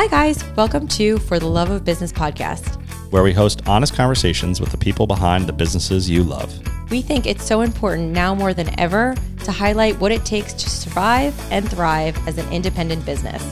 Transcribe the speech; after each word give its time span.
Hi, 0.00 0.06
guys. 0.06 0.42
Welcome 0.56 0.88
to 0.88 1.18
For 1.18 1.38
the 1.38 1.46
Love 1.46 1.68
of 1.68 1.84
Business 1.84 2.10
podcast. 2.10 2.80
where 3.10 3.22
we 3.22 3.34
host 3.34 3.60
honest 3.68 3.92
conversations 3.94 4.58
with 4.58 4.70
the 4.70 4.78
people 4.78 5.06
behind 5.06 5.46
the 5.46 5.52
businesses 5.52 6.08
you 6.08 6.22
love. 6.22 6.58
We 6.90 7.02
think 7.02 7.26
it's 7.26 7.44
so 7.44 7.60
important 7.60 8.10
now 8.10 8.34
more 8.34 8.54
than 8.54 8.80
ever 8.80 9.14
to 9.44 9.52
highlight 9.52 10.00
what 10.00 10.10
it 10.10 10.24
takes 10.24 10.54
to 10.54 10.70
survive 10.70 11.38
and 11.52 11.68
thrive 11.70 12.16
as 12.26 12.38
an 12.38 12.50
independent 12.50 13.04
business. 13.04 13.44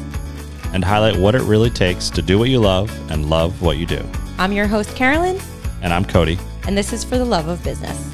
and 0.72 0.82
highlight 0.82 1.16
what 1.18 1.34
it 1.34 1.43
really 1.43 1.68
takes 1.68 2.08
to 2.08 2.22
do 2.22 2.39
what 2.39 2.49
you 2.49 2.61
love 2.61 2.90
and 3.11 3.29
love 3.29 3.61
what 3.61 3.76
you 3.76 3.85
do. 3.85 4.03
I'm 4.39 4.53
your 4.53 4.67
host, 4.67 4.96
Carolyn, 4.96 5.39
And 5.82 5.93
I'm 5.93 6.07
Cody. 6.07 6.39
and 6.67 6.79
this 6.79 6.94
is 6.94 7.04
For 7.04 7.18
the 7.18 7.26
Love 7.26 7.49
of 7.49 7.62
Business. 7.62 8.11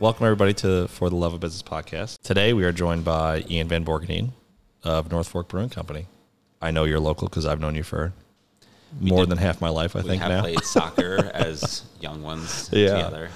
Welcome, 0.00 0.24
everybody, 0.26 0.54
to 0.54 0.88
For 0.88 1.10
the 1.10 1.16
Love 1.16 1.34
of 1.34 1.40
Business 1.40 1.62
podcast. 1.62 2.22
Today, 2.22 2.52
we 2.54 2.64
are 2.64 2.72
joined 2.72 3.04
by 3.04 3.44
Ian 3.50 3.68
Van 3.68 3.84
Bourgondien 3.84 4.30
of 4.82 5.10
North 5.12 5.28
Fork 5.28 5.48
Brewing 5.48 5.68
Company. 5.68 6.06
I 6.62 6.70
know 6.70 6.84
you're 6.84 7.00
local 7.00 7.28
because 7.28 7.44
I've 7.46 7.60
known 7.60 7.74
you 7.74 7.82
for 7.82 8.12
more 8.98 9.20
did- 9.20 9.30
than 9.30 9.38
half 9.38 9.60
my 9.60 9.68
life, 9.68 9.94
I 9.94 10.00
we 10.00 10.08
think, 10.08 10.22
have 10.22 10.30
now. 10.30 10.40
played 10.40 10.64
soccer 10.64 11.30
as 11.34 11.84
young 12.00 12.22
ones 12.22 12.70
Yeah. 12.72 12.94
together. 12.94 13.30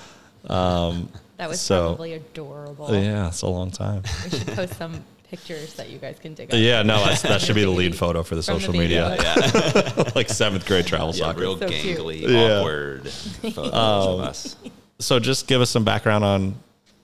That 1.36 1.48
was 1.48 1.60
So- 1.60 1.88
probably 1.88 2.12
adorable. 2.14 2.94
yeah, 2.94 3.26
it's 3.28 3.42
a 3.42 3.48
long 3.48 3.70
time. 3.72 4.02
We 4.24 4.38
should 4.38 4.46
post 4.48 4.74
some 4.78 5.02
pictures 5.28 5.74
that 5.74 5.90
you 5.90 5.98
guys 5.98 6.16
can 6.20 6.32
dig 6.34 6.54
up. 6.54 6.58
yeah, 6.60 6.82
no, 6.82 7.04
that's, 7.04 7.22
that 7.22 7.40
should 7.40 7.56
be 7.56 7.62
the 7.64 7.70
lead 7.82 7.96
photo 7.96 8.22
for 8.22 8.36
the 8.36 8.42
from 8.42 8.54
the 8.54 8.60
social 8.60 8.72
video. 8.72 9.10
media. 9.10 9.34
Yeah, 9.34 10.12
like 10.14 10.28
seventh 10.28 10.64
grade 10.64 10.86
travel 10.86 11.08
yeah 11.08 11.12
soccer. 11.24 11.40
real 11.40 11.58
So 11.58 11.66
cute. 11.68 11.98
gangly, 11.98 12.20
Yeah. 12.20 12.60
awkward 12.60 13.08
photos 13.10 13.72
Um, 13.74 13.74
of 13.74 14.20
us. 14.20 14.56
So 15.04 15.20
just 15.20 15.46
give 15.46 15.60
us 15.60 15.70
some 15.70 15.84
background 15.84 16.24
on 16.24 16.54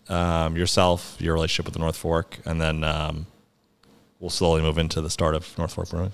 um, 0.08 0.56
yourself, 0.56 1.16
your 1.20 1.34
relationship 1.34 1.66
with 1.66 1.74
the 1.74 1.80
North 1.80 1.96
Fork, 1.96 2.38
and 2.44 2.60
then 2.60 2.82
um, 2.82 3.26
we'll 4.18 4.30
slowly 4.30 4.62
move 4.62 4.78
into 4.78 5.00
the 5.00 5.10
start 5.10 5.34
of 5.34 5.56
North 5.58 5.74
Fork 5.74 5.90
Brewing. 5.90 6.12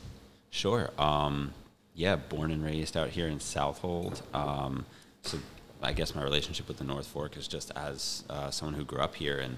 Sure. 0.51 0.91
Um, 0.99 1.53
yeah, 1.95 2.17
born 2.17 2.51
and 2.51 2.65
raised 2.65 2.97
out 2.97 3.11
here 3.11 3.29
in 3.29 3.39
Southold. 3.39 4.21
Um, 4.35 4.85
so 5.23 5.39
I 5.83 5.93
guess 5.93 6.15
my 6.15 6.23
relationship 6.23 6.69
with 6.69 6.79
the 6.79 6.85
North 6.85 7.07
Fork 7.07 7.37
is 7.37 7.49
just 7.49 7.71
as 7.77 8.25
uh, 8.29 8.51
someone 8.51 8.75
who 8.75 8.85
grew 8.85 9.01
up 9.01 9.15
here, 9.15 9.39
and 9.39 9.57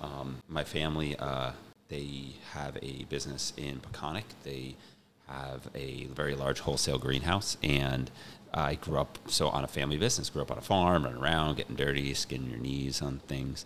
um, 0.00 0.36
my 0.48 0.64
family 0.64 1.16
uh, 1.18 1.52
they 1.88 2.34
have 2.52 2.78
a 2.82 3.04
business 3.08 3.52
in 3.56 3.80
Peconic. 3.80 4.24
They 4.44 4.76
have 5.26 5.68
a 5.74 6.04
very 6.06 6.34
large 6.34 6.60
wholesale 6.60 6.98
greenhouse, 6.98 7.56
and 7.62 8.10
I 8.52 8.74
grew 8.74 8.98
up 8.98 9.18
so 9.26 9.48
on 9.48 9.64
a 9.64 9.68
family 9.68 9.96
business. 9.96 10.30
Grew 10.30 10.42
up 10.42 10.50
on 10.50 10.58
a 10.58 10.62
farm, 10.62 11.04
running 11.04 11.20
around, 11.20 11.56
getting 11.56 11.76
dirty, 11.76 12.14
skinning 12.14 12.50
your 12.50 12.58
knees 12.58 13.02
on 13.02 13.20
things. 13.26 13.64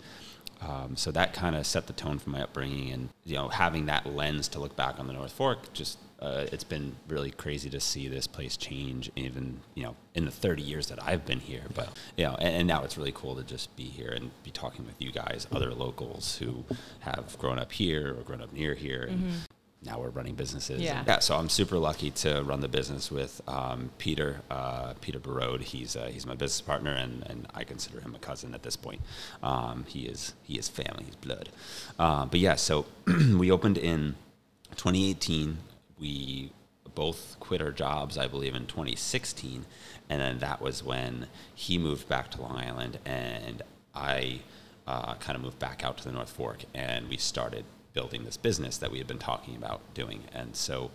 Um, 0.60 0.96
so 0.96 1.10
that 1.10 1.34
kind 1.34 1.56
of 1.56 1.66
set 1.66 1.86
the 1.86 1.92
tone 1.92 2.18
for 2.18 2.30
my 2.30 2.42
upbringing, 2.42 2.90
and 2.90 3.08
you 3.24 3.34
know, 3.34 3.48
having 3.48 3.86
that 3.86 4.06
lens 4.06 4.48
to 4.48 4.58
look 4.58 4.76
back 4.76 4.98
on 4.98 5.06
the 5.06 5.12
North 5.12 5.32
Fork, 5.32 5.72
just 5.72 5.98
uh, 6.20 6.46
it's 6.52 6.64
been 6.64 6.96
really 7.06 7.30
crazy 7.30 7.68
to 7.68 7.80
see 7.80 8.08
this 8.08 8.26
place 8.26 8.56
change, 8.56 9.10
even 9.14 9.60
you 9.74 9.82
know, 9.82 9.96
in 10.14 10.24
the 10.24 10.30
30 10.30 10.62
years 10.62 10.86
that 10.86 11.02
I've 11.02 11.26
been 11.26 11.40
here. 11.40 11.64
But 11.74 11.90
you 12.16 12.24
know, 12.24 12.36
and, 12.36 12.56
and 12.56 12.68
now 12.68 12.82
it's 12.82 12.96
really 12.96 13.12
cool 13.12 13.34
to 13.36 13.42
just 13.42 13.74
be 13.76 13.84
here 13.84 14.12
and 14.12 14.30
be 14.42 14.50
talking 14.50 14.86
with 14.86 14.94
you 14.98 15.12
guys, 15.12 15.46
other 15.52 15.74
locals 15.74 16.38
who 16.38 16.64
have 17.00 17.36
grown 17.38 17.58
up 17.58 17.72
here 17.72 18.16
or 18.16 18.22
grown 18.22 18.40
up 18.40 18.52
near 18.52 18.74
here, 18.74 19.02
and 19.02 19.32
now 19.84 20.00
we're 20.00 20.10
running 20.10 20.34
businesses. 20.34 20.80
Yeah. 20.80 21.04
yeah. 21.06 21.18
So 21.18 21.36
I'm 21.36 21.48
super 21.48 21.78
lucky 21.78 22.10
to 22.10 22.42
run 22.42 22.60
the 22.60 22.68
business 22.68 23.10
with 23.10 23.40
um, 23.46 23.90
Peter, 23.98 24.40
uh, 24.50 24.94
Peter 25.00 25.18
Barode. 25.18 25.62
He's 25.62 25.96
uh, 25.96 26.08
he's 26.12 26.26
my 26.26 26.34
business 26.34 26.60
partner, 26.60 26.92
and, 26.92 27.22
and 27.26 27.46
I 27.54 27.64
consider 27.64 28.00
him 28.00 28.14
a 28.14 28.18
cousin 28.18 28.54
at 28.54 28.62
this 28.62 28.76
point. 28.76 29.00
Um, 29.42 29.84
he 29.88 30.06
is 30.06 30.34
he 30.42 30.58
is 30.58 30.68
family, 30.68 31.04
he's 31.04 31.16
blood. 31.16 31.50
Uh, 31.98 32.26
but 32.26 32.40
yeah, 32.40 32.54
so 32.54 32.86
we 33.36 33.50
opened 33.50 33.78
in 33.78 34.14
2018. 34.76 35.58
We 35.98 36.50
both 36.94 37.36
quit 37.40 37.60
our 37.60 37.72
jobs, 37.72 38.16
I 38.16 38.26
believe, 38.26 38.54
in 38.54 38.66
2016, 38.66 39.64
and 40.08 40.20
then 40.20 40.38
that 40.38 40.60
was 40.60 40.82
when 40.82 41.26
he 41.54 41.78
moved 41.78 42.08
back 42.08 42.30
to 42.32 42.42
Long 42.42 42.56
Island, 42.56 42.98
and 43.04 43.62
I 43.94 44.40
uh, 44.86 45.14
kind 45.14 45.36
of 45.36 45.42
moved 45.42 45.58
back 45.58 45.84
out 45.84 45.98
to 45.98 46.04
the 46.04 46.12
North 46.12 46.30
Fork, 46.30 46.64
and 46.74 47.08
we 47.08 47.16
started 47.16 47.64
building 47.94 48.24
this 48.24 48.36
business 48.36 48.76
that 48.78 48.90
we 48.90 48.98
had 48.98 49.06
been 49.06 49.18
talking 49.18 49.56
about 49.56 49.80
doing. 49.94 50.24
And 50.34 50.54
so 50.54 50.90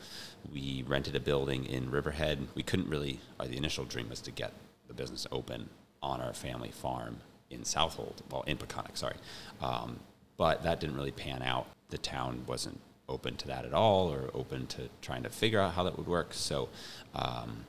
we 0.54 0.84
rented 0.88 1.16
a 1.16 1.20
building 1.20 1.66
in 1.66 1.90
Riverhead. 1.90 2.48
We 2.54 2.62
couldn't 2.62 2.90
really, 2.90 3.20
uh, 3.40 3.46
the 3.46 3.58
initial 3.58 3.86
dream 3.86 4.10
was 4.10 4.22
to 4.22 4.32
get 4.32 4.54
the 4.88 4.94
business 4.94 5.26
open 5.32 5.70
on 6.04 6.22
our 6.22 6.34
family 6.34 6.72
farm 6.72 7.18
in 7.50 7.64
Southold, 7.64 8.22
well, 8.30 8.44
in 8.44 8.58
Peconic, 8.58 8.98
sorry. 8.98 9.16
Um, 9.62 10.00
but 10.38 10.64
that 10.64 10.80
didn't 10.80 10.96
really 10.96 11.12
pan 11.12 11.42
out. 11.42 11.68
The 11.90 11.98
town 11.98 12.44
wasn't 12.46 12.80
open 13.08 13.36
to 13.38 13.48
that 13.48 13.66
at 13.66 13.74
all 13.74 14.14
or 14.14 14.30
open 14.34 14.68
to 14.68 14.90
trying 15.02 15.24
to 15.24 15.30
figure 15.30 15.60
out 15.60 15.74
how 15.74 15.84
that 15.84 15.98
would 15.98 16.08
work. 16.08 16.34
So, 16.34 16.70
um, 17.16 17.66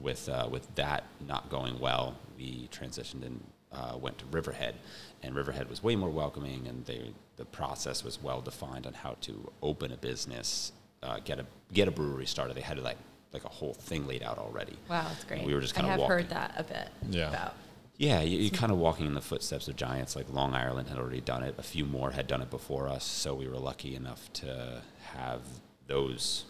with 0.00 0.28
uh, 0.28 0.48
with 0.50 0.72
that 0.76 1.04
not 1.26 1.50
going 1.50 1.78
well, 1.80 2.16
we 2.36 2.68
transitioned 2.72 3.24
and 3.24 3.42
uh, 3.72 3.96
went 3.96 4.18
to 4.18 4.24
Riverhead, 4.26 4.74
and 5.22 5.34
Riverhead 5.34 5.68
was 5.68 5.82
way 5.82 5.96
more 5.96 6.10
welcoming, 6.10 6.66
and 6.66 6.84
they, 6.86 7.12
the 7.40 7.46
process 7.46 8.04
was 8.04 8.22
well 8.22 8.42
defined 8.42 8.86
on 8.86 8.92
how 8.92 9.16
to 9.22 9.50
open 9.62 9.90
a 9.92 9.96
business, 9.96 10.72
uh, 11.02 11.18
get 11.24 11.38
a 11.40 11.46
get 11.72 11.88
a 11.88 11.90
brewery 11.90 12.26
started. 12.26 12.54
They 12.54 12.60
had 12.60 12.78
like 12.80 12.98
like 13.32 13.44
a 13.44 13.48
whole 13.48 13.72
thing 13.74 14.06
laid 14.06 14.22
out 14.22 14.36
already. 14.36 14.76
Wow, 14.90 15.06
that's 15.08 15.24
great. 15.24 15.44
We 15.46 15.54
were 15.54 15.62
just 15.62 15.72
I 15.74 15.80
kinda 15.80 15.90
have 15.92 16.00
walking. 16.00 16.16
heard 16.16 16.28
that 16.28 16.52
a 16.58 16.62
bit 16.64 16.88
Yeah. 17.08 17.28
about. 17.30 17.54
Yeah, 17.96 18.20
you, 18.20 18.38
you're 18.38 18.50
kind 18.50 18.70
of 18.72 18.76
walking 18.78 19.06
in 19.06 19.14
the 19.14 19.20
footsteps 19.22 19.68
of 19.68 19.76
giants. 19.76 20.16
Like 20.16 20.28
Long 20.30 20.54
Island 20.54 20.88
had 20.88 20.98
already 20.98 21.20
done 21.22 21.42
it. 21.42 21.54
A 21.58 21.62
few 21.62 21.86
more 21.86 22.10
had 22.10 22.26
done 22.26 22.42
it 22.42 22.50
before 22.50 22.88
us. 22.88 23.04
So 23.04 23.34
we 23.34 23.46
were 23.48 23.58
lucky 23.58 23.94
enough 23.96 24.30
to 24.34 24.82
have 25.14 25.40
those 25.86 26.44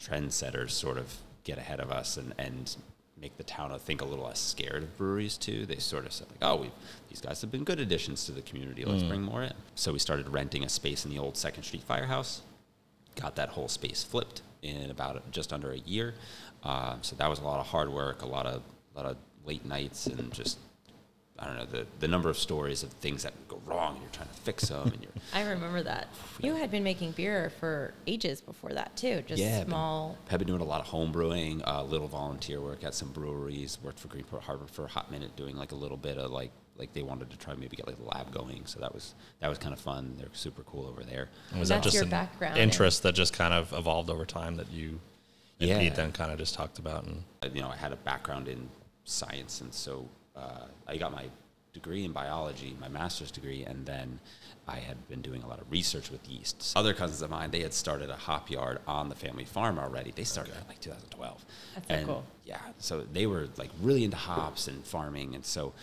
trendsetters 0.00 0.70
sort 0.70 0.98
of 0.98 1.16
get 1.44 1.56
ahead 1.58 1.80
of 1.80 1.90
us 1.90 2.16
and, 2.16 2.34
and 2.38 2.76
make 3.20 3.36
the 3.36 3.44
town, 3.44 3.76
think, 3.78 4.02
a 4.02 4.04
little 4.04 4.26
less 4.26 4.40
scared 4.40 4.82
of 4.82 4.96
breweries 4.96 5.36
too. 5.38 5.66
They 5.66 5.76
sort 5.76 6.06
of 6.06 6.12
said 6.12 6.28
like, 6.30 6.42
oh, 6.42 6.66
these 7.08 7.20
guys 7.20 7.40
have 7.40 7.50
been 7.50 7.64
good 7.64 7.80
additions 7.80 8.26
to 8.26 8.32
the 8.32 8.42
community. 8.42 8.84
Let's 8.84 9.02
bring 9.02 9.22
more 9.22 9.42
in. 9.42 9.54
So 9.74 9.92
we 9.92 9.98
started 9.98 10.28
renting 10.28 10.64
a 10.64 10.68
space 10.68 11.04
in 11.04 11.10
the 11.10 11.18
old 11.18 11.36
Second 11.36 11.62
Street 11.62 11.82
Firehouse 11.82 12.42
got 13.16 13.34
that 13.36 13.48
whole 13.50 13.68
space 13.68 14.04
flipped 14.04 14.42
in 14.62 14.90
about 14.90 15.30
just 15.30 15.52
under 15.52 15.72
a 15.72 15.78
year. 15.78 16.14
Uh, 16.62 16.96
so 17.00 17.16
that 17.16 17.28
was 17.28 17.40
a 17.40 17.44
lot 17.44 17.58
of 17.60 17.66
hard 17.66 17.88
work, 17.92 18.22
a 18.22 18.26
lot 18.26 18.46
of 18.46 18.62
a 18.94 18.98
lot 18.98 19.06
of 19.06 19.16
late 19.44 19.64
nights, 19.64 20.06
and 20.06 20.32
just 20.32 20.58
I 21.38 21.46
don't 21.46 21.56
know 21.56 21.66
the 21.66 21.86
the 22.00 22.08
number 22.08 22.28
of 22.30 22.38
stories 22.38 22.82
of 22.82 22.90
things 22.92 23.22
that 23.24 23.32
go 23.48 23.60
wrong, 23.66 23.94
and 23.94 24.02
you're 24.02 24.10
trying 24.12 24.28
to 24.28 24.34
fix 24.34 24.68
them, 24.68 24.88
and 24.88 25.02
you're 25.02 25.12
I 25.34 25.42
remember 25.42 25.82
that. 25.82 26.08
You 26.40 26.54
had 26.54 26.70
been 26.70 26.82
making 26.82 27.12
beer 27.12 27.50
for 27.60 27.92
ages 28.06 28.40
before 28.40 28.72
that, 28.72 28.96
too. 28.96 29.22
Just 29.26 29.42
Yeah, 29.42 29.58
been- 29.60 29.68
small. 29.68 30.16
have 30.28 30.38
been 30.38 30.48
doing 30.48 30.60
a 30.62 30.64
lot 30.64 30.80
of 30.80 30.86
home 30.86 31.12
brewing, 31.12 31.62
uh, 31.66 31.82
little 31.82 32.08
volunteer 32.08 32.60
work 32.60 32.84
at 32.84 32.94
some 32.94 33.10
breweries. 33.12 33.78
Worked 33.82 33.98
for 34.00 34.08
Greenport 34.08 34.42
Harbor 34.42 34.66
for 34.66 34.84
a 34.86 34.88
hot 34.88 35.10
minute, 35.10 35.36
doing 35.36 35.56
like 35.56 35.72
a 35.72 35.76
little 35.76 35.96
bit 35.98 36.16
of 36.18 36.30
like 36.30 36.52
like 36.78 36.92
they 36.92 37.02
wanted 37.02 37.30
to 37.30 37.38
try 37.38 37.54
maybe 37.54 37.74
get 37.76 37.86
like 37.86 37.96
the 37.96 38.04
lab 38.04 38.32
going. 38.32 38.62
So 38.66 38.80
that 38.80 38.94
was 38.94 39.14
that 39.40 39.48
was 39.48 39.58
kind 39.58 39.72
of 39.74 39.80
fun. 39.80 40.14
They're 40.18 40.28
super 40.32 40.62
cool 40.62 40.86
over 40.86 41.02
there. 41.04 41.28
And 41.50 41.60
was 41.60 41.68
That's 41.68 41.78
that 41.80 41.84
just 41.84 41.94
your 41.94 42.04
an 42.04 42.10
background 42.10 42.58
interest 42.58 43.02
that 43.02 43.14
just 43.14 43.32
kind 43.32 43.52
of 43.54 43.72
evolved 43.72 44.08
over 44.10 44.24
time 44.26 44.56
that 44.56 44.70
you 44.70 45.00
and 45.60 45.68
Yeah. 45.70 45.78
Pete 45.78 45.94
then 45.94 46.12
kind 46.12 46.30
of 46.30 46.38
just 46.38 46.54
talked 46.54 46.78
about? 46.78 47.04
And 47.04 47.24
you 47.54 47.62
know, 47.62 47.68
I 47.68 47.76
had 47.76 47.92
a 47.92 47.96
background 47.96 48.46
in 48.48 48.68
science, 49.04 49.60
and 49.62 49.72
so 49.72 50.06
uh, 50.36 50.66
I 50.86 50.96
got 50.96 51.12
my 51.12 51.26
degree 51.76 52.04
in 52.04 52.12
biology, 52.12 52.74
my 52.80 52.88
master's 52.88 53.30
degree, 53.30 53.62
and 53.64 53.84
then 53.84 54.18
I 54.66 54.78
had 54.78 55.08
been 55.08 55.20
doing 55.20 55.42
a 55.42 55.46
lot 55.46 55.60
of 55.60 55.70
research 55.70 56.10
with 56.10 56.26
yeasts. 56.28 56.72
Other 56.74 56.94
cousins 56.94 57.22
of 57.22 57.30
mine, 57.30 57.50
they 57.50 57.60
had 57.60 57.74
started 57.74 58.10
a 58.10 58.16
hop 58.16 58.50
yard 58.50 58.80
on 58.86 59.08
the 59.08 59.14
family 59.14 59.44
farm 59.44 59.78
already. 59.78 60.10
They 60.10 60.24
started 60.24 60.54
in 60.54 60.66
like 60.68 60.80
2012. 60.80 61.44
That's 61.74 61.88
so 61.88 61.94
and 61.94 62.06
cool. 62.06 62.24
Yeah, 62.44 62.58
so 62.78 63.02
they 63.12 63.26
were 63.26 63.48
like 63.56 63.70
really 63.80 64.04
into 64.04 64.16
hops 64.16 64.68
and 64.68 64.84
farming, 64.84 65.34
and 65.34 65.44
so 65.44 65.74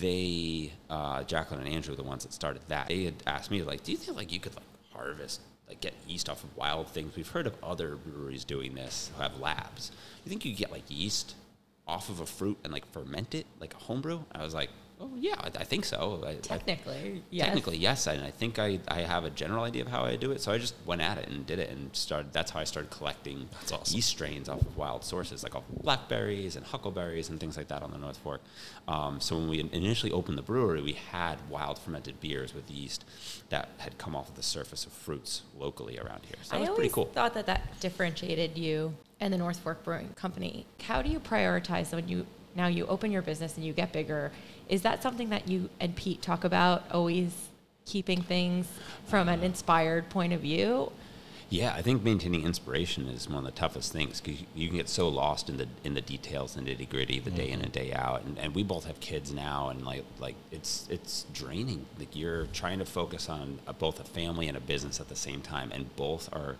they, 0.00 0.72
uh, 0.88 1.24
Jacqueline 1.24 1.60
and 1.60 1.68
Andrew, 1.74 1.92
were 1.92 2.02
the 2.02 2.08
ones 2.08 2.22
that 2.22 2.32
started 2.32 2.62
that. 2.68 2.88
They 2.88 3.04
had 3.04 3.14
asked 3.26 3.50
me 3.50 3.62
like, 3.62 3.82
"Do 3.82 3.92
you 3.92 3.98
think 3.98 4.16
like 4.16 4.32
you 4.32 4.40
could 4.40 4.54
like 4.54 4.64
harvest?" 4.92 5.40
Like 5.68 5.80
get 5.80 5.94
yeast 6.06 6.28
off 6.28 6.42
of 6.42 6.56
wild 6.56 6.88
things. 6.88 7.14
We've 7.14 7.28
heard 7.28 7.46
of 7.46 7.54
other 7.62 7.94
breweries 7.94 8.44
doing 8.44 8.74
this 8.74 9.10
who 9.14 9.22
have 9.22 9.38
labs. 9.38 9.92
You 10.24 10.28
think 10.28 10.44
you 10.44 10.52
get 10.52 10.72
like 10.72 10.82
yeast 10.88 11.36
off 11.90 12.08
of 12.08 12.20
a 12.20 12.26
fruit 12.26 12.56
and 12.64 12.72
like 12.72 12.86
ferment 12.92 13.34
it 13.34 13.46
like 13.58 13.74
a 13.74 13.78
homebrew? 13.78 14.20
I 14.32 14.44
was 14.44 14.54
like, 14.54 14.70
Oh 15.02 15.10
yeah, 15.16 15.36
I, 15.38 15.46
I 15.46 15.64
think 15.64 15.86
so. 15.86 16.22
I, 16.26 16.32
I- 16.32 16.34
Technically, 16.34 17.22
yes. 17.30 17.46
Technically, 17.46 17.78
yes, 17.78 18.06
and 18.06 18.22
I 18.22 18.30
think 18.30 18.58
I, 18.58 18.78
I 18.86 19.00
have 19.00 19.24
a 19.24 19.30
general 19.30 19.64
idea 19.64 19.80
of 19.80 19.88
how 19.88 20.04
I 20.04 20.16
do 20.16 20.30
it. 20.30 20.42
So 20.42 20.52
I 20.52 20.58
just 20.58 20.74
went 20.84 21.00
at 21.00 21.16
it 21.16 21.26
and 21.30 21.46
did 21.46 21.58
it, 21.58 21.70
and 21.70 21.88
started. 21.96 22.34
That's 22.34 22.50
how 22.50 22.60
I 22.60 22.64
started 22.64 22.90
collecting 22.90 23.48
That's 23.60 23.72
awesome. 23.72 23.94
yeast 23.96 24.10
strains 24.10 24.46
off 24.50 24.60
of 24.60 24.76
wild 24.76 25.02
sources, 25.02 25.42
like 25.42 25.54
off 25.56 25.64
of 25.70 25.82
blackberries 25.82 26.54
and 26.54 26.66
huckleberries 26.66 27.30
and 27.30 27.40
things 27.40 27.56
like 27.56 27.68
that 27.68 27.82
on 27.82 27.92
the 27.92 27.96
North 27.96 28.18
Fork. 28.18 28.42
Um, 28.88 29.20
so 29.20 29.36
when 29.38 29.48
we 29.48 29.60
initially 29.72 30.12
opened 30.12 30.36
the 30.36 30.42
brewery, 30.42 30.82
we 30.82 30.92
had 31.12 31.36
wild 31.48 31.78
fermented 31.78 32.20
beers 32.20 32.54
with 32.54 32.70
yeast 32.70 33.06
that 33.48 33.70
had 33.78 33.96
come 33.96 34.14
off 34.14 34.28
of 34.28 34.36
the 34.36 34.42
surface 34.42 34.84
of 34.84 34.92
fruits 34.92 35.40
locally 35.58 35.98
around 35.98 36.20
here. 36.26 36.36
So 36.42 36.50
that 36.50 36.56
I 36.58 36.68
was 36.68 36.76
pretty 36.76 36.92
cool. 36.92 37.06
thought 37.06 37.32
that 37.32 37.46
that 37.46 37.80
differentiated 37.80 38.58
you 38.58 38.92
and 39.20 39.32
the 39.32 39.38
North 39.38 39.58
Fork 39.58 39.84
Brewing 39.84 40.08
Company. 40.16 40.66
How 40.82 41.02
do 41.02 41.10
you 41.10 41.20
prioritize 41.20 41.92
when 41.94 42.08
you 42.08 42.26
now 42.56 42.66
you 42.66 42.86
open 42.86 43.12
your 43.12 43.22
business 43.22 43.56
and 43.56 43.64
you 43.64 43.72
get 43.72 43.92
bigger? 43.92 44.32
Is 44.68 44.82
that 44.82 45.02
something 45.02 45.28
that 45.30 45.48
you 45.48 45.68
and 45.78 45.94
Pete 45.94 46.22
talk 46.22 46.44
about? 46.44 46.90
Always 46.90 47.48
keeping 47.84 48.22
things 48.22 48.66
from 49.06 49.28
an 49.28 49.42
inspired 49.42 50.08
point 50.10 50.32
of 50.32 50.40
view. 50.40 50.92
Yeah, 51.48 51.74
I 51.74 51.82
think 51.82 52.04
maintaining 52.04 52.44
inspiration 52.44 53.08
is 53.08 53.28
one 53.28 53.38
of 53.38 53.44
the 53.44 53.50
toughest 53.50 53.92
things 53.92 54.20
because 54.20 54.40
you 54.54 54.68
can 54.68 54.76
get 54.76 54.88
so 54.88 55.08
lost 55.08 55.50
in 55.50 55.56
the 55.56 55.66
in 55.82 55.94
the 55.94 56.00
details 56.00 56.56
and 56.56 56.68
nitty 56.68 56.88
gritty, 56.88 57.18
the 57.18 57.32
day 57.32 57.50
in 57.50 57.60
and 57.60 57.72
day 57.72 57.92
out. 57.92 58.22
And, 58.22 58.38
and 58.38 58.54
we 58.54 58.62
both 58.62 58.84
have 58.84 59.00
kids 59.00 59.32
now, 59.32 59.68
and 59.68 59.84
like 59.84 60.04
like 60.20 60.36
it's 60.52 60.86
it's 60.88 61.26
draining. 61.34 61.86
Like 61.98 62.14
you're 62.14 62.46
trying 62.46 62.78
to 62.78 62.84
focus 62.84 63.28
on 63.28 63.58
a, 63.66 63.72
both 63.72 63.98
a 63.98 64.04
family 64.04 64.46
and 64.46 64.56
a 64.56 64.60
business 64.60 65.00
at 65.00 65.08
the 65.08 65.16
same 65.16 65.40
time, 65.42 65.72
and 65.72 65.94
both 65.96 66.32
are 66.32 66.54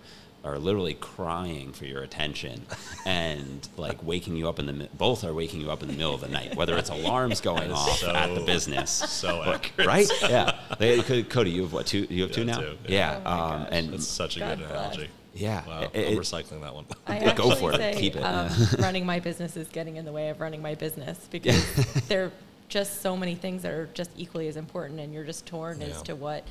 are 0.44 0.58
literally 0.58 0.94
crying 0.94 1.72
for 1.72 1.84
your 1.84 2.02
attention 2.02 2.62
and 3.06 3.68
like 3.76 4.02
waking 4.02 4.36
you 4.36 4.48
up 4.48 4.58
in 4.58 4.66
the 4.66 4.88
both 4.96 5.22
are 5.24 5.34
waking 5.34 5.60
you 5.60 5.70
up 5.70 5.82
in 5.82 5.88
the 5.88 5.94
middle 5.94 6.14
of 6.14 6.20
the 6.22 6.28
night 6.28 6.56
whether 6.56 6.76
it's 6.78 6.90
alarms 6.90 7.40
going 7.50 7.70
off 7.72 7.98
so- 7.98 8.10
at 8.14 8.34
the 8.34 8.40
business 8.40 8.90
So 8.90 9.42
But- 9.44 9.86
right 9.86 10.08
yeah 10.22 10.58
They- 10.78 11.02
Cody 11.24 11.50
you 11.50 11.62
have 11.62 11.72
what 11.72 11.86
two 11.86 12.06
you 12.08 12.22
have 12.22 12.32
two 12.32 12.44
now 12.44 12.60
two, 12.60 12.78
yeah, 12.86 13.18
yeah. 13.18 13.20
Oh 13.26 13.32
um, 13.54 13.66
and 13.70 13.92
That's 13.92 14.06
such 14.06 14.36
a 14.36 14.40
God 14.40 14.58
good 14.58 14.68
bless. 14.68 14.94
analogy. 14.94 15.08
yeah 15.34 15.66
Wow, 15.66 15.90
it- 15.92 16.08
I'm 16.08 16.16
recycling 16.18 16.62
that 16.62 16.74
one. 16.74 16.86
I 17.06 17.18
Go 17.34 17.50
actually 17.52 17.56
for 17.56 17.72
it. 17.80 17.96
Keep 17.96 18.16
it. 18.16 18.20
Um, 18.22 18.50
running 18.78 19.04
my 19.06 19.20
business 19.20 19.56
is 19.56 19.68
getting 19.68 19.96
in 19.96 20.04
the 20.04 20.12
way 20.12 20.28
of 20.30 20.40
running 20.40 20.62
my 20.62 20.74
business 20.74 21.18
because 21.30 21.62
there 22.08 22.24
are 22.26 22.32
just 22.68 23.02
so 23.02 23.16
many 23.16 23.34
things 23.34 23.62
that 23.62 23.72
are 23.72 23.88
just 23.94 24.10
equally 24.16 24.46
as 24.48 24.56
important, 24.56 25.00
and 25.00 25.12
you're 25.12 25.24
just 25.24 25.44
torn 25.44 25.80
Yeah. 25.80 25.88
as 25.88 26.02
to 26.02 26.14
what. 26.14 26.44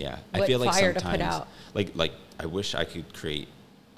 Yeah, 0.00 0.18
I 0.32 0.46
feel 0.46 0.58
like 0.58 0.72
sometimes, 0.72 1.22
out. 1.22 1.48
like 1.74 1.94
like 1.94 2.12
I 2.38 2.46
wish 2.46 2.74
I 2.74 2.84
could 2.84 3.12
create 3.12 3.48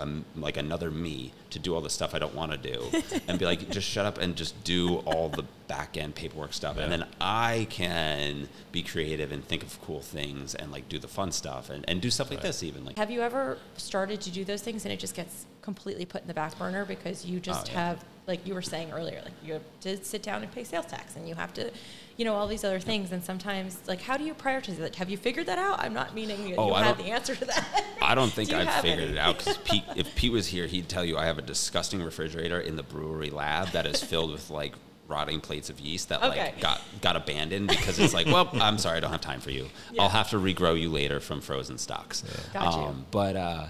um, 0.00 0.24
like 0.36 0.56
another 0.56 0.90
me 0.90 1.32
to 1.50 1.60
do 1.60 1.74
all 1.76 1.80
the 1.80 1.90
stuff 1.90 2.12
I 2.14 2.18
don't 2.18 2.34
want 2.34 2.50
to 2.50 2.58
do, 2.58 2.84
and 3.28 3.38
be 3.38 3.44
like, 3.44 3.70
just 3.70 3.86
shut 3.88 4.04
up 4.04 4.18
and 4.18 4.34
just 4.34 4.64
do 4.64 4.96
all 5.06 5.28
the 5.28 5.44
back 5.68 5.96
end 5.96 6.16
paperwork 6.16 6.52
stuff, 6.54 6.76
and 6.78 6.90
then 6.90 7.04
I 7.20 7.68
can 7.70 8.48
be 8.72 8.82
creative 8.82 9.30
and 9.30 9.44
think 9.46 9.62
of 9.62 9.80
cool 9.82 10.00
things 10.00 10.56
and 10.56 10.72
like 10.72 10.88
do 10.88 10.98
the 10.98 11.06
fun 11.08 11.30
stuff 11.30 11.70
and, 11.70 11.84
and 11.88 12.00
do 12.00 12.10
stuff 12.10 12.30
like 12.30 12.38
Right. 12.38 12.42
this 12.48 12.62
even 12.64 12.84
like 12.84 12.96
Have 12.98 13.10
you 13.12 13.20
ever 13.22 13.58
started 13.76 14.20
to 14.22 14.30
do 14.30 14.44
those 14.44 14.60
things 14.62 14.84
and 14.84 14.92
it 14.92 14.98
just 14.98 15.14
gets 15.14 15.46
completely 15.60 16.04
put 16.04 16.22
in 16.22 16.26
the 16.26 16.34
back 16.34 16.58
burner 16.58 16.84
because 16.84 17.24
you 17.24 17.38
just 17.38 17.68
Oh, 17.68 17.72
yeah. 17.72 17.78
have, 17.90 18.04
like 18.26 18.44
you 18.46 18.54
were 18.54 18.62
saying 18.62 18.90
earlier, 18.92 19.20
like 19.24 19.34
you 19.44 19.52
have 19.52 19.62
to 19.82 20.02
sit 20.04 20.22
down 20.22 20.42
and 20.42 20.50
pay 20.50 20.64
sales 20.64 20.86
tax 20.86 21.14
and 21.16 21.28
you 21.28 21.34
have 21.36 21.52
to, 21.54 21.70
you 22.16 22.24
know, 22.24 22.34
all 22.34 22.46
these 22.46 22.64
other 22.64 22.78
things. 22.80 23.10
And 23.12 23.22
sometimes, 23.24 23.78
like, 23.86 24.00
how 24.02 24.16
do 24.16 24.24
you 24.24 24.34
prioritize 24.34 24.76
that? 24.78 24.96
Have 24.96 25.08
you 25.10 25.16
figured 25.16 25.46
that 25.46 25.58
out? 25.58 25.80
I'm 25.80 25.94
not 25.94 26.14
meaning 26.14 26.46
you, 26.46 26.56
Oh, 26.56 26.68
you 26.68 26.74
I 26.74 26.84
have 26.84 26.96
don't- 26.98 27.06
the 27.06 27.12
answer 27.12 27.34
to 27.34 27.44
that. 27.46 27.84
I 28.02 28.14
don't 28.14 28.32
think 28.32 28.50
Do 28.50 28.56
I've 28.56 28.72
figured 28.82 29.08
any? 29.08 29.12
it 29.12 29.18
out 29.18 29.38
because 29.38 29.56
Pete, 29.64 29.84
if 29.96 30.14
Pete 30.16 30.32
was 30.32 30.46
here, 30.48 30.66
he'd 30.66 30.88
tell 30.88 31.04
you 31.04 31.16
I 31.16 31.26
have 31.26 31.38
a 31.38 31.42
disgusting 31.42 32.02
refrigerator 32.02 32.60
in 32.60 32.76
the 32.76 32.82
brewery 32.82 33.30
lab 33.30 33.68
that 33.68 33.86
is 33.86 34.02
filled 34.02 34.32
with 34.32 34.50
like 34.50 34.74
rotting 35.08 35.40
plates 35.40 35.68
of 35.68 35.78
yeast 35.80 36.08
that 36.08 36.22
Okay. 36.22 36.38
like 36.40 36.60
got 36.60 36.80
got 37.00 37.16
abandoned 37.16 37.68
because 37.68 37.98
it's 37.98 38.14
like, 38.14 38.26
well, 38.26 38.48
I'm 38.54 38.78
sorry, 38.78 38.96
I 38.96 39.00
don't 39.00 39.10
have 39.12 39.20
time 39.20 39.40
for 39.40 39.50
you. 39.50 39.66
Yeah. 39.92 40.02
I'll 40.02 40.08
have 40.08 40.30
to 40.30 40.36
regrow 40.36 40.78
you 40.80 40.88
later 40.90 41.20
from 41.20 41.40
frozen 41.40 41.76
stocks. 41.78 42.24
Got 42.52 42.74
you. 42.76 43.04
But 43.10 43.36
uh, 43.36 43.66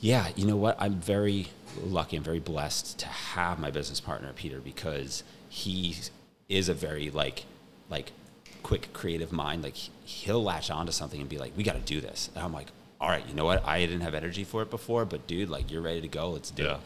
yeah, 0.00 0.28
you 0.36 0.46
know 0.46 0.56
what? 0.56 0.76
I'm 0.80 0.94
very 0.94 1.48
lucky. 1.82 2.16
I'm 2.16 2.22
very 2.22 2.38
blessed 2.40 2.98
to 3.00 3.06
have 3.06 3.58
my 3.58 3.70
business 3.70 4.00
partner 4.00 4.32
Peter 4.34 4.60
because 4.60 5.24
he 5.48 5.96
is 6.48 6.68
a 6.68 6.74
very 6.74 7.10
like 7.10 7.44
like 7.90 8.12
quick 8.62 8.92
creative 8.92 9.32
mind. 9.32 9.62
Like 9.62 9.74
he- 9.74 9.90
he'll 10.04 10.42
latch 10.42 10.70
onto 10.70 10.92
something 10.92 11.20
and 11.20 11.28
be 11.28 11.38
like, 11.38 11.56
"We 11.56 11.62
got 11.64 11.74
to 11.74 11.80
do 11.80 12.00
this," 12.00 12.30
and 12.34 12.44
I'm 12.44 12.52
like, 12.52 12.68
"All 13.00 13.08
right, 13.08 13.26
you 13.28 13.34
know 13.34 13.44
what? 13.44 13.64
I 13.66 13.80
didn't 13.80 14.00
have 14.02 14.14
energy 14.14 14.44
for 14.44 14.62
it 14.62 14.70
before, 14.70 15.04
but 15.04 15.26
dude, 15.26 15.48
like 15.48 15.70
you're 15.70 15.82
ready 15.82 16.00
to 16.00 16.08
go. 16.08 16.30
Let's 16.30 16.50
do 16.50 16.64
Yeah. 16.64 16.74
it." 16.74 16.80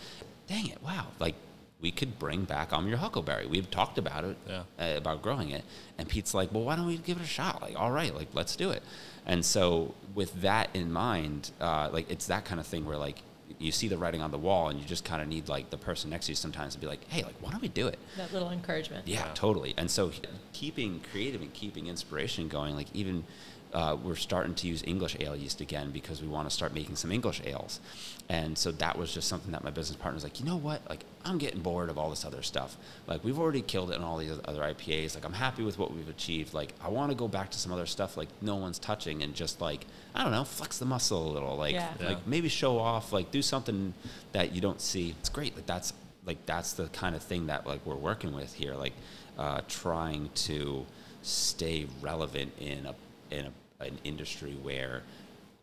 Dang 0.47 0.67
it! 0.69 0.83
Wow, 0.83 1.07
like. 1.19 1.35
We 1.83 1.91
could 1.91 2.19
bring 2.19 2.45
back 2.45 2.75
I'm 2.75 2.87
your 2.89 2.99
huckleberry. 2.99 3.47
We've 3.47 3.71
talked 3.71 3.97
about 3.97 4.25
it, 4.25 4.37
Yeah. 4.47 4.65
uh, 4.79 4.99
about 4.99 5.23
growing 5.23 5.49
it, 5.49 5.65
and 5.97 6.07
Pete's 6.07 6.35
like, 6.35 6.53
"Well, 6.53 6.63
why 6.65 6.77
don't 6.77 6.85
we 6.87 6.99
give 6.99 7.17
it 7.17 7.23
a 7.23 7.27
shot? 7.27 7.63
Like, 7.63 7.75
all 7.75 7.91
right, 7.91 8.15
like 8.15 8.29
let's 8.35 8.55
do 8.55 8.69
it." 8.69 8.83
And 9.25 9.43
so, 9.43 9.95
with 10.15 10.43
that 10.43 10.69
in 10.75 10.93
mind, 10.93 11.53
uh, 11.59 11.89
like 11.91 12.11
it's 12.11 12.27
that 12.27 12.45
kind 12.45 12.61
of 12.61 12.67
thing 12.67 12.85
where 12.85 12.99
like 12.99 13.23
you 13.59 13.73
see 13.73 13.89
the 13.89 13.99
writing 13.99 14.23
on 14.23 14.31
the 14.31 14.39
wall, 14.39 14.69
and 14.69 14.79
you 14.81 14.87
just 14.87 15.05
kind 15.05 15.21
of 15.23 15.29
need 15.29 15.49
like 15.49 15.71
the 15.71 15.77
person 15.77 16.11
next 16.11 16.27
to 16.27 16.33
you 16.33 16.37
sometimes 16.37 16.75
to 16.75 16.81
be 16.81 16.87
like, 16.87 17.07
"Hey, 17.09 17.23
like 17.23 17.35
why 17.41 17.51
don't 17.51 17.63
we 17.63 17.69
do 17.69 17.87
it?" 17.89 17.99
that 18.17 18.33
little 18.33 18.51
encouragement. 18.51 19.07
Yeah, 19.07 19.21
Yeah. 19.27 19.33
totally. 19.35 19.75
And 19.77 19.91
so 19.91 20.13
keeping 20.53 21.01
creative 21.11 21.41
and 21.43 21.53
keeping 21.53 21.87
inspiration 21.87 22.49
going, 22.49 22.75
like 22.77 22.89
even 22.95 23.25
uh, 23.73 23.97
we're 24.03 24.17
starting 24.17 24.55
to 24.55 24.67
use 24.67 24.83
English 24.85 25.17
ale 25.21 25.37
yeast 25.37 25.61
again 25.61 25.91
because 25.91 26.21
we 26.21 26.29
want 26.29 26.49
to 26.49 26.55
start 26.55 26.75
making 26.75 26.97
some 26.97 27.13
English 27.13 27.41
ales. 27.45 27.81
And 28.29 28.57
so 28.57 28.73
that 28.73 28.99
was 28.99 29.13
just 29.13 29.29
something 29.29 29.53
that 29.53 29.63
my 29.63 29.71
business 29.71 29.97
partner 29.97 30.15
was 30.15 30.25
like, 30.25 30.41
you 30.41 30.47
know 30.47 30.57
what? 30.57 30.83
Like 30.89 31.05
I'm 31.25 31.39
getting 31.39 31.61
bored 31.61 31.89
of 31.89 31.99
all 31.99 32.11
this 32.11 32.25
other 32.25 32.43
stuff. 32.43 32.77
Like 33.07 33.23
we've 33.23 33.39
already 33.39 33.63
killed 33.63 33.91
it 33.91 33.97
in 33.97 34.03
all 34.03 34.19
these 34.19 34.33
other 34.45 34.61
IPAs. 34.61 35.15
Like 35.15 35.25
I'm 35.25 35.33
happy 35.33 35.63
with 35.63 35.79
what 35.79 35.93
we've 35.93 36.09
achieved. 36.09 36.53
Like 36.53 36.73
I 36.83 36.89
want 36.89 37.11
to 37.11 37.17
go 37.17 37.29
back 37.29 37.51
to 37.51 37.59
some 37.59 37.73
other 37.73 37.87
stuff 37.87 38.17
like 38.17 38.29
no 38.41 38.57
one's 38.57 38.79
touching 38.79 39.23
and 39.23 39.35
just 39.35 39.61
like 39.61 39.87
I 40.15 40.23
don't 40.23 40.33
know, 40.33 40.45
flex 40.45 40.79
the 40.79 40.87
muscle 40.87 41.31
a 41.31 41.33
little. 41.33 41.57
Like 41.57 41.75
Yeah. 41.75 41.91
Like 42.01 42.27
maybe 42.27 42.49
show 42.49 42.79
off. 42.79 43.13
Like 43.13 43.31
do 43.31 43.43
something 43.43 43.95
that 44.33 44.53
you 44.53 44.61
don't 44.61 44.81
see. 44.81 45.15
It's 45.21 45.29
great. 45.29 45.55
Like 45.55 45.67
that's 45.67 45.93
like 46.25 46.45
that's 46.47 46.73
the 46.73 46.89
kind 46.89 47.15
of 47.15 47.23
thing 47.23 47.47
that 47.47 47.67
like 47.67 47.85
we're 47.87 47.95
working 47.95 48.33
with 48.33 48.53
here 48.55 48.75
like 48.75 48.93
uh, 49.39 49.63
trying 49.69 50.29
to 50.35 50.85
stay 51.23 51.87
relevant 52.03 52.53
in 52.61 52.87
a 52.87 52.95
in 53.31 53.47
a, 53.47 53.53
an 53.81 53.99
industry 54.05 54.53
where 54.63 55.03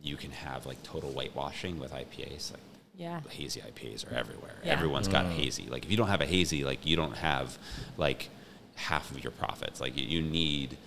you 0.02 0.16
can 0.18 0.32
have 0.32 0.66
like 0.66 0.82
total 0.84 1.12
whitewashing 1.12 1.80
with 1.80 1.92
IPAs 1.92 2.52
like 2.52 2.62
Yeah. 2.96 3.22
hazy 3.30 3.62
IPAs 3.62 4.10
are 4.12 4.16
everywhere 4.16 4.56
Yeah. 4.64 4.74
everyone's 4.74 5.08
got 5.08 5.26
a 5.26 5.30
hazy 5.30 5.68
like 5.68 5.86
if 5.86 5.92
you 5.92 5.98
don't 5.98 6.08
have 6.08 6.22
a 6.22 6.26
hazy 6.26 6.64
like 6.64 6.86
you 6.86 6.96
don't 6.96 7.16
have 7.18 7.58
like 7.98 8.30
half 8.76 9.10
of 9.12 9.24
your 9.24 9.32
profits 9.32 9.82
like 9.82 9.98
you, 9.98 10.06
you 10.06 10.22
need 10.22 10.78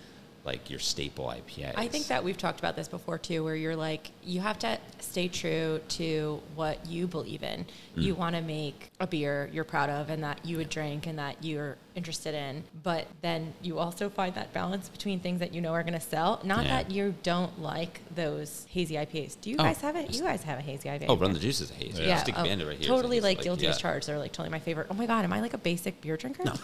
like 0.43 0.69
your 0.69 0.79
staple 0.79 1.25
IPAs 1.25 1.73
I 1.75 1.87
think 1.87 2.07
that 2.07 2.23
we've 2.23 2.37
talked 2.37 2.59
about 2.59 2.75
this 2.75 2.87
before 2.87 3.17
too, 3.17 3.43
where 3.43 3.55
you're 3.55 3.75
like, 3.75 4.09
you 4.23 4.41
have 4.41 4.57
to 4.59 4.79
stay 4.99 5.27
true 5.27 5.79
to 5.89 6.41
what 6.55 6.85
you 6.87 7.05
believe 7.07 7.43
in. 7.43 7.65
Mm. 7.95 8.01
You 8.01 8.15
want 8.15 8.35
to 8.35 8.41
make 8.41 8.89
a 8.99 9.05
beer 9.07 9.49
you're 9.53 9.63
proud 9.63 9.89
of 9.89 10.09
and 10.09 10.23
that 10.23 10.43
you 10.45 10.57
would 10.57 10.69
drink 10.69 11.05
and 11.05 11.19
that 11.19 11.43
you're 11.43 11.77
interested 11.93 12.33
in. 12.33 12.63
But 12.83 13.05
then 13.21 13.53
you 13.61 13.77
also 13.77 14.09
find 14.09 14.33
that 14.35 14.51
balance 14.53 14.89
between 14.89 15.19
things 15.19 15.39
that 15.41 15.53
you 15.53 15.61
know 15.61 15.73
are 15.73 15.83
going 15.83 15.93
to 15.93 15.99
sell. 15.99 16.39
Not 16.43 16.65
Yeah. 16.65 16.77
that 16.83 16.91
you 16.91 17.13
don't 17.23 17.61
like 17.61 18.01
those 18.15 18.65
hazy 18.69 18.95
IPAs. 18.95 19.35
Do 19.41 19.49
you 19.51 19.57
Oh, 19.59 19.63
guys 19.63 19.81
have 19.81 19.95
it? 19.95 20.13
You 20.15 20.21
guys 20.23 20.41
have 20.43 20.57
a 20.57 20.61
hazy 20.61 20.89
IPA. 20.89 21.05
oh 21.09 21.17
run 21.17 21.33
the 21.33 21.39
juice 21.39 21.61
is 21.61 21.69
a 21.69 21.73
hazy 21.75 22.03
Yeah. 22.03 22.17
stick 22.17 22.35
oh, 22.37 22.43
bandit 22.43 22.67
right 22.67 22.77
here 22.77 22.87
Totally 22.87 23.17
hazy, 23.17 23.27
like 23.27 23.41
guilty 23.43 23.67
as 23.67 23.75
yeah. 23.75 23.81
charged. 23.81 24.07
They're 24.07 24.17
like 24.17 24.31
totally 24.31 24.49
my 24.49 24.59
favorite. 24.59 24.87
Oh 24.89 24.93
my 24.95 25.05
god, 25.05 25.23
am 25.23 25.33
I 25.33 25.41
like 25.41 25.53
a 25.53 25.57
basic 25.59 26.01
beer 26.01 26.17
drinker? 26.17 26.43
No. 26.45 26.53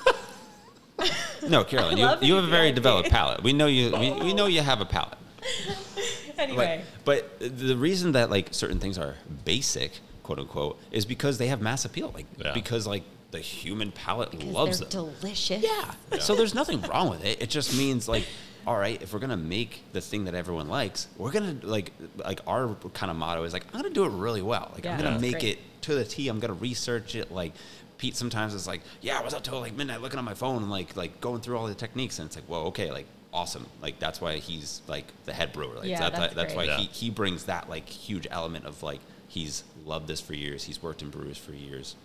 no 1.49 1.63
Carolyn 1.63 1.97
you, 1.97 2.09
you 2.21 2.35
have 2.35 2.43
a 2.43 2.47
very 2.47 2.71
developed 2.71 3.09
palate 3.09 3.43
we 3.43 3.53
know 3.53 3.67
you 3.67 3.91
we, 3.97 4.11
we 4.11 4.31
oh. 4.31 4.35
know 4.35 4.45
you 4.47 4.61
have 4.61 4.81
a 4.81 4.85
palate 4.85 5.17
anyway. 6.37 6.83
But, 7.05 7.39
but 7.39 7.57
the 7.57 7.75
reason 7.77 8.13
that 8.13 8.29
like 8.29 8.49
certain 8.53 8.79
things 8.79 8.97
are 8.97 9.15
basic, 9.45 9.99
quote 10.23 10.39
unquote, 10.39 10.79
is 10.91 11.05
because 11.05 11.37
they 11.37 11.47
have 11.47 11.61
mass 11.61 11.85
appeal. 11.85 12.11
Like 12.13 12.25
Yeah. 12.37 12.53
because 12.53 12.87
like 12.87 13.03
the 13.31 13.39
human 13.39 13.91
palate 13.91 14.31
Because 14.31 14.45
loves 14.47 14.79
they're 14.79 14.89
them. 14.89 15.13
delicious. 15.21 15.63
yeah. 15.63 16.17
So 16.19 16.35
there's 16.35 16.53
nothing 16.53 16.81
wrong 16.81 17.09
with 17.09 17.23
it. 17.25 17.41
It 17.41 17.49
just 17.49 17.77
means 17.77 18.07
like, 18.07 18.25
all 18.65 18.77
right, 18.77 19.01
if 19.01 19.13
we're 19.13 19.19
gonna 19.19 19.37
make 19.37 19.83
the 19.93 20.01
thing 20.01 20.25
that 20.25 20.35
everyone 20.35 20.67
likes, 20.67 21.07
we're 21.17 21.31
gonna 21.31 21.55
like 21.63 21.91
like 22.17 22.41
our 22.47 22.75
kind 22.93 23.09
of 23.11 23.17
motto 23.17 23.43
is 23.43 23.53
like 23.53 23.65
I'm 23.73 23.81
gonna 23.81 23.93
do 23.93 24.05
it 24.05 24.11
really 24.11 24.41
well. 24.41 24.71
Like 24.73 24.85
Yeah. 24.85 24.93
I'm 24.93 24.97
gonna 24.97 25.11
That's 25.11 25.21
make 25.21 25.39
great. 25.39 25.43
it 25.57 25.81
to 25.83 25.95
the 25.95 26.05
T. 26.05 26.27
I'm 26.27 26.39
gonna 26.39 26.53
research 26.53 27.15
it. 27.15 27.31
Like 27.31 27.53
Pete 27.97 28.15
sometimes 28.15 28.53
is 28.53 28.67
like, 28.67 28.81
yeah, 29.01 29.19
I 29.19 29.23
was 29.23 29.33
up 29.33 29.43
till 29.43 29.59
like 29.59 29.73
midnight 29.75 30.01
looking 30.01 30.19
on 30.19 30.25
my 30.25 30.33
phone 30.33 30.61
and 30.61 30.69
like 30.69 30.95
like 30.95 31.19
going 31.21 31.41
through 31.41 31.57
all 31.57 31.67
the 31.67 31.75
techniques, 31.75 32.19
and 32.19 32.27
it's 32.27 32.35
like, 32.35 32.45
whoa, 32.45 32.65
okay, 32.67 32.91
like 32.91 33.05
awesome. 33.33 33.65
Like 33.81 33.99
that's 33.99 34.21
why 34.21 34.37
he's 34.37 34.81
like 34.87 35.05
the 35.25 35.33
head 35.33 35.51
brewer. 35.53 35.75
Like 35.75 35.85
Yeah, 35.87 35.99
that, 36.09 36.13
that's 36.13 36.33
that's 36.35 36.53
why 36.55 36.65
great. 36.67 36.79
he 36.79 36.85
he 36.87 37.09
brings 37.09 37.45
that 37.45 37.69
like 37.69 37.87
huge 37.89 38.27
element 38.31 38.65
of 38.65 38.81
like 38.83 38.99
he's 39.27 39.63
loved 39.85 40.07
this 40.07 40.21
for 40.21 40.33
years. 40.33 40.63
He's 40.63 40.81
worked 40.81 41.01
in 41.01 41.09
breweries 41.09 41.37
for 41.37 41.53
years. 41.53 41.95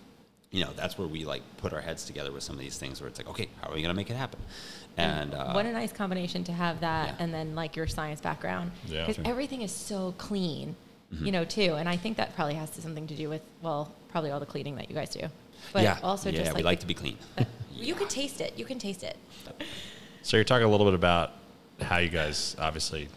You 0.50 0.62
know, 0.64 0.70
that's 0.76 0.98
where 0.98 1.08
we 1.08 1.24
like 1.24 1.42
put 1.56 1.72
our 1.72 1.80
heads 1.80 2.04
together 2.04 2.30
with 2.32 2.42
some 2.42 2.56
of 2.56 2.60
these 2.60 2.76
things 2.76 3.00
where 3.00 3.08
it's 3.08 3.18
like, 3.18 3.28
okay, 3.28 3.48
how 3.62 3.70
are 3.70 3.74
we 3.74 3.80
gonna 3.82 3.94
make 3.94 4.10
it 4.10 4.16
happen? 4.16 4.40
And 4.98 5.32
uh, 5.34 5.52
what 5.52 5.64
a 5.64 5.72
nice 5.72 5.92
combination 5.92 6.44
to 6.44 6.52
have 6.52 6.80
that 6.80 7.08
yeah. 7.08 7.14
and 7.24 7.32
then 7.32 7.54
like 7.54 7.76
your 7.76 7.86
science 7.86 8.20
background 8.20 8.70
Yeah. 8.86 9.00
because 9.02 9.16
Sure. 9.16 9.24
everything 9.26 9.62
is 9.62 9.72
so 9.72 10.14
clean 10.18 10.74
Mm-hmm. 11.14 11.26
you 11.26 11.32
know 11.32 11.44
too 11.44 11.74
and 11.74 11.90
i 11.90 11.94
think 11.98 12.16
that 12.16 12.34
probably 12.34 12.54
has 12.54 12.70
to 12.70 12.80
something 12.80 13.06
to 13.06 13.14
do 13.14 13.28
with 13.28 13.42
well 13.60 13.94
probably 14.08 14.30
all 14.30 14.40
the 14.40 14.46
cleaning 14.46 14.76
that 14.76 14.88
you 14.88 14.96
guys 14.96 15.10
do 15.10 15.26
but 15.72 15.82
yeah, 15.82 15.98
also 16.02 16.30
yeah, 16.30 16.38
just 16.38 16.52
we 16.52 16.56
like, 16.56 16.64
like 16.64 16.78
the- 16.78 16.82
to 16.82 16.86
be 16.88 16.94
clean. 16.94 17.16
Uh, 17.38 17.44
you 17.74 17.94
can 17.94 18.06
taste 18.06 18.40
it 18.40 18.56
you 18.56 18.64
can 18.64 18.78
taste 18.78 19.02
it 19.02 19.16
So 20.22 20.36
you're 20.36 20.44
talking 20.44 20.66
a 20.66 20.70
little 20.70 20.86
bit 20.86 20.94
about 20.94 21.32
how 21.80 21.98
you 21.98 22.08
guys 22.08 22.54
obviously 22.58 23.08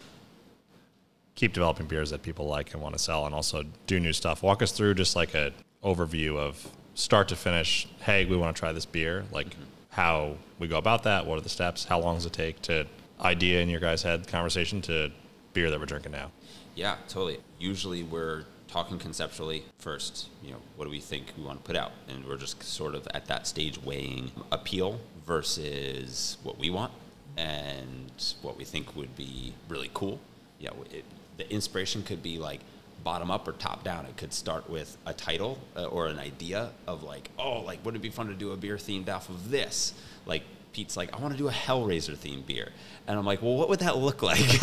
keep 1.36 1.54
developing 1.54 1.86
beers 1.86 2.10
that 2.10 2.24
people 2.24 2.48
like 2.48 2.74
and 2.74 2.82
want 2.82 2.96
to 2.96 3.00
sell, 3.00 3.26
and 3.26 3.36
also 3.36 3.64
do 3.88 4.00
new 4.00 4.14
stuff. 4.14 4.42
Walk 4.42 4.62
us 4.62 4.72
through 4.72 4.96
just 4.96 5.16
like 5.16 5.36
a 5.36 5.52
overview 5.84 6.38
of 6.38 6.68
start 6.96 7.28
to 7.28 7.36
finish. 7.36 7.88
Hey, 8.00 8.26
we 8.26 8.36
want 8.38 8.56
to 8.56 8.60
try 8.60 8.72
this 8.72 8.86
beer. 8.86 9.26
Like 9.32 9.50
mm-hmm. 9.50 9.64
how 9.90 10.38
we 10.58 10.68
go 10.68 10.78
about 10.78 11.04
that. 11.04 11.26
What 11.26 11.38
are 11.38 11.42
the 11.42 11.50
steps? 11.50 11.86
How 11.86 12.00
long 12.00 12.16
does 12.16 12.26
it 12.26 12.34
take 12.34 12.62
to 12.64 12.88
idea 13.22 13.62
in 13.62 13.70
your 13.70 13.80
guys' 13.80 14.02
head 14.02 14.28
conversation 14.28 14.82
to 14.84 15.12
beer 15.54 15.70
that 15.70 15.80
we're 15.80 15.86
drinking 15.86 16.14
now? 16.14 16.32
Yeah, 16.74 16.96
totally. 17.08 17.40
Usually 17.60 18.04
we're 18.04 18.46
talking 18.76 19.00
conceptually 19.00 19.64
first. 19.78 20.28
You 20.44 20.52
know, 20.52 20.58
what 20.76 20.84
do 20.84 20.92
we 20.92 21.00
think 21.00 21.32
we 21.38 21.46
want 21.46 21.64
to 21.64 21.64
put 21.64 21.78
out? 21.78 21.94
And 22.10 22.26
we're 22.26 22.36
just 22.36 22.62
sort 22.62 22.94
of 22.94 23.08
at 23.14 23.26
that 23.28 23.48
stage 23.48 23.82
weighing 23.82 24.32
appeal 24.52 25.00
versus 25.26 26.36
what 26.44 26.60
we 26.60 26.70
want 26.70 26.92
and 27.38 28.12
what 28.42 28.58
we 28.58 28.66
think 28.66 28.94
would 28.98 29.16
be 29.16 29.54
really 29.70 29.90
cool. 29.94 30.20
Yeah, 30.60 30.72
it, 30.92 31.06
the 31.38 31.50
inspiration 31.50 32.04
could 32.04 32.22
be 32.22 32.38
like 32.38 32.60
bottom 33.02 33.32
up 33.32 33.48
or 33.48 33.54
top 33.54 33.86
down. 33.86 34.08
It 34.08 34.18
could 34.18 34.34
start 34.34 34.70
with 34.70 34.98
a 35.06 35.14
title 35.14 35.58
uh, 35.78 35.86
or 35.86 36.08
an 36.08 36.20
idea 36.20 36.72
of 36.86 37.02
like, 37.02 37.30
oh, 37.40 37.62
like 37.62 37.80
wouldn't 37.86 38.04
it 38.04 38.06
be 38.06 38.14
fun 38.14 38.28
to 38.28 38.34
do 38.34 38.52
a 38.52 38.58
beer 38.58 38.76
themed 38.76 39.08
off 39.08 39.30
of 39.30 39.52
this? 39.52 39.94
Like 40.26 40.44
Pete's 40.76 40.98
like, 40.98 41.14
I 41.16 41.22
want 41.22 41.32
to 41.34 41.38
do 41.38 41.48
a 41.48 41.52
Hellraiser 41.54 42.18
themed 42.18 42.46
beer, 42.46 42.70
and 43.08 43.18
I'm 43.18 43.26
like, 43.26 43.42
well, 43.42 43.56
what 43.56 43.70
would 43.70 43.80
that 43.80 43.96
look 43.98 44.22
like? 44.22 44.40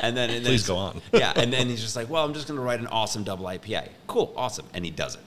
and 0.00 0.16
then, 0.16 0.30
and 0.30 0.44
then 0.44 0.44
Please 0.44 0.64
go 0.66 0.76
on. 0.76 1.00
yeah, 1.12 1.32
and 1.34 1.52
then 1.52 1.66
he's 1.68 1.80
just 1.80 1.96
like, 1.96 2.08
well, 2.08 2.24
I'm 2.24 2.32
just 2.32 2.46
going 2.46 2.58
to 2.60 2.64
write 2.64 2.78
an 2.78 2.86
awesome 2.86 3.24
double 3.24 3.46
IPA. 3.46 3.88
Cool, 4.06 4.32
awesome, 4.36 4.66
and 4.72 4.84
he 4.84 4.92
does 4.92 5.16
it. 5.16 5.20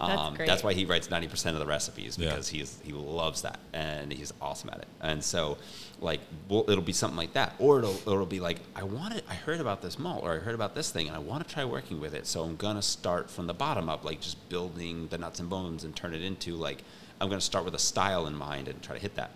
That's 0.00 0.20
Um, 0.20 0.34
great. 0.34 0.48
that's 0.48 0.64
why 0.64 0.72
he 0.72 0.84
writes 0.86 1.06
90% 1.06 1.50
of 1.52 1.60
the 1.60 1.66
recipes 1.66 2.18
Yeah. 2.18 2.30
because 2.30 2.48
he's 2.48 2.80
he 2.82 2.90
loves 2.92 3.42
that 3.42 3.60
and 3.72 4.12
he's 4.12 4.32
awesome 4.42 4.70
at 4.70 4.78
it. 4.78 4.88
And 5.00 5.22
so, 5.22 5.58
like, 6.00 6.18
well, 6.48 6.64
it'll 6.68 6.82
be 6.82 6.92
something 6.92 7.16
like 7.16 7.34
that, 7.34 7.54
or 7.60 7.78
it'll 7.78 7.94
it'll 7.94 8.26
be 8.26 8.40
like, 8.40 8.58
I 8.74 8.82
wanted, 8.82 9.22
I 9.30 9.34
heard 9.34 9.60
about 9.60 9.80
this 9.82 10.00
malt, 10.00 10.24
or 10.24 10.32
I 10.34 10.38
heard 10.38 10.56
about 10.56 10.74
this 10.74 10.90
thing, 10.90 11.06
and 11.06 11.14
I 11.14 11.20
want 11.20 11.46
to 11.46 11.54
try 11.54 11.64
working 11.64 12.00
with 12.00 12.12
it. 12.14 12.26
So 12.26 12.42
I'm 12.42 12.56
gonna 12.56 12.82
start 12.82 13.30
from 13.30 13.46
the 13.46 13.54
bottom 13.54 13.88
up, 13.88 14.04
like 14.04 14.20
just 14.20 14.48
building 14.48 15.06
the 15.08 15.18
nuts 15.18 15.38
and 15.38 15.48
bones 15.48 15.84
and 15.84 15.94
turn 15.94 16.12
it 16.14 16.22
into 16.22 16.56
like 16.56 16.82
I'm 17.22 17.28
gonna 17.28 17.40
start 17.40 17.64
with 17.64 17.74
a 17.76 17.78
style 17.78 18.26
in 18.26 18.34
mind 18.34 18.66
and 18.66 18.82
try 18.82 18.96
to 18.96 19.00
hit 19.00 19.14
that. 19.14 19.30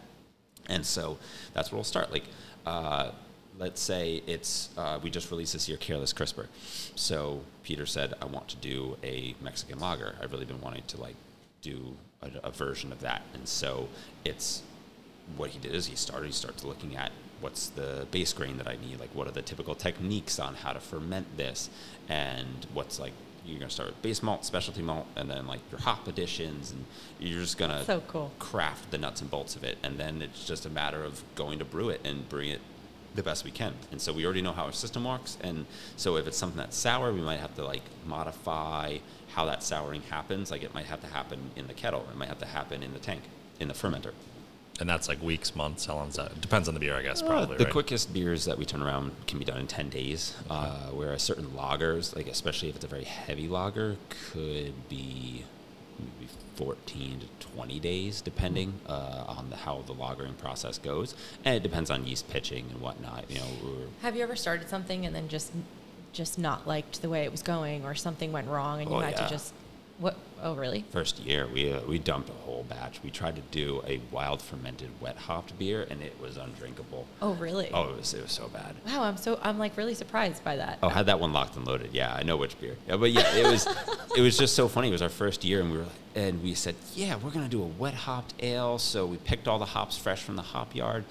And 0.69 0.85
so 0.85 1.19
that's 1.55 1.71
where 1.71 1.77
we'll 1.77 1.85
start. 1.85 2.11
Like, 2.11 2.25
uh, 2.67 3.13
let's 3.59 3.81
say 3.81 4.23
it's 4.27 4.71
uh, 4.77 4.99
we 5.01 5.09
just 5.09 5.31
released 5.31 5.53
this 5.53 5.69
year 5.69 5.79
Careless 5.79 6.13
CRISPR. 6.13 6.49
So 6.97 7.43
Peter 7.63 7.87
said, 7.87 8.15
I 8.21 8.25
want 8.25 8.49
to 8.49 8.57
do 8.57 8.97
a 9.05 9.37
Mexican 9.41 9.79
lager. 9.79 10.17
I've 10.21 10.33
really 10.33 10.45
been 10.45 10.61
wanting 10.61 10.83
to 10.89 11.01
like 11.01 11.15
do 11.63 11.97
a, 12.23 12.49
a 12.49 12.51
version 12.51 12.91
of 12.91 13.01
that. 13.03 13.23
And 13.35 13.47
so 13.47 13.89
it's 14.25 14.63
what 15.37 15.51
he 15.51 15.61
did 15.61 15.73
is 15.73 15.87
he 15.87 15.95
started. 15.95 16.27
He 16.27 16.33
starts 16.33 16.65
looking 16.65 16.97
at 16.97 17.13
what's 17.41 17.69
the 17.69 18.09
base 18.11 18.33
grain 18.33 18.59
that 18.59 18.67
I 18.67 18.77
need. 18.85 18.99
Like, 18.99 19.15
what 19.15 19.29
are 19.29 19.33
the 19.33 19.43
typical 19.43 19.77
techniques 19.77 20.41
on 20.41 20.57
how 20.57 20.73
to 20.73 20.81
ferment 20.81 21.37
this, 21.37 21.71
and 22.09 22.67
what's 22.75 22.99
like. 22.99 23.13
You're 23.47 23.59
gonna 23.61 23.71
start 23.71 23.91
with 23.91 24.03
base 24.03 24.23
malt, 24.23 24.45
specialty 24.45 24.83
malt, 24.83 25.07
and 25.15 25.31
then 25.31 25.47
like 25.47 25.61
your 25.71 25.81
hop 25.81 26.09
additions, 26.09 26.73
and 26.73 26.85
you're 27.21 27.41
just 27.41 27.59
gonna 27.59 27.85
So 27.85 28.03
cool. 28.09 28.33
craft 28.39 28.91
the 28.91 28.99
nuts 28.99 29.21
and 29.21 29.31
bolts 29.31 29.55
of 29.57 29.63
it, 29.65 29.79
and 29.83 29.99
then 29.99 30.21
it's 30.21 30.47
just 30.47 30.67
a 30.67 30.71
matter 30.71 31.05
of 31.05 31.23
going 31.37 31.59
to 31.61 31.65
brew 31.65 31.89
it 31.89 32.01
and 32.05 32.29
brewing 32.29 32.51
it 32.51 32.61
the 33.15 33.23
best 33.23 33.45
we 33.45 33.51
can. 33.51 33.75
And 33.91 34.01
so 34.01 34.13
we 34.13 34.25
already 34.25 34.43
know 34.43 34.53
how 34.53 34.65
our 34.65 34.73
system 34.73 35.05
works, 35.05 35.39
and 35.43 35.67
so 35.97 36.17
if 36.17 36.27
it's 36.27 36.37
something 36.37 36.59
that's 36.59 36.77
sour, 36.77 37.13
we 37.13 37.21
might 37.21 37.41
have 37.41 37.55
to 37.57 37.65
like 37.65 37.83
modify 38.05 38.99
how 39.35 39.45
that 39.47 39.63
souring 39.63 40.03
happens. 40.03 40.51
Like 40.51 40.63
it 40.63 40.75
might 40.75 40.87
have 40.87 41.01
to 41.03 41.07
happen 41.07 41.51
in 41.55 41.67
the 41.67 41.75
kettle, 41.75 42.05
it 42.11 42.17
might 42.17 42.29
have 42.29 42.41
to 42.41 42.47
happen 42.47 42.83
in 42.83 42.93
the 42.93 42.99
tank, 42.99 43.23
in 43.61 43.69
the 43.69 43.75
fermenter. 43.75 44.13
And 44.79 44.89
that's 44.89 45.09
like 45.09 45.23
weeks, 45.23 45.57
months. 45.57 45.87
How 45.87 45.95
long 45.95 46.09
is 46.09 46.17
that? 46.17 46.39
Depends 46.41 46.69
on 46.69 46.75
the 46.75 46.81
beer, 46.81 46.95
I 46.95 47.03
guess. 47.03 47.23
Uh, 47.23 47.27
Probably 47.27 47.57
the 47.57 47.65
right? 47.65 47.73
quickest 47.73 48.13
beers 48.13 48.45
that 48.45 48.59
we 48.59 48.65
turn 48.67 48.83
around 48.83 49.13
can 49.27 49.39
be 49.39 49.45
done 49.45 49.59
in 49.59 49.67
10 49.67 49.89
days, 49.89 50.37
uh, 50.51 50.89
whereas 50.93 51.23
certain 51.23 51.47
lagers, 51.47 52.15
like 52.15 52.27
especially 52.27 52.69
if 52.69 52.77
it's 52.77 52.85
a 52.85 52.89
very 52.89 53.05
heavy 53.05 53.49
lager, 53.49 53.97
could 54.33 54.75
be 54.91 55.45
maybe 55.99 56.31
14 56.57 57.21
to 57.21 57.47
20 57.55 57.81
days, 57.81 58.21
depending 58.21 58.75
uh, 58.87 59.25
on 59.27 59.49
the, 59.49 59.57
how 59.57 59.83
the 59.87 59.95
lagering 59.95 60.37
process 60.37 60.77
goes. 60.77 61.15
And 61.45 61.55
it 61.55 61.63
depends 61.63 61.91
on 61.91 62.07
yeast 62.07 62.29
pitching 62.29 62.67
and 62.71 62.81
whatnot. 62.83 63.31
You 63.31 63.39
know, 63.39 63.47
we're, 63.65 63.87
Have 64.03 64.15
you 64.15 64.23
ever 64.23 64.37
started 64.37 64.69
something 64.69 65.07
and 65.07 65.15
then 65.15 65.29
just 65.29 65.53
just 66.13 66.39
not 66.39 66.67
liked 66.67 67.03
the 67.03 67.11
way 67.11 67.25
it 67.25 67.31
was 67.31 67.43
going, 67.43 67.85
or 67.85 67.95
something 67.95 68.33
went 68.33 68.49
wrong 68.49 68.81
and 68.81 68.91
you 68.91 68.97
Oh, 68.97 69.01
had 69.01 69.13
yeah. 69.13 69.25
to 69.25 69.29
just 69.29 69.53
what? 69.99 70.17
Oh, 70.43 70.55
really? 70.55 70.85
first 70.91 71.19
year 71.21 71.47
we 71.47 71.73
uh, 71.73 71.81
we 71.89 71.99
dumped 71.99 72.29
a 72.29 72.33
whole 72.33 72.65
batch. 72.69 73.01
We 73.03 73.11
tried 73.11 73.37
to 73.37 73.43
do 73.51 73.83
a 73.87 74.01
wild 74.11 74.43
fermented 74.43 74.91
wet 75.01 75.17
hopped 75.17 75.59
beer, 75.59 75.87
and 75.89 76.03
it 76.03 76.21
was 76.21 76.37
undrinkable. 76.37 77.07
Oh, 77.23 77.35
really? 77.35 77.71
Oh, 77.73 77.91
it 77.91 77.97
was 77.97 78.15
it 78.15 78.23
was 78.23 78.33
so 78.33 78.49
bad. 78.49 78.75
Wow, 78.87 79.05
I'm 79.05 79.17
so 79.17 79.39
I'm 79.43 79.59
like 79.59 79.77
really 79.77 79.95
surprised 79.95 80.45
by 80.45 80.57
that. 80.57 80.79
Oh, 80.83 80.89
had 80.89 81.07
that 81.07 81.19
one 81.19 81.33
locked 81.33 81.57
and 81.57 81.67
loaded. 81.67 81.91
Yeah, 81.93 82.15
I 82.15 82.23
know 82.23 82.37
which 82.37 82.61
beer. 82.61 82.77
Yeah, 82.87 82.97
but 82.97 83.11
yeah, 83.11 83.35
it 83.35 83.51
was 83.51 83.67
it 84.17 84.21
was 84.21 84.37
just 84.37 84.55
so 84.55 84.69
funny. 84.69 84.89
It 84.89 84.93
was 84.93 85.03
our 85.03 85.09
first 85.09 85.45
year, 85.45 85.61
and 85.61 85.71
we 85.71 85.79
were 85.79 85.85
like, 85.85 85.93
and 86.15 86.43
we 86.43 86.55
said, 86.55 86.75
yeah, 86.95 87.17
we're 87.17 87.31
gonna 87.31 87.49
do 87.49 87.63
a 87.63 87.67
wet 87.67 87.95
hopped 87.95 88.35
ale. 88.41 88.79
So 88.79 89.07
we 89.07 89.17
picked 89.17 89.49
all 89.49 89.59
the 89.59 89.67
hops 89.67 89.97
fresh 89.97 90.23
from 90.23 90.37
the 90.37 90.43
hop 90.43 90.75
yard, 90.75 91.05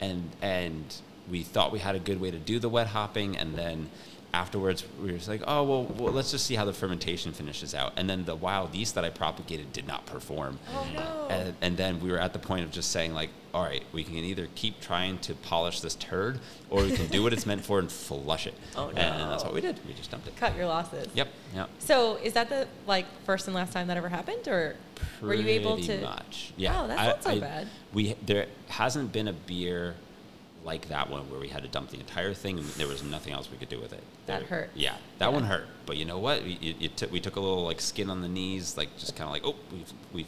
and 0.00 0.30
and 0.42 0.94
we 1.30 1.44
thought 1.44 1.70
we 1.72 1.78
had 1.78 1.94
a 1.94 2.00
good 2.00 2.20
way 2.20 2.30
to 2.32 2.38
do 2.38 2.58
the 2.58 2.68
wet 2.68 2.88
hopping, 2.88 3.36
and 3.36 3.54
then 3.54 3.90
afterwards 4.34 4.84
we 5.00 5.12
were 5.12 5.18
just 5.18 5.28
like, 5.28 5.42
oh 5.46 5.62
well, 5.62 5.84
well, 5.84 6.12
let's 6.12 6.30
just 6.30 6.46
see 6.46 6.54
how 6.54 6.64
the 6.64 6.72
fermentation 6.72 7.32
finishes 7.32 7.74
out. 7.74 7.92
And 7.96 8.08
then 8.08 8.24
the 8.24 8.34
wild 8.34 8.74
yeast 8.74 8.94
that 8.94 9.04
I 9.04 9.10
propagated 9.10 9.72
did 9.72 9.86
not 9.86 10.06
perform. 10.06 10.58
Oh, 10.72 10.86
no. 10.94 11.26
And, 11.28 11.54
and 11.60 11.76
then 11.76 12.00
we 12.00 12.10
were 12.10 12.18
at 12.18 12.32
the 12.32 12.38
point 12.38 12.64
of 12.64 12.70
just 12.70 12.90
saying 12.90 13.12
like, 13.12 13.30
all 13.54 13.62
right, 13.62 13.84
we 13.92 14.02
can 14.02 14.14
either 14.14 14.48
keep 14.54 14.80
trying 14.80 15.18
to 15.18 15.34
polish 15.34 15.80
this 15.80 15.94
turd, 15.96 16.40
or 16.70 16.82
we 16.82 16.92
can 16.92 17.06
do 17.08 17.22
what 17.22 17.34
it's 17.34 17.44
meant 17.44 17.62
for 17.62 17.78
and 17.78 17.92
flush 17.92 18.46
it. 18.46 18.54
Oh, 18.74 18.86
no! 18.86 19.02
And 19.02 19.30
that's 19.30 19.44
what 19.44 19.52
we 19.52 19.60
did. 19.60 19.78
We 19.86 19.92
just 19.92 20.10
dumped 20.10 20.26
it. 20.26 20.36
Cut 20.36 20.56
your 20.56 20.64
losses. 20.64 21.08
Yep. 21.12 21.28
Yep. 21.54 21.68
So 21.78 22.16
is 22.16 22.32
that 22.32 22.48
the 22.48 22.66
like 22.86 23.04
first 23.26 23.46
and 23.48 23.54
last 23.54 23.74
time 23.74 23.88
that 23.88 23.98
ever 23.98 24.08
happened, 24.08 24.48
or 24.48 24.76
were 25.20 25.34
you 25.34 25.46
able 25.48 25.74
Pretty 25.74 25.98
to? 25.98 26.00
Much. 26.00 26.54
Yeah. 26.56 26.80
Oh, 26.80 26.86
that's 26.88 27.24
not 27.24 27.34
so 27.34 27.40
bad. 27.40 27.68
We 27.92 28.16
there 28.24 28.46
hasn't 28.68 29.12
been 29.12 29.28
a 29.28 29.34
beer 29.34 29.96
like 30.64 30.88
that 30.88 31.10
one 31.10 31.28
where 31.30 31.40
we 31.40 31.48
had 31.48 31.62
to 31.62 31.68
dump 31.68 31.90
the 31.90 31.98
entire 31.98 32.32
thing 32.34 32.58
and 32.58 32.66
there 32.70 32.86
was 32.86 33.02
nothing 33.02 33.32
else 33.32 33.50
we 33.50 33.56
could 33.56 33.68
do 33.68 33.80
with 33.80 33.92
it. 33.92 34.02
That 34.26 34.40
There- 34.40 34.48
hurt. 34.48 34.70
Yeah, 34.74 34.94
that 35.18 35.26
Yeah. 35.26 35.32
one 35.34 35.44
hurt. 35.44 35.66
But 35.86 35.96
you 35.96 36.04
know 36.04 36.18
what? 36.18 36.44
We, 36.44 36.52
it, 36.62 36.76
it 36.80 36.96
took, 36.96 37.10
we 37.10 37.20
took 37.20 37.36
a 37.36 37.40
little 37.40 37.64
like 37.64 37.80
skin 37.80 38.08
on 38.10 38.20
the 38.22 38.28
knees, 38.28 38.76
like 38.76 38.96
just 38.96 39.16
kind 39.16 39.26
of 39.28 39.32
like, 39.32 39.44
oh, 39.44 39.56
we've 39.72 39.92
we've 40.12 40.26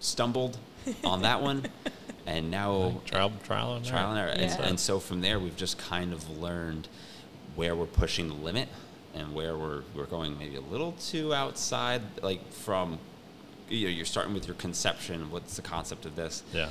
stumbled 0.00 0.58
on 1.04 1.22
that 1.22 1.42
one, 1.42 1.66
and 2.26 2.50
now 2.50 3.00
trial, 3.06 3.32
trial 3.44 3.74
and 3.74 3.84
trial 3.84 4.10
and 4.10 4.18
error. 4.18 4.30
And, 4.30 4.40
Yeah. 4.42 4.62
and 4.68 4.80
so 4.80 4.98
from 5.00 5.20
there, 5.20 5.38
we've 5.38 5.56
just 5.56 5.78
kind 5.78 6.12
of 6.12 6.28
learned 6.38 6.88
where 7.54 7.74
we're 7.74 7.86
pushing 7.86 8.28
the 8.28 8.34
limit 8.34 8.68
and 9.14 9.34
where 9.34 9.56
we're, 9.56 9.82
we're 9.94 10.04
going 10.04 10.38
maybe 10.38 10.56
a 10.56 10.60
little 10.60 10.92
too 10.92 11.32
outside, 11.34 12.02
like 12.22 12.52
from, 12.52 12.98
you 13.68 13.86
know, 13.86 13.90
you're 13.90 14.04
starting 14.04 14.34
with 14.34 14.46
your 14.46 14.56
conception. 14.56 15.30
What's 15.30 15.56
the 15.56 15.62
concept 15.62 16.04
of 16.06 16.14
this? 16.16 16.42
Yeah. 16.52 16.68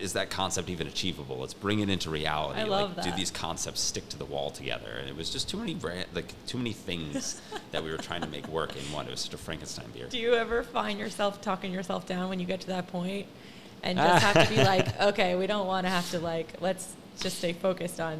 Is 0.00 0.12
that 0.14 0.30
concept 0.30 0.68
even 0.68 0.86
achievable? 0.86 1.38
Let's 1.38 1.54
bring 1.54 1.80
it 1.80 1.88
into 1.88 2.10
reality. 2.10 2.60
I 2.60 2.64
love 2.64 2.96
like, 2.96 3.06
Do 3.06 3.12
these 3.12 3.30
concepts 3.30 3.80
stick 3.80 4.08
to 4.10 4.18
the 4.18 4.24
wall 4.24 4.50
together? 4.50 4.90
And 4.98 5.08
it 5.08 5.16
was 5.16 5.30
just 5.30 5.48
too 5.48 5.56
many, 5.56 5.76
like 6.14 6.32
too 6.46 6.58
many 6.58 6.72
things 6.72 7.40
that 7.72 7.82
we 7.82 7.90
were 7.90 7.96
trying 7.98 8.20
to 8.22 8.28
make 8.28 8.46
work 8.48 8.76
in 8.76 8.92
one. 8.92 9.06
It 9.06 9.10
was 9.10 9.20
such 9.20 9.34
a 9.34 9.38
Frankenstein 9.38 9.90
beer. 9.92 10.06
Do 10.08 10.18
you 10.18 10.34
ever 10.34 10.62
find 10.62 10.98
yourself 10.98 11.40
talking 11.40 11.72
yourself 11.72 12.06
down 12.06 12.28
when 12.28 12.40
you 12.40 12.46
get 12.46 12.60
to 12.62 12.66
that 12.68 12.88
point, 12.88 13.26
and 13.82 13.98
just 13.98 14.24
have 14.24 14.48
to 14.48 14.54
be 14.54 14.62
like, 14.62 15.00
okay, 15.00 15.34
we 15.34 15.46
don't 15.46 15.66
want 15.66 15.86
to 15.86 15.90
have 15.90 16.10
to 16.10 16.18
like, 16.18 16.60
let's 16.60 16.94
just 17.20 17.38
stay 17.38 17.52
focused 17.52 18.00
on 18.00 18.18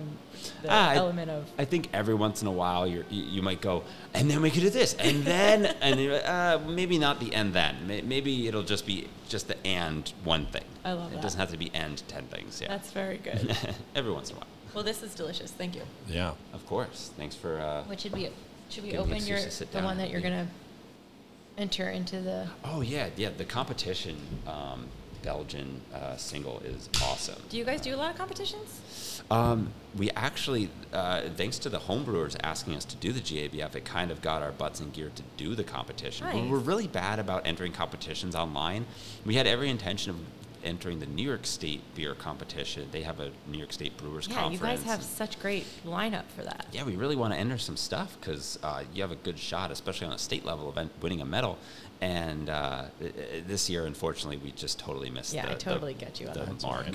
the 0.62 0.68
Ah, 0.70 0.92
element 0.94 1.30
of. 1.30 1.44
I 1.58 1.64
think 1.64 1.88
every 1.92 2.14
once 2.14 2.40
in 2.42 2.48
a 2.48 2.52
while 2.52 2.86
you're, 2.86 3.04
you 3.10 3.22
you 3.24 3.42
might 3.42 3.60
go, 3.60 3.82
and 4.14 4.30
then 4.30 4.40
we 4.42 4.50
could 4.50 4.62
do 4.62 4.70
this, 4.70 4.94
and 4.94 5.24
then, 5.24 5.66
and 5.80 6.00
uh, 6.00 6.58
maybe 6.66 6.98
not 6.98 7.20
the 7.20 7.34
and 7.34 7.52
then. 7.52 7.74
Maybe 7.86 8.48
it'll 8.48 8.62
just 8.62 8.86
be 8.86 9.08
just 9.28 9.48
the 9.48 9.56
and 9.66 10.12
one 10.24 10.46
thing. 10.46 10.64
I 10.84 10.92
love 10.92 11.12
It 11.12 11.16
that. 11.16 11.22
doesn't 11.22 11.40
have 11.40 11.50
to 11.50 11.56
be 11.58 11.70
and 11.74 12.02
ten 12.08 12.24
things. 12.24 12.60
Yeah. 12.60 12.68
That's 12.68 12.90
very 12.92 13.18
good. 13.18 13.56
every 13.94 14.12
once 14.12 14.30
in 14.30 14.36
a 14.36 14.38
while. 14.40 14.48
well, 14.74 14.84
this 14.84 15.02
is 15.02 15.14
delicious. 15.14 15.50
Thank 15.50 15.74
you. 15.74 15.82
Yeah. 16.08 16.32
Of 16.52 16.64
course. 16.66 17.10
Thanks 17.16 17.34
for. 17.34 17.58
Uh, 17.60 17.82
What 17.84 18.00
should 18.00 18.12
we 18.12 18.30
should 18.70 18.84
we 18.84 18.96
open 18.96 19.24
your 19.26 19.38
the 19.40 19.82
one 19.82 19.98
that 19.98 20.10
you're 20.10 20.20
eat. 20.20 20.24
gonna 20.24 20.48
enter 21.58 21.88
into 21.90 22.20
the? 22.20 22.48
oh 22.64 22.80
yeah, 22.80 23.08
yeah. 23.16 23.30
The 23.36 23.44
competition 23.44 24.16
um, 24.46 24.88
Belgian 25.26 25.80
uh, 25.92 26.16
single 26.16 26.62
is 26.64 26.88
awesome. 27.02 27.42
Do 27.48 27.58
you 27.58 27.64
guys 27.64 27.80
do 27.80 27.92
a 27.92 27.96
lot 27.96 28.12
of 28.12 28.16
competitions? 28.16 29.22
Um, 29.28 29.70
we 29.98 30.08
actually, 30.10 30.70
uh, 30.92 31.22
thanks 31.36 31.58
to 31.58 31.68
the 31.68 31.80
homebrewers 31.80 32.36
asking 32.44 32.76
us 32.76 32.84
to 32.84 32.96
do 32.96 33.12
the 33.12 33.20
GABF, 33.20 33.74
it 33.74 33.84
kind 33.84 34.12
of 34.12 34.22
got 34.22 34.40
our 34.40 34.52
butts 34.52 34.80
in 34.80 34.90
gear 34.90 35.10
to 35.16 35.22
do 35.36 35.56
the 35.56 35.64
competition. 35.64 36.28
We 36.32 36.42
Nice. 36.42 36.50
We're 36.50 36.58
really 36.58 36.86
bad 36.86 37.18
about 37.18 37.44
entering 37.44 37.72
competitions 37.72 38.36
online. 38.36 38.86
We 39.24 39.34
had 39.34 39.48
every 39.48 39.68
intention 39.68 40.12
of 40.12 40.16
entering 40.66 40.98
the 40.98 41.06
New 41.06 41.22
York 41.24 41.46
State 41.46 41.80
beer 41.94 42.14
competition. 42.14 42.88
They 42.90 43.02
have 43.02 43.20
a 43.20 43.30
New 43.48 43.58
York 43.58 43.72
State 43.72 43.96
Brewers 43.96 44.26
Conference. 44.26 44.60
Yeah, 44.60 44.70
you 44.70 44.76
guys 44.76 44.84
have 44.84 45.02
such 45.02 45.38
great 45.40 45.64
lineup 45.86 46.24
for 46.36 46.42
that. 46.42 46.66
yeah, 46.72 46.84
we 46.84 46.96
really 46.96 47.16
want 47.16 47.32
to 47.32 47.38
enter 47.38 47.56
some 47.56 47.76
stuff 47.76 48.16
because 48.20 48.58
uh, 48.62 48.82
you 48.92 49.00
have 49.02 49.12
a 49.12 49.16
good 49.16 49.38
shot, 49.38 49.70
especially 49.70 50.08
on 50.08 50.12
a 50.12 50.18
state 50.18 50.44
level 50.44 50.68
event, 50.68 50.90
winning 51.00 51.20
a 51.20 51.24
medal. 51.24 51.56
And 52.00 52.50
uh, 52.50 52.84
i- 53.00 53.04
i- 53.04 53.40
this 53.46 53.70
year, 53.70 53.86
unfortunately, 53.86 54.36
we 54.38 54.50
just 54.52 54.78
totally 54.78 55.08
missed 55.08 55.32
Yeah, 55.32 55.46
the, 55.46 55.52
I 55.52 55.54
totally 55.54 55.94
the, 55.94 56.00
get 56.00 56.20
you 56.20 56.26
on 56.28 56.34
the 56.34 56.40
that. 56.44 56.62
mark. 56.62 56.88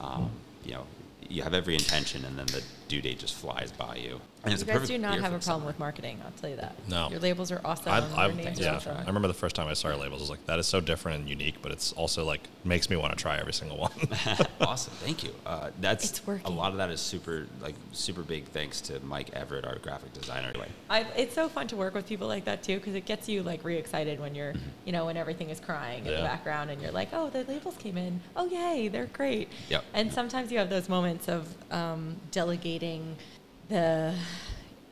Um, 0.00 0.30
you 0.64 0.72
know 0.72 0.86
you 1.28 1.42
have 1.42 1.54
every 1.54 1.74
intention, 1.74 2.24
and 2.24 2.38
then 2.38 2.46
the 2.46 2.62
due 2.86 3.02
date 3.02 3.18
just 3.18 3.34
flies 3.34 3.72
by 3.72 3.96
you. 3.96 4.20
And 4.46 4.54
You 4.56 4.62
a 4.62 4.64
guys 4.64 4.74
perfect 4.74 4.88
do 4.88 4.98
not 4.98 5.14
have 5.14 5.24
a 5.24 5.38
problem 5.38 5.42
summer. 5.42 5.66
with 5.66 5.78
marketing. 5.80 6.20
I'll 6.24 6.30
tell 6.40 6.48
you 6.48 6.56
that. 6.56 6.76
No. 6.88 7.10
Your 7.10 7.18
labels 7.18 7.50
are 7.50 7.60
awesome. 7.64 7.90
I, 7.90 7.98
your 7.98 8.16
I, 8.16 8.32
names 8.32 8.60
yeah, 8.60 8.80
are. 8.86 8.92
I 8.92 9.04
remember 9.06 9.26
the 9.26 9.34
first 9.34 9.56
time 9.56 9.66
I 9.66 9.74
saw 9.74 9.88
your 9.88 9.96
labels. 9.96 10.20
I 10.20 10.22
was 10.22 10.30
like, 10.30 10.46
that 10.46 10.60
is 10.60 10.66
so 10.66 10.80
different 10.80 11.20
and 11.20 11.28
unique, 11.28 11.56
but 11.62 11.72
it's 11.72 11.92
also 11.92 12.24
like 12.24 12.42
makes 12.64 12.88
me 12.88 12.96
want 12.96 13.10
to 13.12 13.18
try 13.20 13.38
every 13.38 13.52
single 13.52 13.76
one. 13.78 13.90
awesome, 14.60 14.92
thank 15.00 15.24
you. 15.24 15.30
Uh, 15.44 15.70
that's 15.80 16.10
It's 16.10 16.22
a 16.44 16.50
lot 16.50 16.70
of 16.70 16.78
that 16.78 16.90
is 16.90 17.00
super 17.00 17.48
like 17.60 17.74
super 17.92 18.22
big 18.22 18.44
thanks 18.46 18.80
to 18.82 19.00
Mike 19.00 19.30
Everett, 19.32 19.64
our 19.64 19.78
graphic 19.78 20.12
designer. 20.12 20.48
Anyway, 20.50 20.68
I, 20.88 21.00
it's 21.16 21.34
so 21.34 21.48
fun 21.48 21.66
to 21.68 21.76
work 21.76 21.94
with 21.94 22.06
people 22.06 22.28
like 22.28 22.44
that 22.44 22.62
too 22.62 22.76
because 22.76 22.94
it 22.94 23.04
gets 23.04 23.28
you 23.28 23.42
like 23.42 23.64
re-excited 23.64 24.20
when 24.20 24.34
you're, 24.34 24.54
you 24.84 24.92
know, 24.92 25.06
when 25.06 25.16
everything 25.16 25.50
is 25.50 25.58
crying 25.58 26.06
in 26.06 26.14
the 26.14 26.20
background 26.22 26.70
and 26.70 26.80
you're 26.80 26.92
like, 26.92 27.08
oh, 27.12 27.30
the 27.30 27.42
labels 27.44 27.76
came 27.78 27.96
in. 27.96 28.20
Oh, 28.36 28.46
yay, 28.46 28.88
they're 28.88 29.06
great. 29.06 29.48
Yep. 29.70 29.84
And 29.94 30.12
sometimes 30.12 30.52
you 30.52 30.58
have 30.58 30.70
those 30.70 30.88
moments 30.88 31.28
of 31.28 31.52
um, 31.72 32.16
delegating 32.30 33.16
the 33.68 34.14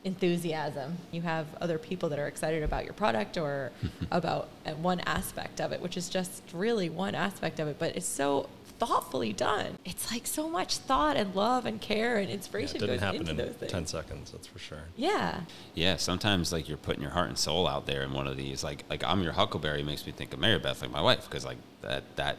enthusiasm. 0.03 0.97
You 1.11 1.21
have 1.23 1.47
other 1.59 1.77
people 1.77 2.09
that 2.09 2.19
are 2.19 2.27
excited 2.27 2.63
about 2.63 2.85
your 2.85 2.93
product 2.93 3.37
or 3.37 3.71
about 4.11 4.49
uh, 4.65 4.71
one 4.71 4.99
aspect 5.01 5.59
of 5.59 5.71
it, 5.71 5.81
which 5.81 5.97
is 5.97 6.09
just 6.09 6.43
really 6.53 6.89
one 6.89 7.15
aspect 7.15 7.59
of 7.59 7.67
it, 7.67 7.77
but 7.79 7.95
it's 7.95 8.05
so 8.05 8.47
thoughtfully 8.77 9.33
done. 9.33 9.77
It's 9.85 10.11
like 10.11 10.27
so 10.27 10.49
much 10.49 10.77
thought 10.77 11.15
and 11.17 11.33
love 11.33 11.65
and 11.65 11.81
care 11.81 12.17
and 12.17 12.29
inspiration 12.29 12.75
Yeah, 12.81 12.83
inspiration 12.83 12.83
it 12.83 12.87
didn't 12.87 12.95
goes 12.95 13.01
happen 13.01 13.19
into 13.21 13.31
in 13.31 13.37
those 13.37 13.55
things. 13.55 13.71
10 13.71 13.87
seconds, 13.87 14.31
that's 14.31 14.47
for 14.47 14.59
sure. 14.59 14.83
Yeah. 14.95 15.41
Yeah, 15.73 15.95
sometimes 15.95 16.51
like 16.51 16.67
you're 16.67 16.77
putting 16.77 17.01
your 17.01 17.11
heart 17.11 17.29
and 17.29 17.37
soul 17.37 17.67
out 17.67 17.85
there 17.87 18.03
in 18.03 18.11
one 18.11 18.27
of 18.27 18.37
these. 18.37 18.63
Like 18.63 18.83
like 18.89 19.03
I'm 19.03 19.23
your 19.23 19.33
Huckleberry 19.33 19.81
makes 19.81 20.05
me 20.05 20.11
think 20.11 20.33
of 20.33 20.39
Mary 20.39 20.59
Beth, 20.59 20.81
like 20.81 20.91
my 20.91 21.01
wife, 21.01 21.23
because 21.23 21.45
like 21.45 21.57
that 21.81 22.03
that 22.17 22.37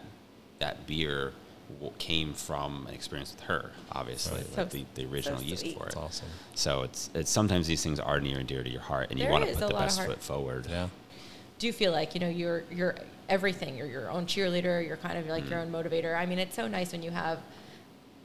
that 0.59 0.87
beer 0.87 1.33
w- 1.75 1.93
came 1.99 2.33
from 2.35 2.87
an 2.87 2.95
experience 2.95 3.33
with 3.33 3.41
her, 3.45 3.71
obviously, 3.93 4.39
Right. 4.39 4.57
like 4.59 4.71
So- 4.73 4.79
the, 4.79 4.85
the 4.95 5.07
original 5.13 5.39
so 5.39 5.45
yeast 5.45 5.63
sweet. 5.63 5.77
for 5.77 5.83
it. 5.85 5.95
That's 5.95 5.97
awesome. 5.97 6.29
So 6.55 6.83
it's 6.83 7.11
it's 7.15 7.31
sometimes 7.31 7.67
these 7.67 7.83
things 7.83 7.99
are 8.01 8.21
near 8.21 8.39
and 8.39 8.49
dear 8.49 8.63
to 8.63 8.71
your 8.71 8.81
heart, 8.83 9.11
and 9.11 9.19
you 9.19 9.29
want 9.29 9.45
to 9.45 9.51
put 9.51 9.59
the 9.61 9.67
lot 9.67 9.75
of 9.75 9.79
best 9.81 10.03
foot 10.05 10.23
forward. 10.23 10.67
Yeah. 10.71 10.89
do 11.59 11.67
you 11.67 11.73
feel 11.73 11.91
like 11.93 12.15
you 12.15 12.21
know 12.21 12.29
you're 12.29 12.65
you're 12.71 12.95
everything 13.29 13.77
you're 13.77 13.87
your 13.89 14.11
own 14.11 14.27
cheerleader 14.27 14.87
you're 14.87 14.99
kind 14.99 15.19
of 15.19 15.27
like 15.27 15.45
Mm. 15.45 15.51
your 15.51 15.59
own 15.61 15.73
motivator 15.73 16.17
i 16.17 16.25
mean 16.27 16.39
it's 16.39 16.55
so 16.55 16.69
nice 16.69 16.93
when 16.93 17.03
you 17.03 17.11
have 17.11 17.39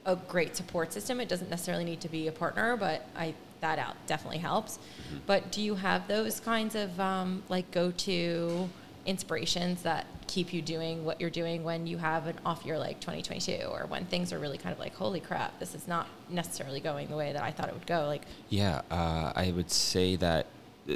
a 0.06 0.14
great 0.14 0.54
support 0.54 0.92
system 0.92 1.20
it 1.20 1.28
doesn't 1.28 1.50
necessarily 1.50 1.82
need 1.84 2.00
to 2.00 2.08
be 2.08 2.28
a 2.28 2.32
partner 2.32 2.76
but 2.76 3.04
i 3.16 3.34
that 3.62 3.78
out 3.80 3.96
definitely 4.06 4.38
helps 4.38 4.78
Mm-hmm. 4.78 5.18
but 5.26 5.50
do 5.50 5.60
you 5.62 5.74
have 5.76 6.06
those 6.08 6.38
kinds 6.40 6.74
of 6.76 7.00
um, 7.00 7.42
like 7.48 7.70
go-to 7.72 8.68
inspirations 9.06 9.82
that 9.82 10.06
keep 10.26 10.52
you 10.52 10.62
doing 10.62 11.04
what 11.04 11.20
you're 11.20 11.30
doing 11.30 11.64
when 11.64 11.86
you 11.86 11.98
have 11.98 12.26
an 12.26 12.36
off 12.46 12.64
year 12.64 12.78
like 12.78 13.00
2022 13.00 13.66
or 13.70 13.86
when 13.86 14.04
things 14.06 14.32
are 14.32 14.38
really 14.38 14.56
kind 14.58 14.72
of 14.72 14.78
like 14.78 14.94
holy 14.94 15.20
crap 15.20 15.58
this 15.58 15.74
is 15.74 15.86
not 15.88 16.06
necessarily 16.30 16.80
going 16.80 17.08
the 17.08 17.16
way 17.16 17.32
that 17.32 17.42
i 17.42 17.50
thought 17.50 17.68
it 17.68 17.74
would 17.74 17.86
go 17.86 18.06
like 18.06 18.22
Yeah, 18.48 18.82
uh, 18.90 19.32
I 19.34 19.52
would 19.54 19.70
say 19.70 20.16
that 20.16 20.46
uh, 20.88 20.94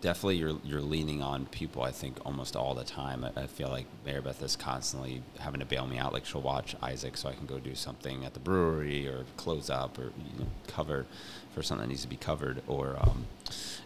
definitely 0.00 0.36
you're 0.36 0.58
you're 0.64 0.80
leaning 0.80 1.22
on 1.22 1.46
people. 1.46 1.82
I 1.82 1.90
think 1.90 2.16
almost 2.24 2.56
all 2.56 2.74
the 2.74 2.84
time. 2.84 3.24
I, 3.24 3.42
I 3.42 3.46
feel 3.46 3.68
like 3.68 3.86
Mary 4.04 4.20
Beth 4.20 4.42
is 4.42 4.56
constantly 4.56 5.22
having 5.38 5.60
to 5.60 5.66
bail 5.66 5.86
me 5.86 5.98
out. 5.98 6.12
Like 6.12 6.24
she'll 6.24 6.40
watch 6.40 6.74
Isaac 6.82 7.16
so 7.16 7.28
I 7.28 7.34
can 7.34 7.46
go 7.46 7.58
do 7.58 7.74
something 7.74 8.24
at 8.24 8.34
the 8.34 8.40
brewery 8.40 9.06
or 9.08 9.24
close 9.36 9.70
up 9.70 9.98
or 9.98 10.04
you 10.04 10.38
know, 10.40 10.46
cover 10.66 11.06
for 11.54 11.62
something 11.62 11.82
that 11.86 11.88
needs 11.88 12.02
to 12.02 12.08
be 12.08 12.16
covered. 12.16 12.62
Or 12.66 12.96
um, 13.00 13.26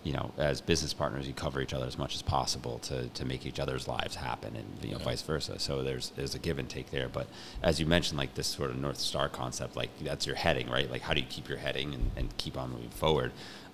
you 0.02 0.12
know, 0.12 0.32
as 0.36 0.60
business 0.60 0.92
partners, 0.92 1.26
you 1.26 1.32
cover 1.32 1.60
each 1.62 1.72
other 1.72 1.86
as 1.86 1.96
much 1.98 2.14
as 2.14 2.22
possible 2.22 2.78
to, 2.80 3.08
to 3.08 3.24
make 3.24 3.46
each 3.46 3.58
other's 3.58 3.88
lives 3.88 4.14
happen, 4.16 4.54
and 4.54 4.66
you 4.84 4.92
know, 4.92 4.98
Yeah. 4.98 5.04
vice 5.04 5.22
versa. 5.22 5.58
So 5.58 5.82
there's 5.82 6.10
there's 6.10 6.34
a 6.34 6.38
give 6.38 6.58
and 6.58 6.68
take 6.68 6.90
there. 6.90 7.08
But 7.08 7.26
as 7.62 7.80
you 7.80 7.86
mentioned, 7.86 8.18
like 8.18 8.34
this 8.34 8.46
sort 8.46 8.70
of 8.70 8.76
North 8.76 8.98
Star 8.98 9.28
concept, 9.28 9.76
like 9.76 9.90
that's 10.02 10.26
your 10.26 10.36
heading, 10.36 10.68
right? 10.70 10.90
Like 10.90 11.02
how 11.02 11.14
do 11.14 11.20
you 11.20 11.26
keep 11.28 11.48
your 11.48 11.58
heading 11.58 11.94
and, 11.94 12.10
and 12.16 12.36
keep 12.36 12.56
on 12.58 12.70
moving 12.70 12.90
forward? 12.90 13.32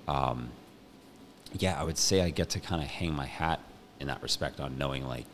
Um, 0.08 0.50
yeah, 1.58 1.80
I 1.80 1.84
would 1.84 1.98
say 1.98 2.22
I 2.22 2.30
get 2.30 2.50
to 2.50 2.60
kind 2.60 2.82
of 2.82 2.88
hang 2.88 3.14
my 3.14 3.26
hat 3.26 3.60
in 3.98 4.06
that 4.06 4.22
respect 4.22 4.60
on 4.60 4.78
knowing 4.78 5.06
like 5.06 5.26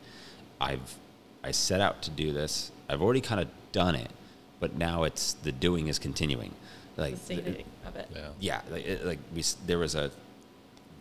I've 0.61 0.97
I 1.45 1.53
set 1.53 1.81
out 1.81 2.03
to 2.03 2.11
do 2.11 2.33
this. 2.33 2.73
I've 2.89 3.03
already 3.03 3.21
kind 3.21 3.41
of 3.41 3.49
done 3.73 3.95
it, 3.95 4.11
but 4.59 4.75
now 4.75 5.05
it's 5.05 5.35
the 5.35 5.53
doing 5.53 5.89
is 5.89 5.99
continuing. 5.99 6.53
Like 6.97 7.17
sustaining 7.17 7.65
of 7.87 7.97
it 7.97 8.09
Yeah. 8.15 8.29
yeah, 8.41 8.61
like, 8.71 8.87
it, 8.87 9.05
like 9.05 9.19
we 9.35 9.45
there 9.67 9.79
was 9.79 9.95
a 9.95 10.11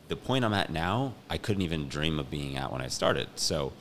the 0.08 0.16
point 0.16 0.46
I'm 0.46 0.54
at 0.54 0.70
now. 0.70 1.14
I 1.30 1.38
couldn't 1.38 1.64
even 1.64 1.88
dream 1.88 2.20
of 2.20 2.30
being 2.30 2.58
at 2.58 2.72
when 2.72 2.82
I 2.82 2.88
started. 2.88 3.28
So 3.36 3.74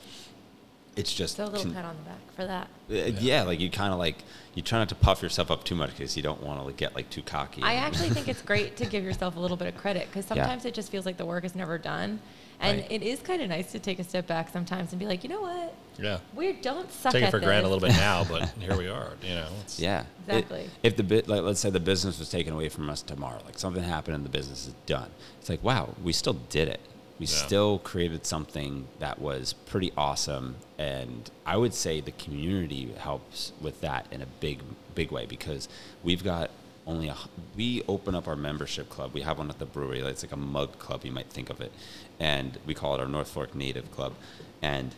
it's 0.95 1.13
just 1.13 1.35
so 1.37 1.43
a 1.43 1.45
little 1.45 1.63
con- 1.63 1.73
pat 1.73 1.85
on 1.85 1.95
the 1.97 2.03
back 2.09 2.19
for 2.35 2.45
that 2.45 2.67
uh, 2.89 2.93
yeah. 3.19 3.43
like 3.43 3.59
you 3.59 3.69
kind 3.69 3.91
of 3.91 3.99
like 3.99 4.17
you 4.53 4.61
try 4.61 4.79
not 4.79 4.87
to 4.89 4.95
puff 4.95 5.21
yourself 5.21 5.51
up 5.51 5.63
too 5.63 5.75
much 5.75 5.89
because 5.91 6.15
you 6.15 6.23
don't 6.23 6.41
want 6.41 6.59
to 6.59 6.65
like, 6.65 6.77
get 6.77 6.95
like 6.95 7.09
too 7.09 7.21
cocky. 7.21 7.61
I 7.61 7.73
actually 7.75 8.09
think 8.09 8.27
it's 8.29 8.41
great 8.51 8.77
to 8.77 8.85
give 8.85 9.03
yourself 9.03 9.35
a 9.35 9.39
little 9.39 9.57
bit 9.57 9.67
of 9.67 9.75
credit 9.75 10.07
because 10.07 10.23
Yeah. 10.25 10.43
sometimes 10.43 10.63
it 10.65 10.73
just 10.73 10.89
feels 10.91 11.05
like 11.05 11.17
the 11.17 11.25
work 11.25 11.43
is 11.43 11.55
never 11.55 11.77
done. 11.77 12.19
And 12.61 12.79
Right. 12.79 12.91
it 12.91 13.03
is 13.03 13.19
kind 13.19 13.41
of 13.41 13.49
nice 13.49 13.73
to 13.73 13.79
take 13.79 13.99
a 13.99 14.03
step 14.05 14.27
back 14.27 14.47
sometimes 14.53 14.93
and 14.93 14.99
be 14.99 15.05
like, 15.05 15.23
you 15.25 15.29
know 15.29 15.41
what? 15.41 15.73
Yeah. 15.99 16.19
We 16.33 16.53
don't 16.53 16.89
suck 16.89 17.11
Take 17.11 17.23
at 17.23 17.27
it 17.27 17.31
for 17.31 17.39
granted 17.41 17.67
a 17.67 17.69
little 17.69 17.85
bit 17.85 17.97
now, 17.97 18.23
but 18.23 18.47
here 18.61 18.77
we 18.77 18.87
are. 18.87 19.11
You 19.21 19.35
know, 19.35 19.47
it's, 19.59 19.77
Yeah, 19.77 20.01
It- 20.29 20.31
Exactly. 20.35 20.69
if 20.81 20.95
the 20.95 21.03
bit, 21.03 21.27
like, 21.27 21.41
let's 21.41 21.59
say 21.59 21.69
the 21.69 21.81
business 21.81 22.17
was 22.17 22.29
taken 22.29 22.53
away 22.53 22.69
from 22.69 22.89
us 22.89 23.01
tomorrow, 23.01 23.41
like 23.45 23.59
something 23.59 23.83
happened 23.83 24.15
and 24.15 24.23
the 24.23 24.29
business 24.29 24.67
is 24.67 24.73
done. 24.85 25.09
It's 25.41 25.49
like, 25.49 25.61
wow, 25.61 25.89
we 26.01 26.13
still 26.13 26.33
did 26.49 26.69
it. 26.69 26.79
We 27.17 27.25
Yeah. 27.27 27.31
still 27.45 27.79
created 27.79 28.25
something 28.25 28.87
that 28.99 29.19
was 29.19 29.53
pretty 29.53 29.93
awesome, 29.95 30.55
and 30.77 31.29
I 31.45 31.55
would 31.57 31.73
say 31.73 32.01
the 32.01 32.11
community 32.11 32.91
helps 32.97 33.53
with 33.61 33.79
that 33.81 34.05
in 34.11 34.21
a 34.21 34.25
big, 34.25 34.59
big 34.95 35.11
way 35.11 35.25
because 35.25 35.69
we've 36.03 36.23
got 36.23 36.49
only 36.85 37.07
a, 37.07 37.15
we 37.55 37.81
open 37.87 38.13
up 38.15 38.27
our 38.27 38.35
membership 38.35 38.89
club. 38.89 39.11
We 39.13 39.21
have 39.21 39.37
one 39.37 39.49
at 39.49 39.59
the 39.59 39.65
brewery. 39.65 40.01
It's 40.01 40.23
like 40.23 40.31
a 40.33 40.37
mug 40.37 40.77
club, 40.77 41.03
you 41.05 41.11
might 41.11 41.29
think 41.29 41.49
of 41.49 41.61
it, 41.61 41.71
and 42.19 42.57
we 42.65 42.73
call 42.73 42.95
it 42.95 42.99
our 42.99 43.07
North 43.07 43.29
Fork 43.29 43.55
Native 43.55 43.89
Club, 43.91 44.13
and 44.61 44.93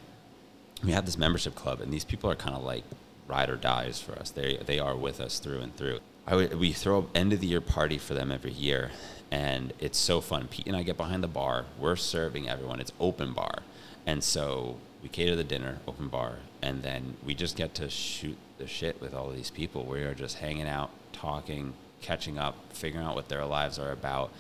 we 0.83 0.91
have 0.91 1.05
this 1.05 1.17
membership 1.17 1.55
club, 1.55 1.81
and 1.81 1.93
these 1.93 2.03
people 2.03 2.29
are 2.31 2.35
kind 2.35 2.55
of 2.55 2.63
like 2.63 2.83
ride 3.27 3.49
or 3.49 3.55
dies 3.57 4.01
for 4.01 4.13
us. 4.13 4.31
They 4.31 4.57
they 4.57 4.79
are 4.79 4.95
with 4.95 5.21
us 5.21 5.37
through 5.39 5.59
and 5.59 5.75
through. 5.77 5.99
I 6.27 6.35
would, 6.35 6.59
we 6.59 6.73
throw 6.73 6.99
an 6.99 7.07
end 7.15 7.33
of 7.33 7.39
the 7.39 7.47
year 7.47 7.61
party 7.61 7.97
for 7.97 8.13
them 8.13 8.33
every 8.33 8.51
year, 8.51 8.91
and 9.31 9.71
it's 9.79 9.97
so 9.97 10.19
fun. 10.19 10.49
Pete 10.49 10.67
and 10.67 10.75
I 10.75 10.83
get 10.83 10.97
behind 10.97 11.23
the 11.23 11.29
bar. 11.29 11.65
We're 11.79 11.95
serving 11.95 12.49
everyone. 12.49 12.81
It's 12.81 12.91
open 12.99 13.31
bar, 13.31 13.59
and 14.05 14.21
so 14.21 14.75
we 15.01 15.07
cater 15.07 15.37
the 15.37 15.45
dinner, 15.45 15.79
open 15.87 16.09
bar, 16.09 16.39
and 16.61 16.83
then 16.83 17.15
we 17.25 17.33
just 17.33 17.55
get 17.55 17.73
to 17.75 17.89
shoot 17.89 18.37
the 18.57 18.67
shit 18.67 18.99
with 18.99 19.13
all 19.13 19.29
of 19.29 19.37
these 19.37 19.51
people. 19.51 19.85
We 19.85 20.01
are 20.01 20.13
just 20.13 20.39
hanging 20.39 20.67
out, 20.67 20.89
talking, 21.13 21.73
catching 22.01 22.37
up, 22.37 22.57
figuring 22.73 23.05
out 23.05 23.15
what 23.15 23.29
their 23.29 23.45
lives 23.45 23.79
are 23.79 23.91
about. 23.91 24.31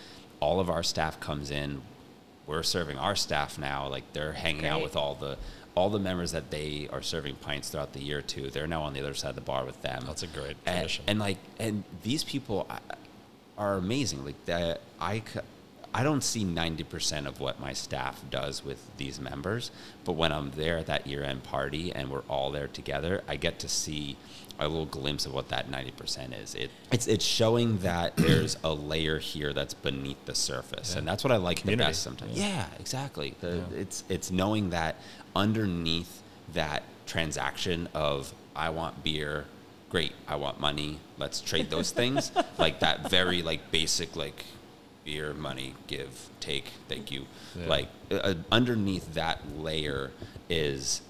All 0.41 0.59
of 0.59 0.69
our 0.69 0.83
staff 0.83 1.21
comes 1.21 1.51
in. 1.51 1.81
We're 2.45 2.63
serving 2.63 2.97
our 2.97 3.15
staff 3.15 3.57
now. 3.57 3.87
Like 3.87 4.11
they're 4.11 4.33
hanging 4.33 4.65
out 4.65 4.81
with 4.81 4.97
all 4.97 5.15
the 5.15 5.37
all 5.77 5.89
the 5.89 5.99
members 5.99 6.31
that 6.31 6.49
they 6.51 6.89
are 6.91 7.01
serving 7.01 7.35
pints 7.35 7.69
throughout 7.69 7.93
the 7.93 8.01
year 8.01 8.21
too, 8.21 8.49
They're 8.49 8.67
now 8.67 8.81
on 8.83 8.93
the 8.93 8.99
other 8.99 9.13
side 9.13 9.29
of 9.29 9.35
the 9.35 9.41
bar 9.41 9.63
with 9.65 9.81
them. 9.81 10.03
That's 10.07 10.23
a 10.23 10.27
great 10.27 10.57
and, 10.65 10.77
tradition. 10.79 11.05
and 11.07 11.19
like 11.19 11.37
and 11.59 11.83
these 12.03 12.23
people 12.23 12.67
are 13.57 13.73
amazing. 13.75 14.25
Like 14.25 14.43
that, 14.45 14.81
I 14.99 15.21
I 15.93 16.03
don't 16.03 16.23
see 16.23 16.43
ninety 16.43 16.83
percent 16.83 17.27
of 17.27 17.39
what 17.39 17.59
my 17.59 17.73
staff 17.73 18.23
does 18.29 18.63
with 18.65 18.79
these 18.97 19.19
members, 19.19 19.71
but 20.05 20.13
when 20.13 20.31
I'm 20.31 20.51
there 20.51 20.77
at 20.79 20.87
that 20.87 21.07
year 21.07 21.23
end 21.23 21.43
party 21.43 21.91
and 21.93 22.09
we're 22.09 22.27
all 22.29 22.51
there 22.51 22.67
together, 22.67 23.23
I 23.27 23.35
get 23.35 23.59
to 23.59 23.69
see 23.69 24.17
a 24.59 24.67
little 24.67 24.87
glimpse 24.87 25.25
of 25.27 25.33
what 25.33 25.49
that 25.49 25.69
ninety 25.69 25.91
percent 25.91 26.33
is. 26.33 26.53
It 26.55 26.71
it's 26.91 27.07
it's 27.07 27.25
showing 27.25 27.79
that 27.79 28.15
there's 28.27 28.57
a 28.63 28.73
layer 28.73 29.19
here 29.19 29.53
that's 29.53 29.73
beneath 29.75 30.23
the 30.25 30.35
surface, 30.35 30.91
Yeah. 30.93 30.99
and 30.99 31.07
that's 31.07 31.23
what 31.23 31.31
I 31.31 31.37
like 31.37 31.57
the 31.57 31.61
Community. 31.61 31.89
best 31.89 32.01
sometimes. 32.03 32.37
Yeah. 32.37 32.47
Yeah, 32.47 32.65
exactly. 32.79 33.35
The, 33.39 33.63
Yeah. 33.71 33.77
It's 33.83 34.03
it's 34.09 34.29
knowing 34.31 34.71
that 34.71 34.95
underneath 35.37 36.21
that 36.53 36.83
transaction 37.05 37.87
of 37.93 38.33
I 38.55 38.71
want 38.71 39.03
beer, 39.03 39.45
great. 39.89 40.13
I 40.27 40.35
want 40.35 40.59
money. 40.59 40.99
Let's 41.17 41.39
trade 41.39 41.69
those 41.69 41.91
things. 42.01 42.31
like 42.57 42.81
that 42.81 43.09
very 43.09 43.41
like 43.41 43.71
basic 43.71 44.15
like 44.15 44.43
beer, 45.05 45.33
money, 45.33 45.75
give, 45.85 46.29
take, 46.41 46.65
thank 46.89 47.11
you. 47.11 47.27
Yeah. 47.55 47.67
Like 47.67 47.87
uh, 48.11 48.33
underneath 48.51 49.13
that 49.13 49.57
layer 49.57 50.11
is 50.49 51.01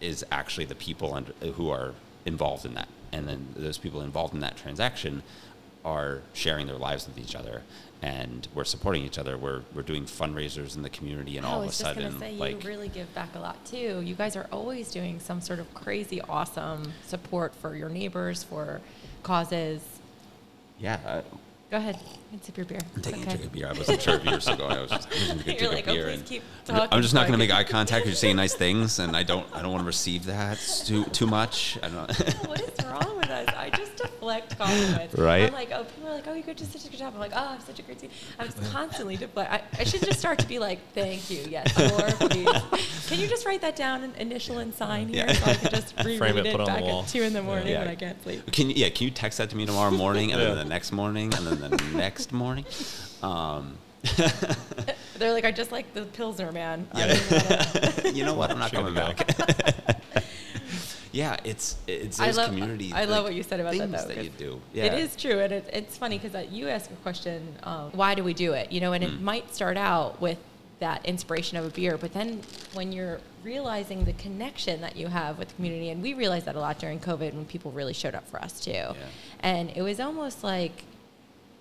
is 0.00 0.24
actually 0.30 0.64
the 0.64 0.74
people 0.74 1.12
under, 1.12 1.32
who 1.54 1.68
are 1.70 1.94
involved 2.24 2.64
in 2.64 2.74
that, 2.74 2.88
and 3.12 3.26
then 3.28 3.48
those 3.56 3.76
people 3.78 4.00
involved 4.02 4.34
in 4.34 4.40
that 4.40 4.56
transaction 4.56 5.22
are 5.84 6.20
sharing 6.32 6.66
their 6.66 6.76
lives 6.76 7.06
with 7.06 7.18
each 7.18 7.34
other, 7.34 7.62
and 8.02 8.48
we're 8.54 8.64
supporting 8.64 9.04
each 9.04 9.18
other. 9.18 9.36
We're 9.36 9.62
we're 9.74 9.82
doing 9.82 10.04
fundraisers 10.04 10.76
in 10.76 10.82
the 10.82 10.90
community, 10.90 11.36
and 11.36 11.46
I 11.46 11.50
all 11.50 11.62
of 11.62 11.68
a 11.68 11.72
sudden, 11.72 12.18
say 12.18 12.32
like 12.36 12.62
you 12.64 12.68
really 12.68 12.88
give 12.88 13.12
back 13.14 13.34
a 13.34 13.38
lot 13.40 13.62
too. 13.64 14.00
You 14.04 14.14
guys 14.14 14.36
are 14.36 14.46
always 14.52 14.90
doing 14.90 15.20
some 15.20 15.40
sort 15.40 15.58
of 15.58 15.72
crazy 15.74 16.20
awesome 16.22 16.92
support 17.06 17.54
for 17.54 17.74
your 17.76 17.88
neighbors, 17.88 18.42
for 18.42 18.80
causes. 19.22 19.82
yeah. 20.78 20.98
I, 21.06 21.22
Go 21.70 21.76
ahead 21.76 22.00
and 22.32 22.42
sip 22.42 22.56
your 22.56 22.66
beer. 22.66 22.80
I'm 22.96 23.00
taking 23.00 23.20
okay. 23.22 23.28
a 23.30 23.36
drink 23.36 23.44
of 23.46 23.52
beer. 23.52 23.68
I 23.68 23.72
wasn't 23.74 24.02
sure 24.02 24.14
if 24.16 24.24
years 24.24 24.48
ago 24.48 24.66
I 24.66 24.80
was 24.80 24.90
just 24.90 25.06
I 25.06 25.14
was 25.14 25.26
going 25.28 25.38
to 25.38 25.44
You're 25.50 25.70
drink 25.70 25.72
like, 25.74 25.86
a 25.86 25.90
oh, 25.90 25.94
beer. 25.94 26.04
please 26.06 26.18
and 26.18 26.26
keep 26.26 26.42
I'm- 26.42 26.76
talking 26.76 26.88
I'm 26.96 27.02
just 27.02 27.14
not 27.14 27.20
going 27.28 27.32
to 27.34 27.38
make 27.38 27.52
eye 27.52 27.62
contact. 27.62 28.04
Because 28.04 28.08
you're 28.08 28.16
saying 28.28 28.34
nice 28.34 28.54
things, 28.64 28.98
and 28.98 29.16
I 29.16 29.22
don't 29.22 29.46
I 29.54 29.62
don't 29.62 29.70
want 29.70 29.82
to 29.82 29.86
receive 29.86 30.24
that 30.24 30.58
too 30.84 31.04
too 31.04 31.28
much. 31.28 31.78
I 31.80 31.88
don't. 31.90 32.10
what 32.48 32.60
is 32.60 32.84
wrong 32.84 33.16
with 33.18 33.30
us? 33.30 33.48
I 33.56 33.70
just 33.70 33.89
deflect 34.30 34.48
deflect 34.50 34.58
compliments. 34.58 35.14
Right. 35.18 35.46
I'm 35.46 35.52
like, 35.52 35.70
oh, 35.72 35.84
people 35.84 36.08
are 36.08 36.14
like, 36.14 36.26
oh, 36.28 36.34
you 36.34 36.42
did 36.42 36.58
such 36.60 36.84
a 36.84 36.88
good 36.88 36.98
job. 36.98 37.12
I'm 37.14 37.20
like, 37.20 37.32
oh, 37.34 37.48
I'm 37.54 37.60
such 37.60 37.78
a 37.78 37.82
great 37.82 37.98
team. 37.98 38.10
I'm 38.38 38.46
just 38.46 38.72
constantly 38.72 39.16
deflect. 39.16 39.52
I, 39.52 39.62
I 39.78 39.84
should 39.84 40.02
just 40.02 40.18
start 40.18 40.38
to 40.40 40.46
be 40.48 40.58
like, 40.58 40.78
thank 40.94 41.30
you, 41.30 41.44
yes, 41.48 41.76
more, 42.20 42.28
please. 42.28 43.06
Can 43.08 43.18
you 43.20 43.26
just 43.26 43.46
write 43.46 43.60
that 43.62 43.76
down, 43.76 44.02
and 44.02 44.16
initial 44.16 44.58
and 44.58 44.74
sign 44.74 45.08
here, 45.08 45.26
Yeah. 45.26 45.32
so 45.32 45.50
I 45.50 45.54
can 45.54 45.70
just 45.70 45.94
reread 46.04 46.36
it, 46.36 46.46
it, 46.46 46.52
put 46.52 46.60
it 46.60 46.60
on 46.60 46.66
the 46.66 46.72
back 46.72 46.82
wall. 46.82 47.02
at 47.02 47.08
two 47.08 47.22
in 47.22 47.32
the 47.32 47.42
morning 47.42 47.68
Yeah. 47.68 47.80
when 47.80 47.88
I 47.88 47.94
can't 47.96 48.22
sleep. 48.22 48.50
Can 48.52 48.70
you, 48.70 48.74
yeah, 48.76 48.88
can 48.90 49.04
you 49.06 49.10
text 49.10 49.38
that 49.38 49.50
to 49.50 49.56
me 49.56 49.66
tomorrow 49.66 49.90
morning, 49.90 50.32
and 50.32 50.40
Yeah. 50.40 50.48
then 50.48 50.58
the 50.58 50.64
next 50.64 50.92
morning, 50.92 51.32
and 51.34 51.46
then 51.46 51.70
the 51.70 51.76
next 51.96 52.32
morning? 52.32 52.64
Um, 53.22 53.76
They're 55.18 55.32
like, 55.34 55.44
I 55.44 55.50
just 55.50 55.72
like 55.72 55.92
the 55.92 56.04
Pilsner, 56.06 56.52
man. 56.52 56.88
Yeah. 56.96 58.08
you 58.14 58.24
know 58.24 58.34
what? 58.34 58.50
I'm 58.50 58.58
not 58.58 58.70
Sure 58.70 58.80
coming 58.80 58.94
to 58.94 59.00
back. 59.00 60.00
Yeah, 61.12 61.36
it's 61.44 61.76
it's 61.86 62.20
I 62.20 62.30
love- 62.30 62.48
community. 62.50 62.92
I 62.92 63.04
love 63.04 63.24
what 63.24 63.34
you 63.34 63.42
said 63.42 63.60
about 63.60 63.74
that, 63.76 63.90
though, 63.90 64.06
that 64.14 64.24
you 64.24 64.30
do. 64.30 64.60
Yeah. 64.72 64.84
It 64.84 64.94
is 64.94 65.16
true, 65.16 65.38
and 65.40 65.52
it, 65.52 65.68
it's 65.72 65.96
funny 65.98 66.18
because 66.18 66.50
you 66.50 66.68
ask 66.68 66.90
a 66.90 66.94
question, 66.96 67.54
um, 67.64 67.90
why 67.92 68.14
do 68.14 68.22
we 68.24 68.34
do 68.34 68.52
it? 68.52 68.70
You 68.72 68.80
know, 68.80 68.92
and 68.92 69.02
Hmm. 69.04 69.14
it 69.14 69.20
might 69.20 69.54
start 69.54 69.76
out 69.76 70.20
with 70.20 70.38
that 70.78 71.04
inspiration 71.04 71.58
of 71.58 71.64
a 71.66 71.70
beer, 71.70 71.98
but 71.98 72.12
then 72.14 72.40
when 72.72 72.90
you're 72.92 73.20
realizing 73.44 74.04
the 74.04 74.14
connection 74.14 74.80
that 74.80 74.96
you 74.96 75.08
have 75.08 75.38
with 75.38 75.48
the 75.48 75.54
community, 75.56 75.90
and 75.90 76.02
we 76.02 76.14
realized 76.14 76.46
that 76.46 76.56
a 76.56 76.60
lot 76.60 76.78
during 76.78 76.98
COVID 76.98 77.34
when 77.34 77.44
people 77.44 77.70
really 77.72 77.92
showed 77.92 78.14
up 78.14 78.26
for 78.28 78.40
us 78.42 78.60
too, 78.60 78.94
and 79.40 79.70
it 79.76 79.82
was 79.82 80.00
almost 80.00 80.42
like 80.42 80.84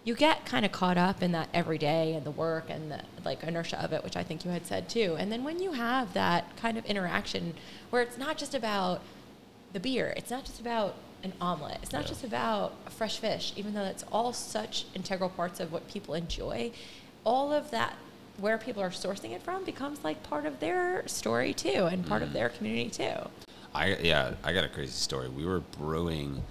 you 0.05 0.15
get 0.15 0.45
kind 0.45 0.65
of 0.65 0.71
caught 0.71 0.97
up 0.97 1.21
in 1.21 1.33
that 1.33 1.49
every 1.53 1.77
day 1.77 2.13
and 2.13 2.25
the 2.25 2.31
work 2.31 2.69
and 2.69 2.89
the 2.89 3.01
like 3.25 3.43
inertia 3.43 3.77
of 3.83 3.91
it, 3.91 4.01
which 4.05 4.15
I 4.15 4.23
think 4.23 4.45
you 4.45 4.51
had 4.51 4.65
said 4.65 4.87
too. 4.87 5.17
And 5.19 5.29
then 5.29 5.43
when 5.43 5.59
you 5.61 5.73
have 5.73 6.13
that 6.13 6.55
kind 6.55 6.77
of 6.77 6.85
interaction 6.85 7.53
where 7.89 8.01
it's 8.01 8.17
not 8.17 8.37
just 8.37 8.55
about 8.55 9.01
the 9.73 9.79
beer, 9.79 10.13
it's 10.17 10.31
not 10.31 10.45
just 10.45 10.59
about 10.59 10.95
an 11.23 11.33
omelet, 11.41 11.77
it's 11.83 11.91
not 11.91 12.03
Yeah. 12.03 12.07
just 12.09 12.23
about 12.23 12.73
a 12.87 12.89
fresh 12.89 13.19
fish, 13.19 13.53
even 13.55 13.73
though 13.73 13.83
that's 13.83 14.03
all 14.11 14.31
such 14.33 14.85
integral 14.95 15.29
parts 15.29 15.59
of 15.59 15.71
what 15.71 15.87
people 15.87 16.13
enjoy. 16.13 16.71
All 17.25 17.51
of 17.51 17.71
that, 17.71 17.95
where 18.37 18.57
people 18.57 18.81
are 18.81 18.89
sourcing 18.89 19.31
it 19.31 19.43
from, 19.43 19.65
becomes 19.65 20.03
like 20.03 20.23
part 20.23 20.45
of 20.45 20.59
their 20.61 21.05
story 21.07 21.53
too, 21.53 21.85
and 21.85 22.05
part 22.07 22.21
of 22.21 22.31
their 22.33 22.49
community 22.49 22.89
too. 22.89 23.29
I 23.75 23.95
yeah, 23.97 24.33
I 24.43 24.53
got 24.53 24.63
a 24.63 24.69
crazy 24.69 24.91
story. 24.93 25.27
We 25.29 25.45
were 25.45 25.59
brewing 25.59 26.43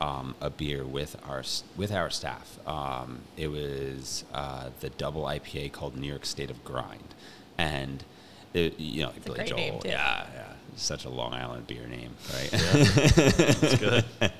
um, 0.00 0.34
a 0.40 0.48
beer 0.50 0.84
with 0.84 1.16
our 1.28 1.42
with 1.76 1.92
our 1.92 2.08
staff. 2.10 2.58
Um, 2.66 3.20
it 3.36 3.48
was 3.48 4.24
uh, 4.32 4.70
the 4.80 4.90
double 4.90 5.24
IPA 5.24 5.72
called 5.72 5.96
New 5.96 6.06
York 6.06 6.24
State 6.24 6.50
of 6.50 6.64
Grind, 6.64 7.14
and 7.58 8.04
it, 8.54 8.78
you 8.78 9.02
know, 9.02 9.10
a 9.16 9.20
Billy 9.20 9.36
great 9.38 9.48
Joel. 9.48 9.58
name, 9.58 9.80
too. 9.80 9.88
Yeah, 9.88 10.26
yeah, 10.32 10.52
such 10.76 11.04
a 11.04 11.08
Long 11.08 11.32
Island 11.32 11.66
beer 11.66 11.86
name, 11.86 12.14
right? 12.32 12.50
It's 12.52 13.74
good. 13.78 14.04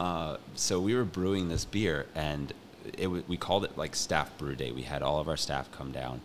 Uh, 0.00 0.36
so 0.54 0.78
we 0.78 0.94
were 0.94 1.04
brewing 1.04 1.48
this 1.48 1.64
beer, 1.64 2.06
and 2.14 2.52
it 2.84 3.04
w- 3.04 3.24
we 3.26 3.36
called 3.36 3.64
it 3.64 3.76
like 3.76 3.96
staff 3.96 4.36
brew 4.38 4.54
day. 4.54 4.70
We 4.70 4.82
had 4.82 5.02
all 5.02 5.18
of 5.18 5.28
our 5.28 5.36
staff 5.36 5.70
come 5.72 5.90
down. 5.90 6.20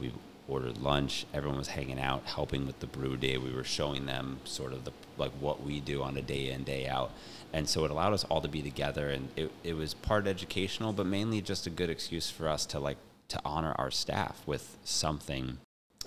We 0.00 0.12
ordered 0.46 0.78
lunch. 0.78 1.26
Everyone 1.34 1.58
was 1.58 1.68
hanging 1.68 2.00
out, 2.00 2.24
helping 2.24 2.66
with 2.66 2.80
the 2.80 2.86
brew 2.86 3.16
day. 3.18 3.36
We 3.36 3.52
were 3.52 3.64
showing 3.64 4.06
them 4.06 4.40
sort 4.44 4.72
of 4.72 4.84
the 4.84 4.92
like 5.18 5.32
what 5.40 5.62
we 5.62 5.80
do 5.80 6.02
on 6.02 6.16
a 6.16 6.22
day 6.22 6.50
in 6.50 6.64
day 6.64 6.86
out, 6.88 7.10
and 7.52 7.68
so 7.68 7.84
it 7.84 7.90
allowed 7.90 8.14
us 8.14 8.24
all 8.24 8.40
to 8.40 8.48
be 8.48 8.62
together. 8.62 9.10
And 9.10 9.28
it 9.36 9.50
it 9.62 9.74
was 9.74 9.92
part 9.92 10.26
educational, 10.26 10.94
but 10.94 11.06
mainly 11.06 11.42
just 11.42 11.66
a 11.66 11.70
good 11.70 11.90
excuse 11.90 12.30
for 12.30 12.48
us 12.48 12.64
to 12.66 12.78
like 12.80 12.96
to 13.28 13.40
honor 13.44 13.74
our 13.76 13.90
staff 13.90 14.42
with 14.46 14.78
something, 14.84 15.58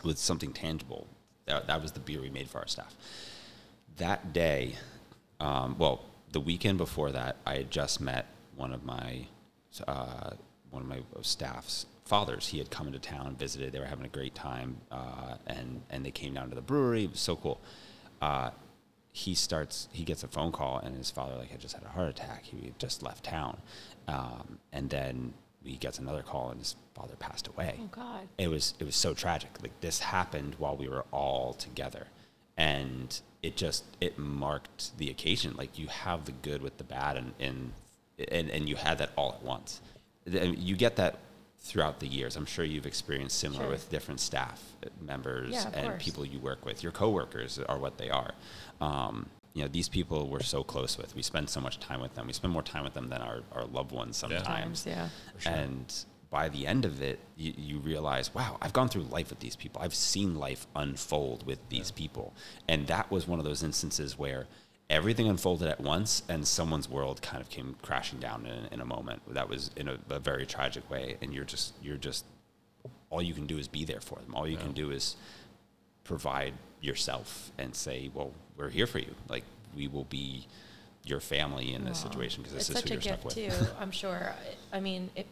with 0.03 0.17
something 0.17 0.53
tangible. 0.53 1.07
That, 1.51 1.67
that 1.67 1.81
was 1.81 1.91
the 1.91 1.99
beer 1.99 2.21
we 2.21 2.29
made 2.29 2.49
for 2.49 2.59
our 2.59 2.67
staff 2.67 2.95
that 3.97 4.33
day, 4.33 4.75
um, 5.39 5.75
well, 5.77 6.03
the 6.31 6.39
weekend 6.39 6.77
before 6.77 7.11
that, 7.11 7.37
I 7.45 7.57
had 7.57 7.71
just 7.71 8.01
met 8.01 8.27
one 8.55 8.73
of 8.73 8.83
my 8.83 9.27
uh, 9.87 10.31
one 10.69 10.81
of 10.81 10.87
my 10.87 11.01
staff's 11.21 11.85
fathers. 12.05 12.47
He 12.47 12.57
had 12.57 12.69
come 12.71 12.87
into 12.87 12.99
town, 12.99 13.35
visited. 13.35 13.73
They 13.73 13.79
were 13.79 13.85
having 13.85 14.05
a 14.05 14.09
great 14.09 14.35
time, 14.35 14.77
uh, 14.91 15.35
and 15.47 15.81
and 15.89 16.05
they 16.05 16.11
came 16.11 16.33
down 16.33 16.49
to 16.49 16.55
the 16.55 16.61
brewery. 16.61 17.05
It 17.05 17.11
was 17.11 17.19
so 17.19 17.35
cool. 17.35 17.61
Uh, 18.21 18.51
he 19.11 19.35
starts. 19.35 19.89
He 19.91 20.03
gets 20.03 20.23
a 20.23 20.27
phone 20.27 20.51
call, 20.51 20.79
and 20.79 20.95
his 20.95 21.11
father 21.11 21.35
like 21.35 21.51
had 21.51 21.59
just 21.59 21.75
had 21.75 21.83
a 21.83 21.89
heart 21.89 22.09
attack. 22.09 22.45
He 22.45 22.65
had 22.65 22.79
just 22.79 23.03
left 23.03 23.23
town, 23.23 23.61
um, 24.07 24.59
and 24.71 24.89
then 24.89 25.33
he 25.63 25.77
gets 25.77 25.99
another 25.99 26.21
call, 26.23 26.49
and 26.49 26.59
his 26.59 26.75
father 26.95 27.15
passed 27.17 27.47
away. 27.47 27.75
Oh 27.81 27.87
God. 27.91 28.27
it 28.37 28.47
was 28.47 28.73
it 28.79 28.83
was 28.83 28.95
so 28.95 29.13
tragic. 29.13 29.49
Like 29.61 29.79
this 29.81 29.99
happened 29.99 30.55
while 30.57 30.75
we 30.75 30.87
were 30.89 31.05
all 31.11 31.53
together. 31.53 32.07
And 32.57 33.19
it 33.41 33.55
just 33.57 33.83
it 33.99 34.17
marked 34.19 34.97
the 34.97 35.09
occasion. 35.09 35.55
Like 35.55 35.79
you 35.79 35.87
have 35.87 36.25
the 36.25 36.31
good 36.31 36.61
with 36.61 36.77
the 36.77 36.83
bad 36.83 37.17
and 37.17 37.33
and 37.39 37.73
and, 38.31 38.49
and 38.49 38.69
you 38.69 38.75
had 38.75 38.97
that 38.99 39.11
all 39.15 39.33
at 39.33 39.43
once. 39.43 39.81
You 40.25 40.75
get 40.75 40.95
that 40.97 41.17
throughout 41.59 41.99
the 41.99 42.07
years. 42.07 42.35
I'm 42.35 42.45
sure 42.45 42.65
you've 42.65 42.85
experienced 42.87 43.37
similar 43.39 43.63
Sure. 43.63 43.69
with 43.71 43.89
different 43.89 44.19
staff 44.19 44.61
members 44.99 45.53
Yeah, 45.53 45.69
and 45.73 45.87
course. 45.89 46.03
people 46.03 46.25
you 46.25 46.39
work 46.39 46.65
with. 46.65 46.81
Your 46.83 46.91
coworkers 46.91 47.57
are 47.59 47.77
what 47.77 47.97
they 47.97 48.09
are. 48.09 48.31
Um, 48.79 49.27
you 49.53 49.61
know 49.61 49.67
these 49.67 49.89
people 49.89 50.27
we're 50.29 50.41
so 50.41 50.63
close 50.63 50.97
with 50.97 51.15
we 51.15 51.21
spend 51.21 51.49
so 51.49 51.59
much 51.59 51.79
time 51.79 52.01
with 52.01 52.15
them 52.15 52.27
we 52.27 52.33
spend 52.33 52.53
more 52.53 52.61
time 52.61 52.83
with 52.83 52.93
them 52.93 53.09
than 53.09 53.21
our, 53.21 53.41
our 53.51 53.65
loved 53.65 53.91
ones 53.91 54.15
sometimes 54.17 54.43
Times, 54.43 54.85
yeah. 54.87 55.09
sure. 55.39 55.51
and 55.51 56.05
by 56.31 56.47
the 56.47 56.65
end 56.65 56.85
of 56.85 57.01
it, 57.01 57.19
you, 57.35 57.53
you 57.57 57.79
realize, 57.79 58.33
wow, 58.33 58.57
I've 58.61 58.71
gone 58.71 58.87
through 58.87 59.03
life 59.03 59.29
with 59.29 59.41
these 59.41 59.57
people. 59.57 59.81
I've 59.81 59.93
seen 59.93 60.35
life 60.35 60.65
unfold 60.75 61.45
with 61.45 61.59
these 61.67 61.91
people. 61.91 62.33
And 62.69 62.87
that 62.87 63.11
was 63.11 63.27
one 63.27 63.37
of 63.37 63.45
those 63.45 63.63
instances 63.63 64.17
where 64.17 64.47
everything 64.89 65.27
unfolded 65.27 65.67
at 65.67 65.81
once 65.81 66.23
and 66.29 66.47
someone's 66.47 66.89
world 66.89 67.21
kind 67.21 67.41
of 67.41 67.49
came 67.49 67.75
crashing 67.81 68.19
down 68.19 68.45
in, 68.45 68.73
in 68.73 68.79
a 68.79 68.85
moment. 68.85 69.21
That 69.33 69.49
was 69.49 69.71
in 69.75 69.89
a, 69.89 69.97
a 70.09 70.19
very 70.19 70.45
tragic 70.45 70.89
way. 70.89 71.17
And 71.21 71.33
you're 71.33 71.43
just, 71.43 71.73
you're 71.83 71.97
just, 71.97 72.23
all 73.09 73.21
you 73.21 73.33
can 73.33 73.45
do 73.45 73.57
is 73.57 73.67
be 73.67 73.83
there 73.83 74.01
for 74.01 74.17
them. 74.19 74.33
All 74.33 74.47
you 74.47 74.57
can 74.57 74.71
do 74.71 74.89
is 74.89 75.17
provide 76.05 76.53
yourself 76.81 77.51
and 77.57 77.75
say, 77.75 78.09
well, 78.13 78.31
we're 78.57 78.69
here 78.69 78.87
for 78.87 78.99
you. 78.99 79.13
Like, 79.29 79.43
we 79.75 79.87
will 79.87 80.05
be 80.05 80.47
your 81.03 81.19
family 81.19 81.73
in 81.73 81.85
this 81.85 82.03
Wow. 82.03 82.09
situation 82.11 82.43
because 82.43 82.57
it's 82.57 82.67
this 82.67 82.75
is 82.77 82.81
such 82.81 82.89
who 82.89 82.93
a 82.93 82.95
you're 82.95 83.01
stuck 83.01 83.23
gift 83.23 83.25
with. 83.25 83.35
too. 83.69 83.71
I'm 83.79 83.91
sure. 83.91 84.33
I 84.73 84.79
mean, 84.79 85.09
if 85.15 85.25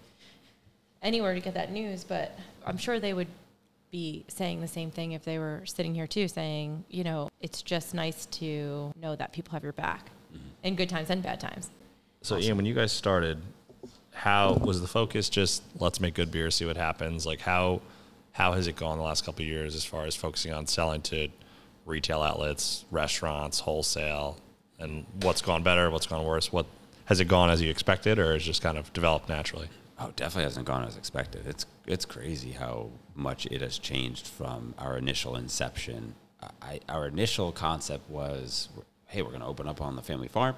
anywhere 1.01 1.33
to 1.33 1.39
get 1.39 1.53
that 1.53 1.71
news, 1.71 2.03
but 2.03 2.37
I'm 2.65 2.77
sure 2.77 2.99
they 2.99 3.13
would 3.13 3.27
be 3.91 4.23
saying 4.27 4.61
the 4.61 4.67
same 4.67 4.91
thing 4.91 5.13
if 5.13 5.23
they 5.23 5.39
were 5.39 5.61
sitting 5.65 5.95
here 5.95 6.07
too, 6.07 6.27
saying, 6.27 6.83
you 6.89 7.03
know, 7.03 7.29
it's 7.39 7.61
just 7.61 7.93
nice 7.93 8.25
to 8.27 8.91
know 8.99 9.15
that 9.15 9.31
people 9.33 9.51
have 9.53 9.63
your 9.63 9.73
back 9.73 10.09
Mm-hmm. 10.31 10.47
in 10.67 10.75
good 10.75 10.89
times 10.89 11.09
and 11.09 11.23
bad 11.23 11.39
times. 11.39 11.71
So 12.21 12.37
Ian, 12.37 12.55
when 12.57 12.67
you 12.67 12.75
guys 12.75 12.91
started, 12.91 13.39
how 14.13 14.53
was 14.53 14.79
the 14.79 14.87
focus 14.87 15.27
just 15.27 15.63
let's 15.79 15.99
make 15.99 16.13
good 16.13 16.29
beer, 16.31 16.51
see 16.51 16.65
what 16.65 16.77
happens? 16.77 17.25
Like 17.25 17.41
how 17.41 17.81
how 18.31 18.53
has 18.53 18.67
it 18.67 18.75
gone 18.75 18.97
the 18.97 19.03
last 19.03 19.25
couple 19.25 19.41
of 19.41 19.47
years 19.47 19.75
as 19.75 19.85
far 19.85 20.05
as 20.05 20.15
focusing 20.15 20.53
on 20.53 20.67
selling 20.67 21.01
to 21.03 21.29
retail 21.85 22.21
outlets, 22.21 22.85
restaurants, 22.91 23.59
wholesale, 23.59 24.37
and 24.79 25.05
what's 25.21 25.41
gone 25.41 25.63
better, 25.63 25.89
what's 25.89 26.07
gone 26.07 26.23
worse? 26.23 26.51
What 26.51 26.65
has 27.05 27.19
it 27.19 27.25
gone 27.25 27.49
as 27.49 27.61
you 27.61 27.69
expected, 27.69 28.19
or 28.19 28.33
has 28.33 28.43
just 28.43 28.61
kind 28.61 28.77
of 28.77 28.93
developed 28.93 29.27
naturally? 29.27 29.67
Oh, 29.99 30.11
definitely 30.15 30.43
hasn't 30.43 30.65
gone 30.65 30.85
as 30.85 30.95
expected. 30.95 31.45
It's 31.45 31.65
it's 31.85 32.05
crazy 32.05 32.51
how 32.51 32.91
much 33.15 33.45
it 33.47 33.61
has 33.61 33.77
changed 33.77 34.27
from 34.27 34.73
our 34.77 34.97
initial 34.97 35.35
inception. 35.35 36.15
I, 36.61 36.79
our 36.87 37.07
initial 37.07 37.51
concept 37.51 38.09
was, 38.09 38.69
hey, 39.07 39.21
we're 39.21 39.29
going 39.29 39.41
to 39.41 39.47
open 39.47 39.67
up 39.67 39.81
on 39.81 39.97
the 39.97 40.01
family 40.01 40.29
farm, 40.29 40.55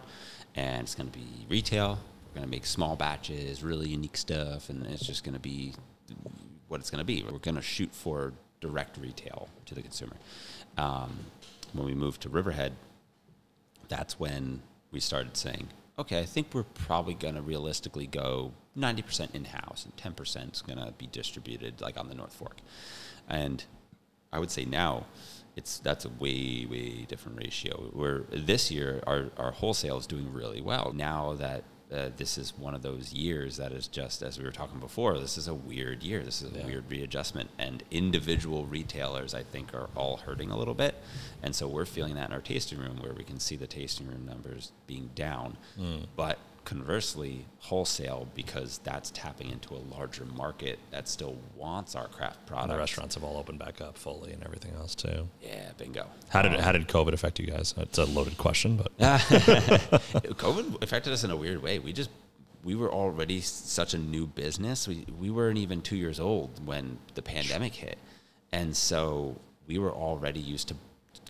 and 0.55 0.83
it's 0.83 0.93
going 0.93 1.09
to 1.09 1.17
be 1.17 1.47
retail. 1.49 1.97
We're 2.27 2.41
going 2.41 2.45
to 2.47 2.51
make 2.51 2.65
small 2.65 2.95
batches, 2.95 3.63
really 3.63 3.89
unique 3.89 4.17
stuff, 4.17 4.69
and 4.69 4.85
it's 4.85 5.05
just 5.05 5.23
going 5.23 5.33
to 5.33 5.39
be 5.39 5.73
what 6.71 6.79
it's 6.79 6.89
going 6.89 6.99
to 6.99 7.05
be. 7.05 7.21
We're 7.21 7.37
going 7.37 7.55
to 7.55 7.61
shoot 7.61 7.93
for 7.93 8.33
direct 8.61 8.97
retail 8.97 9.49
to 9.65 9.75
the 9.75 9.81
consumer. 9.81 10.15
Um, 10.77 11.25
when 11.73 11.85
we 11.85 11.93
moved 11.93 12.21
to 12.21 12.29
Riverhead, 12.29 12.73
that's 13.89 14.19
when 14.19 14.61
we 14.91 15.01
started 15.01 15.35
saying, 15.35 15.67
okay, 15.99 16.19
I 16.19 16.25
think 16.25 16.47
we're 16.53 16.63
probably 16.63 17.13
going 17.13 17.35
to 17.35 17.41
realistically 17.41 18.07
go 18.07 18.53
90% 18.77 19.35
in 19.35 19.45
house 19.45 19.85
and 19.85 20.15
10% 20.15 20.53
is 20.53 20.61
going 20.61 20.79
to 20.79 20.93
be 20.97 21.07
distributed 21.07 21.81
like 21.81 21.99
on 21.99 22.07
the 22.07 22.15
North 22.15 22.33
Fork. 22.33 22.57
And 23.27 23.63
I 24.31 24.39
would 24.39 24.49
say 24.49 24.63
now 24.63 25.05
it's 25.57 25.79
that's 25.79 26.05
a 26.05 26.09
way 26.09 26.65
way 26.65 27.05
different 27.07 27.37
ratio. 27.37 27.89
Where 27.91 28.23
this 28.31 28.71
year 28.71 29.03
our 29.05 29.29
our 29.37 29.51
wholesale 29.51 29.97
is 29.97 30.07
doing 30.07 30.31
really 30.31 30.61
well. 30.61 30.93
Now 30.95 31.33
that 31.33 31.65
uh, 31.91 32.09
this 32.17 32.37
is 32.37 32.57
one 32.57 32.73
of 32.73 32.81
those 32.81 33.13
years 33.13 33.57
that 33.57 33.71
is 33.71 33.87
just 33.87 34.21
as 34.21 34.37
we 34.39 34.45
were 34.45 34.51
talking 34.51 34.79
before. 34.79 35.19
This 35.19 35.37
is 35.37 35.47
a 35.47 35.53
weird 35.53 36.03
year. 36.03 36.23
This 36.23 36.41
is 36.41 36.51
a 36.53 36.59
Yeah. 36.59 36.65
weird 36.65 36.89
readjustment, 36.89 37.49
and 37.57 37.83
individual 37.91 38.65
retailers 38.65 39.33
I 39.33 39.43
think 39.43 39.73
are 39.73 39.89
all 39.95 40.17
hurting 40.17 40.51
a 40.51 40.57
little 40.57 40.73
bit, 40.73 40.95
and 41.43 41.55
so 41.55 41.67
we're 41.67 41.85
feeling 41.85 42.15
that 42.15 42.29
in 42.29 42.33
our 42.33 42.41
tasting 42.41 42.79
room 42.79 42.97
where 43.01 43.13
we 43.13 43.23
can 43.23 43.39
see 43.39 43.55
the 43.55 43.67
tasting 43.67 44.07
room 44.07 44.25
numbers 44.25 44.71
being 44.87 45.09
down, 45.15 45.57
but 46.15 46.37
conversely, 46.65 47.45
wholesale 47.59 48.27
because 48.35 48.79
that's 48.83 49.11
tapping 49.11 49.49
into 49.49 49.73
a 49.73 49.81
larger 49.95 50.25
market 50.25 50.79
that 50.91 51.07
still 51.07 51.37
wants 51.55 51.95
our 51.95 52.07
craft 52.07 52.45
product. 52.45 52.69
And 52.69 52.73
the 52.73 52.79
restaurants 52.79 53.15
have 53.15 53.23
all 53.23 53.37
opened 53.37 53.59
back 53.59 53.81
up 53.81 53.97
fully 53.97 54.31
and 54.31 54.43
everything 54.43 54.73
else 54.75 54.95
too. 54.95 55.27
Yeah, 55.41 55.71
bingo. 55.77 56.07
How 56.29 56.41
did 56.41 56.55
Um, 56.55 56.61
how 56.61 56.71
did 56.71 56.87
COVID 56.87 57.13
affect 57.13 57.39
you 57.39 57.47
guys? 57.47 57.73
It's 57.77 57.97
a 57.97 58.05
loaded 58.05 58.37
question, 58.37 58.77
but 58.77 58.97
COVID 58.99 60.81
affected 60.83 61.13
us 61.13 61.23
in 61.23 61.31
a 61.31 61.35
weird 61.35 61.61
way. 61.61 61.79
We 61.79 61.93
just 61.93 62.09
we 62.63 62.75
were 62.75 62.91
already 62.91 63.41
such 63.41 63.93
a 63.93 63.97
new 63.97 64.27
business. 64.27 64.87
We 64.87 65.05
we 65.19 65.29
weren't 65.29 65.57
even 65.57 65.81
two 65.81 65.95
years 65.97 66.19
old 66.19 66.65
when 66.65 66.99
the 67.15 67.21
pandemic 67.21 67.73
hit, 67.73 67.97
and 68.51 68.75
so 68.75 69.37
we 69.67 69.77
were 69.79 69.91
already 69.91 70.39
used 70.39 70.67
to 70.67 70.75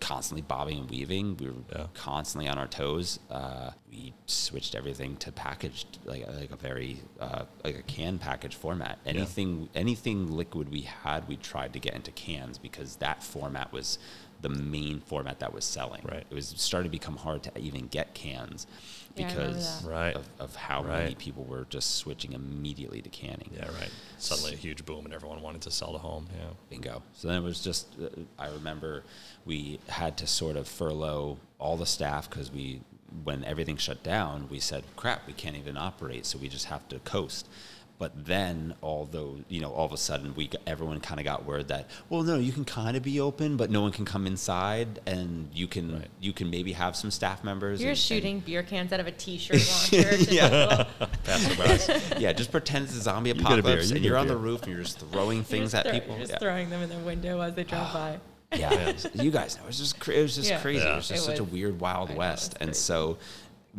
constantly 0.02 0.42
bobbing 0.42 0.80
and 0.80 0.90
weaving. 0.90 1.38
We 1.38 1.48
were 1.48 1.54
Yeah. 1.72 1.88
constantly 1.94 2.50
on 2.50 2.58
our 2.58 2.68
toes. 2.68 3.20
Uh, 3.30 3.72
we 3.90 4.14
switched 4.26 4.76
everything 4.76 5.16
to 5.18 5.32
packaged 5.32 6.00
like 6.04 6.28
like 6.28 6.52
a 6.52 6.58
very 6.58 7.00
uh, 7.20 7.46
like 7.64 7.78
a 7.78 7.84
can 7.84 8.18
package 8.18 8.56
format. 8.56 9.00
Anything 9.06 9.70
anything 9.74 10.30
liquid 10.36 10.70
we 10.70 10.82
had, 10.82 11.28
we 11.30 11.38
tried 11.38 11.72
to 11.74 11.80
get 11.80 11.94
into 11.94 12.12
cans 12.12 12.58
because 12.58 12.98
that 12.98 13.24
format 13.24 13.72
was 13.72 13.98
the 14.42 14.50
main 14.50 15.00
format 15.00 15.40
that 15.40 15.54
was 15.54 15.64
selling. 15.64 16.02
Right. 16.04 16.26
It 16.30 16.34
was 16.34 16.54
starting 16.58 16.90
to 16.92 16.98
become 16.98 17.18
hard 17.18 17.44
to 17.44 17.58
even 17.60 17.88
get 17.88 18.14
cans 18.16 18.66
Yeah, 19.16 19.28
because 19.28 19.82
that. 19.82 19.90
Right. 19.90 20.16
of, 20.16 20.28
of 20.40 20.56
how 20.56 20.82
many 20.82 21.16
people 21.16 21.44
were 21.44 21.66
just 21.70 21.96
switching 21.96 22.34
immediately 22.34 23.02
to 23.02 23.10
canning. 23.10 23.50
yeah, 23.56 23.66
right. 23.80 23.92
Suddenly 24.18 24.54
a 24.54 24.58
huge 24.58 24.86
boom 24.86 25.06
and 25.06 25.14
everyone 25.14 25.42
wanted 25.42 25.62
to 25.62 25.72
sell 25.72 25.94
the 25.94 26.00
home. 26.00 26.28
Yeah. 26.38 26.46
Bingo. 26.70 27.04
So 27.14 27.28
then 27.28 27.38
it 27.38 27.44
was 27.44 27.62
just, 27.62 27.88
uh, 28.02 28.08
I 28.40 28.50
remember 28.50 29.04
we 29.46 29.80
had 29.88 30.18
to 30.18 30.28
sort 30.28 30.56
of 30.56 30.68
furlough 30.68 31.38
all 31.60 31.78
the 31.78 31.86
staff 31.86 32.30
because 32.30 32.52
we, 32.52 32.82
when 33.24 33.44
everything 33.44 33.78
shut 33.78 34.04
down, 34.04 34.48
we 34.50 34.60
said, 34.60 34.84
crap, 34.96 35.28
we 35.28 35.34
can't 35.34 35.56
even 35.56 35.78
operate. 35.78 36.26
So 36.26 36.38
we 36.38 36.48
just 36.48 36.66
have 36.66 36.88
to 36.90 37.00
coast. 37.00 37.48
But 38.02 38.26
then, 38.26 38.74
although, 38.82 39.36
you 39.48 39.62
know, 39.62 39.70
all 39.72 39.86
of 39.86 39.92
a 39.94 39.98
sudden 39.98 40.34
we, 40.34 40.50
everyone 40.66 41.00
kind 41.02 41.20
of 41.20 41.24
got 41.24 41.46
word 41.46 41.68
that, 41.68 41.88
well, 42.10 42.24
no, 42.24 42.38
you 42.40 42.52
can 42.52 42.66
kind 42.66 42.98
of 42.98 43.04
be 43.04 43.20
open, 43.20 43.58
but 43.58 43.70
no 43.70 43.82
one 43.82 43.92
can 43.92 44.06
come 44.06 44.26
inside 44.26 45.00
and 45.06 45.50
you 45.54 45.68
can, 45.68 46.00
Right. 46.00 46.08
you 46.20 46.34
can 46.34 46.50
maybe 46.50 46.72
have 46.74 46.96
some 46.96 47.12
staff 47.12 47.44
members. 47.44 47.80
You're 47.80 47.90
and- 47.90 47.96
and- 47.96 48.00
shooting 48.00 48.40
beer 48.40 48.64
cans 48.64 48.92
out 48.92 49.00
of 49.02 49.06
a 49.06 49.12
t-shirt 49.12 49.62
launcher. 49.94 50.16
Yeah. 50.34 50.48
a 50.48 50.50
little- 50.50 50.86
Pass 51.26 51.48
the 51.48 51.56
brass. 51.56 51.90
yeah, 52.20 52.34
just 52.34 52.52
pretend 52.52 52.86
it's 52.86 52.96
a 52.96 53.02
zombie 53.02 53.32
get 53.34 53.38
a 53.38 53.42
apocalypse 53.46 53.92
you 53.92 53.98
and 53.98 54.04
you're 54.04 54.18
on 54.18 54.26
the 54.26 54.36
roof 54.36 54.64
and 54.64 54.72
you're 54.74 54.82
just 54.82 54.98
throwing 55.00 55.38
you're 55.38 55.44
things 55.46 55.74
just 55.74 55.76
at 55.76 55.84
throw- 55.86 55.94
people. 55.94 56.16
You're 56.16 56.22
just 56.22 56.32
yeah. 56.34 56.40
throwing 56.40 56.72
them 56.72 56.82
in 56.82 56.90
the 56.90 56.98
window 57.06 57.40
as 57.42 57.54
they 57.54 57.66
drive 57.66 57.94
by. 57.94 58.20
Yeah, 58.58 58.94
you 59.14 59.30
guys 59.30 59.58
know 59.58 59.64
it 59.66 59.68
was 59.68 59.78
just 59.78 60.00
cra- 60.00 60.16
it 60.16 60.24
was 60.24 60.36
just 60.38 60.50
Yeah. 60.50 60.60
crazy. 60.60 60.84
Yeah. 60.84 60.94
It 60.94 60.96
was 60.96 61.08
just 61.08 61.22
It 61.22 61.26
such 61.34 61.40
a 61.40 61.44
weird 61.44 61.80
wild 61.80 62.10
I 62.10 62.16
west, 62.16 62.54
it's 62.54 62.62
and 62.62 62.70
crazy. 62.72 62.80
so 62.80 63.18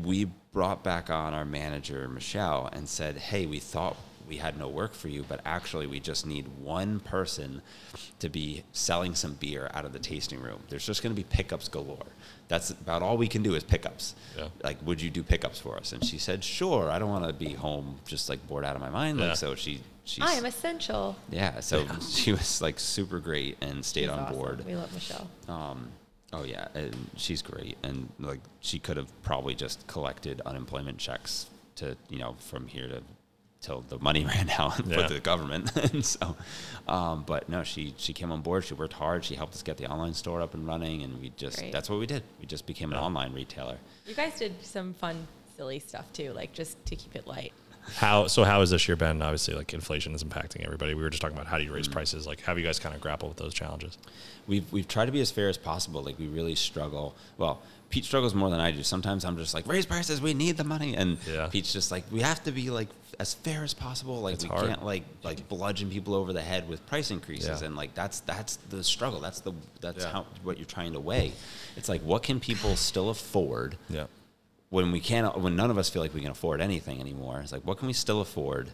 we 0.01 0.27
brought 0.53 0.85
back 0.85 1.11
on 1.11 1.35
our 1.35 1.45
manager 1.45 2.07
Michelle 2.09 2.69
and 2.73 2.89
said, 2.89 3.17
"Hey, 3.17 3.47
we 3.47 3.59
thought." 3.59 3.97
We 4.29 4.37
had 4.37 4.59
no 4.59 4.69
work 4.69 4.95
for 4.95 5.09
you, 5.09 5.25
but 5.29 5.41
actually, 5.45 5.87
we 5.87 6.01
just 6.01 6.27
need 6.27 6.47
one 6.61 7.01
person 7.01 7.63
to 8.21 8.29
be 8.29 8.65
selling 8.73 9.15
some 9.15 9.35
beer 9.35 9.71
out 9.75 9.85
of 9.85 9.93
the 9.93 9.99
tasting 9.99 10.41
room. 10.41 10.61
There's 10.69 10.87
just 10.87 11.03
going 11.03 11.15
to 11.15 11.21
be 11.21 11.25
pickups 11.29 11.69
galore. 11.69 12.07
That's 12.49 12.71
about 12.71 13.03
all 13.03 13.17
we 13.17 13.29
can 13.29 13.43
do 13.43 13.55
is 13.55 13.63
pickups. 13.65 14.15
Yeah. 14.37 14.49
Like, 14.63 14.77
would 14.87 15.01
you 15.01 15.11
do 15.11 15.23
pickups 15.23 15.59
for 15.59 15.77
us? 15.77 15.93
And 15.93 16.05
she 16.05 16.19
said, 16.19 16.43
"Sure. 16.45 16.91
I 16.91 16.99
don't 16.99 17.11
want 17.11 17.27
to 17.27 17.33
be 17.33 17.55
home 17.55 17.99
just 18.07 18.29
like 18.29 18.47
bored 18.47 18.65
out 18.65 18.75
of 18.77 18.81
my 18.83 18.91
mind." 18.91 19.19
Yeah. 19.19 19.29
Like, 19.29 19.37
so 19.37 19.55
she, 19.55 19.81
she, 20.05 20.21
I 20.23 20.33
am 20.33 20.45
essential. 20.45 21.17
yeah. 21.31 21.61
So 21.61 21.87
she 22.11 22.33
was 22.33 22.61
like 22.63 22.79
super 22.79 23.19
great 23.21 23.57
and 23.61 23.85
stayed 23.85 24.03
She's 24.03 24.11
on 24.11 24.19
awesome. 24.21 24.37
board. 24.37 24.67
We 24.67 24.77
love 24.77 24.93
Michelle. 24.93 25.29
Um, 25.49 25.89
oh 26.33 26.45
yeah, 26.45 26.69
and 26.75 26.95
she's 27.17 27.41
great, 27.43 27.77
and 27.83 28.09
like 28.19 28.41
she 28.61 28.79
could 28.79 28.97
have 28.97 29.11
probably 29.23 29.55
just 29.55 29.87
collected 29.87 30.41
unemployment 30.45 30.99
checks 30.99 31.47
to 31.77 31.97
you 32.11 32.19
know 32.19 32.37
from 32.39 32.67
here 32.67 32.87
to 32.89 33.03
till 33.63 33.81
the 33.89 33.99
money 33.99 34.25
ran 34.35 34.51
out 34.51 34.87
Yeah. 34.87 35.07
for 35.07 35.15
the 35.15 35.21
government, 35.21 35.75
and 35.93 36.05
so, 36.05 36.37
um, 36.89 37.25
but 37.27 37.49
no, 37.49 37.63
she 37.63 37.95
she 37.97 38.13
came 38.13 38.31
on 38.31 38.43
board. 38.43 38.65
She 38.65 38.75
worked 38.75 38.93
hard. 38.95 39.25
She 39.25 39.35
helped 39.35 39.55
us 39.55 39.63
get 39.63 39.79
the 39.79 39.87
online 39.87 40.13
store 40.15 40.43
up 40.43 40.53
and 40.53 40.67
running, 40.67 41.03
and 41.03 41.21
we 41.21 41.33
just 41.37 41.59
Great. 41.59 41.73
that's 41.73 41.89
what 41.89 41.99
we 41.99 42.07
did. 42.07 42.23
We 42.41 42.47
just 42.47 42.67
became 42.67 42.93
an 42.93 42.99
online 42.99 43.33
retailer. 43.33 43.79
You 44.07 44.15
guys 44.15 44.39
did 44.39 44.55
some 44.63 44.93
fun, 44.95 45.27
silly 45.57 45.79
stuff 45.79 46.13
too, 46.13 46.33
like 46.33 46.53
just 46.53 46.85
to 46.87 46.97
keep 46.97 47.15
it 47.17 47.27
light. 47.27 47.53
How 47.97 48.29
so? 48.29 48.45
How 48.45 48.61
has 48.61 48.71
this 48.71 48.87
year 48.87 48.95
been? 48.97 49.21
Obviously, 49.23 49.55
like 49.55 49.75
inflation 49.75 50.15
is 50.15 50.23
impacting 50.23 50.65
everybody. 50.65 50.95
We 50.95 51.03
were 51.03 51.11
just 51.11 51.21
talking 51.21 51.37
about 51.37 51.49
how 51.49 51.59
do 51.59 51.65
you 51.65 51.73
raise 51.73 51.89
prices. 51.89 52.29
Like, 52.29 52.41
how 52.41 52.53
have 52.53 52.59
you 52.59 52.65
guys 52.65 52.79
kind 52.79 52.95
of 52.95 53.01
grapple 53.01 53.29
with 53.29 53.39
those 53.39 53.55
challenges? 53.55 53.99
we've 54.47 54.71
we've 54.73 54.87
tried 54.87 55.07
to 55.07 55.13
be 55.13 55.21
as 55.21 55.31
fair 55.33 55.49
as 55.49 55.57
possible. 55.59 56.01
Like 56.03 56.17
we 56.19 56.27
really 56.29 56.55
struggle. 56.55 57.17
Well, 57.39 57.61
Pete 57.93 58.05
struggles 58.07 58.35
more 58.35 58.51
than 58.51 58.59
I 58.59 58.73
do. 58.73 58.83
Sometimes 58.83 59.25
I'm 59.25 59.37
just 59.37 59.55
like 59.55 59.67
raise 59.69 59.87
prices. 59.87 60.21
We 60.21 60.35
need 60.35 60.57
the 60.57 60.65
money, 60.65 60.97
and 60.97 61.19
Yeah. 61.29 61.47
Pete's 61.49 61.73
just 61.73 61.91
like 61.93 62.05
we 62.11 62.23
have 62.23 62.43
to 62.45 62.51
be 62.51 62.71
like 62.71 62.89
as 63.21 63.35
fair 63.35 63.63
as 63.63 63.75
possible. 63.75 64.21
Like 64.23 64.35
It's 64.35 64.45
we 64.45 64.49
hard. 64.49 64.67
can't 64.67 64.85
like 64.85 65.05
like 65.23 65.47
bludgeon 65.49 65.91
people 65.91 66.15
over 66.15 66.33
the 66.33 66.41
head 66.43 66.69
with 66.69 66.85
price 66.87 67.11
increases, 67.11 67.61
Yeah. 67.61 67.67
and 67.67 67.77
like 67.77 67.95
that's 67.95 68.21
that's 68.21 68.57
the 68.71 68.83
struggle. 68.83 69.21
That's 69.21 69.41
the 69.41 69.53
that's 69.81 70.05
Yeah. 70.05 70.11
how 70.11 70.27
what 70.43 70.57
you're 70.59 70.67
trying 70.67 70.95
to 70.95 71.01
weigh. 71.01 71.33
It's 71.77 71.89
like 71.89 72.01
what 72.03 72.23
can 72.23 72.41
people 72.41 72.75
still 72.77 73.11
afford 73.11 73.77
Yeah. 73.91 74.07
when 74.71 74.91
we 74.91 74.99
can't 75.01 75.39
when 75.39 75.55
none 75.55 75.71
of 75.71 75.77
us 75.79 75.89
feel 75.91 76.01
like 76.03 76.15
we 76.15 76.23
can 76.23 76.31
afford 76.31 76.61
anything 76.63 76.99
anymore 76.99 77.41
it's 77.41 77.53
like 77.53 77.63
what 77.67 77.77
can 77.79 77.87
we 77.87 77.93
still 77.93 78.21
afford 78.23 78.71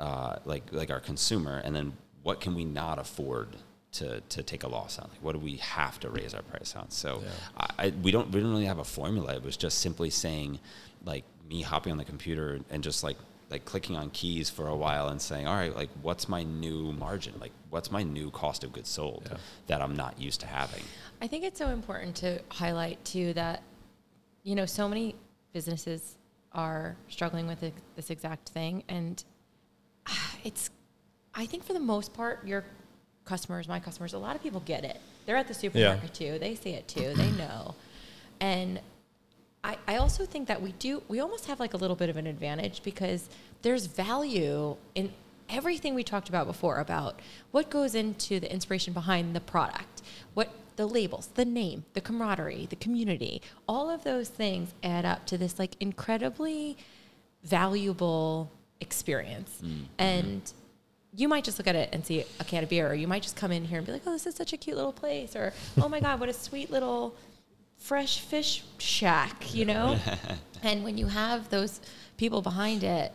uh, 0.00 0.36
like 0.46 0.64
like 0.72 0.90
our 0.90 1.00
consumer 1.00 1.58
and 1.64 1.76
then 1.76 1.92
what 2.22 2.40
can 2.40 2.54
we 2.54 2.64
not 2.64 2.98
afford 2.98 3.48
to, 3.92 4.20
to 4.20 4.42
take 4.42 4.62
a 4.64 4.68
loss 4.68 4.98
on? 4.98 5.08
Like 5.10 5.22
what 5.22 5.32
do 5.32 5.38
we 5.38 5.56
have 5.56 5.98
to 6.00 6.10
raise 6.10 6.34
our 6.34 6.42
price 6.42 6.74
on? 6.76 6.90
So 6.90 7.22
Yeah. 7.22 7.30
I, 7.78 7.86
I, 7.86 7.92
we 8.02 8.10
don't 8.10 8.30
we 8.30 8.40
don't 8.40 8.50
really 8.50 8.66
have 8.66 8.78
a 8.78 8.84
formula. 8.84 9.34
It 9.36 9.42
was 9.42 9.56
just 9.56 9.78
simply 9.78 10.10
saying 10.10 10.58
like 11.04 11.24
me 11.48 11.62
hopping 11.62 11.92
on 11.92 11.98
the 11.98 12.04
computer 12.04 12.60
and 12.70 12.82
just 12.82 13.02
like 13.04 13.16
like 13.48 13.64
clicking 13.64 13.96
on 13.96 14.10
keys 14.10 14.50
for 14.50 14.66
a 14.66 14.74
while 14.76 15.06
and 15.08 15.22
saying 15.22 15.46
all 15.46 15.54
right 15.54 15.74
like 15.74 15.88
what's 16.02 16.28
my 16.28 16.42
new 16.42 16.92
margin? 16.92 17.34
Like 17.40 17.52
what's 17.70 17.90
my 17.90 18.02
new 18.02 18.30
cost 18.30 18.64
of 18.64 18.72
goods 18.72 18.88
sold 18.88 19.28
Yeah. 19.30 19.38
that 19.68 19.80
i'm 19.82 19.94
not 19.96 20.20
used 20.20 20.40
to 20.40 20.46
having? 20.46 20.82
I 21.22 21.26
think 21.26 21.44
it's 21.44 21.58
so 21.58 21.68
important 21.68 22.16
to 22.16 22.40
highlight 22.50 23.02
too 23.04 23.32
that, 23.34 23.62
you 24.42 24.54
know, 24.54 24.66
so 24.66 24.86
many 24.88 25.14
businesses 25.54 26.16
are 26.52 26.96
struggling 27.08 27.46
with 27.46 27.60
this 27.96 28.10
exact 28.10 28.50
thing, 28.50 28.82
and 28.88 29.24
it's, 30.44 30.70
I 31.34 31.46
think 31.46 31.64
for 31.64 31.72
the 31.72 31.80
most 31.80 32.12
part, 32.12 32.46
your 32.46 32.64
customers, 33.26 33.68
my 33.68 33.80
customers, 33.80 34.14
a 34.14 34.18
lot 34.18 34.34
of 34.34 34.42
people 34.42 34.62
get 34.64 34.84
it. 34.84 34.98
They're 35.26 35.36
at 35.36 35.48
the 35.48 35.54
supermarket 35.54 36.14
too. 36.14 36.38
They 36.38 36.54
see 36.54 36.70
it 36.70 36.88
too. 36.88 37.12
They 37.14 37.30
know, 37.32 37.74
and 38.40 38.80
I, 39.62 39.76
I 39.88 39.96
also 39.96 40.24
think 40.24 40.48
that 40.48 40.62
we 40.62 40.72
do 40.72 41.02
we 41.08 41.20
almost 41.20 41.46
have 41.46 41.60
like 41.60 41.74
a 41.74 41.76
little 41.76 41.96
bit 41.96 42.08
of 42.08 42.16
an 42.16 42.26
advantage 42.26 42.82
because 42.82 43.28
there's 43.62 43.86
value 43.86 44.76
in 44.94 45.12
everything 45.48 45.94
we 45.94 46.04
talked 46.04 46.28
about 46.28 46.46
before 46.46 46.78
about 46.78 47.20
what 47.50 47.68
goes 47.68 47.94
into 47.94 48.40
the 48.40 48.50
inspiration 48.52 48.92
behind 48.92 49.34
the 49.34 49.40
product 49.40 50.02
what 50.34 50.50
the 50.76 50.86
labels 50.86 51.28
the 51.34 51.44
name 51.44 51.84
the 51.94 52.00
camaraderie 52.00 52.66
the 52.66 52.76
community 52.76 53.40
all 53.68 53.88
of 53.88 54.02
those 54.04 54.28
things 54.28 54.72
add 54.82 55.04
up 55.04 55.24
to 55.24 55.38
this 55.38 55.58
like 55.58 55.76
incredibly 55.80 56.76
valuable 57.44 58.50
experience 58.80 59.60
mm-hmm. 59.62 59.84
and 59.98 60.52
you 61.16 61.28
might 61.28 61.44
just 61.44 61.58
look 61.58 61.66
at 61.66 61.74
it 61.74 61.88
and 61.92 62.04
see 62.04 62.24
a 62.40 62.44
can 62.44 62.62
of 62.62 62.68
beer 62.68 62.88
or 62.88 62.94
you 62.94 63.08
might 63.08 63.22
just 63.22 63.36
come 63.36 63.50
in 63.50 63.64
here 63.64 63.78
and 63.78 63.86
be 63.86 63.92
like 63.92 64.02
oh 64.06 64.12
this 64.12 64.26
is 64.26 64.34
such 64.34 64.52
a 64.52 64.56
cute 64.56 64.76
little 64.76 64.92
place 64.92 65.34
or 65.34 65.52
oh 65.80 65.88
my 65.88 66.00
god 66.00 66.20
what 66.20 66.28
a 66.28 66.32
sweet 66.32 66.70
little 66.70 67.14
fresh 67.78 68.20
fish 68.20 68.64
shack, 68.78 69.54
you 69.54 69.64
know? 69.64 69.98
and 70.62 70.84
when 70.84 70.98
you 70.98 71.06
have 71.06 71.48
those 71.50 71.80
people 72.16 72.42
behind 72.42 72.82
it, 72.82 73.12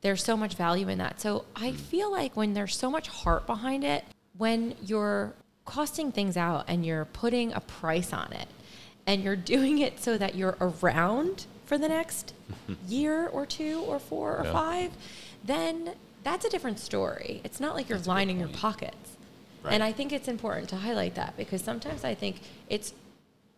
there's 0.00 0.22
so 0.22 0.36
much 0.36 0.54
value 0.54 0.88
in 0.88 0.98
that. 0.98 1.20
So 1.20 1.44
I 1.56 1.72
mm. 1.72 1.76
feel 1.76 2.10
like 2.10 2.36
when 2.36 2.54
there's 2.54 2.76
so 2.76 2.90
much 2.90 3.08
heart 3.08 3.46
behind 3.46 3.84
it, 3.84 4.04
when 4.36 4.74
you're 4.82 5.34
costing 5.64 6.12
things 6.12 6.36
out 6.36 6.64
and 6.68 6.86
you're 6.86 7.04
putting 7.06 7.52
a 7.52 7.60
price 7.60 8.12
on 8.12 8.32
it 8.32 8.48
and 9.06 9.22
you're 9.22 9.36
doing 9.54 9.78
it 9.78 10.00
so 10.00 10.16
that 10.16 10.34
you're 10.34 10.56
around 10.60 11.46
for 11.66 11.76
the 11.76 11.88
next 11.88 12.32
year 12.86 13.26
or 13.26 13.44
two 13.44 13.80
or 13.86 13.98
four 13.98 14.38
or 14.38 14.44
Yeah. 14.44 14.52
five, 14.52 14.92
then 15.44 15.94
that's 16.28 16.44
a 16.44 16.50
different 16.50 16.78
story. 16.78 17.40
It's 17.44 17.60
not 17.60 17.74
like 17.74 17.88
you're 17.88 17.98
That's 17.98 18.08
lining 18.08 18.38
your 18.38 18.48
pockets. 18.48 19.16
Right. 19.62 19.72
And 19.74 19.82
I 19.82 19.92
think 19.92 20.12
it's 20.12 20.28
important 20.28 20.68
to 20.70 20.76
highlight 20.76 21.14
that 21.14 21.36
because 21.36 21.62
sometimes 21.62 22.04
I 22.04 22.14
think 22.14 22.40
it's 22.68 22.92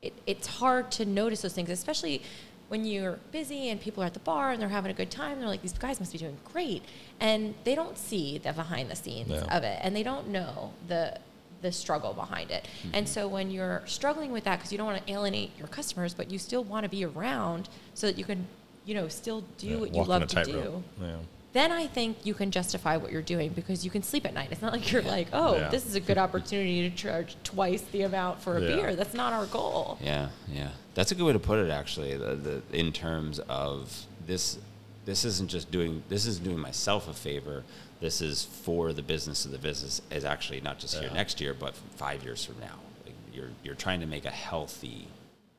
it, 0.02 0.14
it's 0.26 0.46
hard 0.46 0.90
to 0.92 1.04
notice 1.04 1.42
those 1.42 1.52
things, 1.52 1.68
especially 1.68 2.22
when 2.68 2.84
you're 2.84 3.18
busy 3.32 3.68
and 3.68 3.80
people 3.80 4.02
are 4.02 4.06
at 4.06 4.14
the 4.14 4.20
bar 4.20 4.50
and 4.52 4.62
they're 4.62 4.68
having 4.68 4.90
a 4.90 4.94
good 4.94 5.10
time. 5.10 5.38
They're 5.40 5.48
like, 5.48 5.60
these 5.60 5.74
guys 5.74 6.00
must 6.00 6.12
be 6.12 6.18
doing 6.18 6.38
great, 6.44 6.82
and 7.18 7.54
they 7.64 7.74
don't 7.74 7.98
see 7.98 8.38
the 8.38 8.52
behind 8.52 8.88
the 8.90 8.96
scenes 8.96 9.28
Yeah. 9.28 9.56
of 9.56 9.62
it, 9.64 9.78
and 9.82 9.94
they 9.94 10.02
don't 10.04 10.28
know 10.28 10.72
the 10.88 11.18
the 11.62 11.72
struggle 11.72 12.14
behind 12.14 12.50
it. 12.50 12.62
Mm-hmm. 12.64 12.94
And 12.94 13.08
so 13.08 13.28
when 13.28 13.50
you're 13.50 13.82
struggling 13.84 14.32
with 14.32 14.44
that 14.44 14.56
because 14.56 14.72
you 14.72 14.78
don't 14.78 14.86
want 14.86 15.04
to 15.06 15.12
alienate 15.12 15.50
your 15.58 15.68
customers, 15.68 16.14
but 16.14 16.30
you 16.30 16.38
still 16.38 16.64
want 16.64 16.84
to 16.84 16.88
be 16.88 17.04
around 17.04 17.68
so 17.92 18.06
that 18.06 18.16
you 18.16 18.24
can, 18.24 18.46
you 18.86 18.94
know, 18.94 19.08
still 19.08 19.42
do 19.58 19.66
Yeah, 19.66 19.76
what 19.76 19.94
you 19.94 20.04
love 20.04 20.26
to 20.28 20.44
do 20.44 20.82
Yeah. 20.98 21.16
Then 21.52 21.72
I 21.72 21.86
think 21.86 22.24
you 22.24 22.34
can 22.34 22.50
justify 22.50 22.96
what 22.96 23.10
you're 23.10 23.22
doing 23.22 23.50
because 23.50 23.84
you 23.84 23.90
can 23.90 24.02
sleep 24.02 24.24
at 24.24 24.32
night. 24.34 24.48
It's 24.52 24.62
not 24.62 24.72
like 24.72 24.90
you're 24.92 25.02
like, 25.02 25.28
oh, 25.32 25.56
Yeah. 25.56 25.68
this 25.68 25.84
is 25.84 25.94
a 25.96 26.00
good 26.00 26.18
opportunity 26.18 26.88
to 26.88 26.94
charge 26.96 27.36
twice 27.42 27.82
the 27.82 28.02
amount 28.02 28.40
for 28.40 28.56
a 28.56 28.60
Yeah. 28.60 28.76
beer. 28.76 28.96
That's 28.96 29.14
not 29.14 29.32
our 29.32 29.46
goal. 29.46 29.98
Yeah, 30.00 30.28
yeah, 30.52 30.70
that's 30.94 31.10
a 31.10 31.14
good 31.14 31.24
way 31.24 31.32
to 31.32 31.38
put 31.40 31.58
it. 31.58 31.70
Actually, 31.70 32.16
the, 32.16 32.34
the 32.36 32.62
in 32.72 32.92
terms 32.92 33.38
of 33.48 34.06
this 34.26 34.58
this 35.06 35.24
isn't 35.24 35.48
just 35.50 35.70
doing 35.70 36.02
this 36.08 36.26
is 36.26 36.38
doing 36.38 36.58
myself 36.58 37.08
a 37.08 37.14
favor. 37.14 37.64
This 38.00 38.22
is 38.22 38.44
for 38.44 38.92
the 38.92 39.02
business 39.02 39.44
of 39.44 39.50
the 39.50 39.58
business 39.58 40.00
is 40.10 40.24
actually 40.24 40.60
not 40.62 40.78
just 40.78 40.98
here 40.98 41.10
next 41.12 41.40
year, 41.40 41.52
but 41.52 41.74
five 41.96 42.22
years 42.22 42.44
from 42.44 42.58
now. 42.60 42.76
Like 43.04 43.14
you're 43.34 43.50
you're 43.64 43.74
trying 43.74 44.00
to 44.00 44.06
make 44.06 44.24
a 44.24 44.30
healthy 44.30 45.08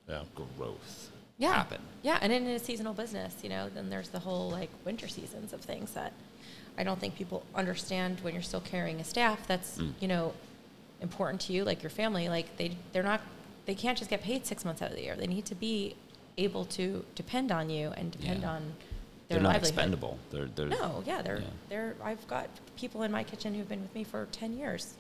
Yeah. 0.08 0.23
growth 0.58 1.11
yeah. 1.41 1.54
happen. 1.54 1.82
Yeah, 2.04 2.17
and 2.21 2.32
in 2.34 2.47
a 2.47 2.60
seasonal 2.60 2.93
business, 2.93 3.36
you 3.43 3.49
know, 3.49 3.69
then 3.69 3.89
there's 3.89 4.10
the 4.10 4.19
whole 4.19 4.49
like 4.49 4.69
winter 4.86 5.08
seasons 5.08 5.54
of 5.54 5.62
things 5.62 5.91
that 5.91 6.13
I 6.77 6.84
don't 6.84 6.99
think 6.99 7.15
people 7.15 7.43
understand 7.54 8.19
when 8.21 8.34
you're 8.34 8.41
still 8.43 8.62
carrying 8.62 8.99
a 8.99 9.04
staff 9.04 9.45
that's, 9.47 9.77
Mm. 9.77 9.93
you 9.99 10.08
know, 10.08 10.34
important 11.01 11.41
to 11.41 11.54
you, 11.54 11.63
like 11.63 11.84
your 11.84 11.89
family. 11.89 12.30
Like 12.30 12.58
they 12.58 12.77
they're 12.93 13.04
not 13.04 13.21
they 13.65 13.75
can't 13.75 13.97
just 13.97 14.10
get 14.10 14.21
paid 14.23 14.45
six 14.45 14.63
months 14.65 14.82
out 14.82 14.89
of 14.91 14.95
the 14.95 15.04
year. 15.04 15.15
They 15.15 15.27
need 15.27 15.45
to 15.45 15.56
be 15.56 15.95
able 16.38 16.65
to 16.65 17.06
depend 17.15 17.51
on 17.51 17.69
you 17.69 17.89
and 17.97 18.12
depend 18.12 18.41
Yeah. 18.43 18.51
on 18.56 18.62
They're 19.27 19.36
their 19.38 19.43
not 19.43 19.49
livelihood. 19.54 19.67
expendable. 19.69 20.19
They're 20.32 20.45
they're 20.56 20.67
No, 20.67 21.04
yeah, 21.06 21.21
they're 21.21 21.39
Yeah. 21.39 21.47
they're 21.69 21.95
I've 22.04 22.25
got 22.27 22.49
people 22.77 23.04
in 23.04 23.12
my 23.12 23.23
kitchen 23.23 23.54
who've 23.54 23.67
been 23.69 23.82
with 23.82 23.93
me 23.93 24.04
for 24.04 24.27
ten 24.32 24.58
years. 24.58 24.93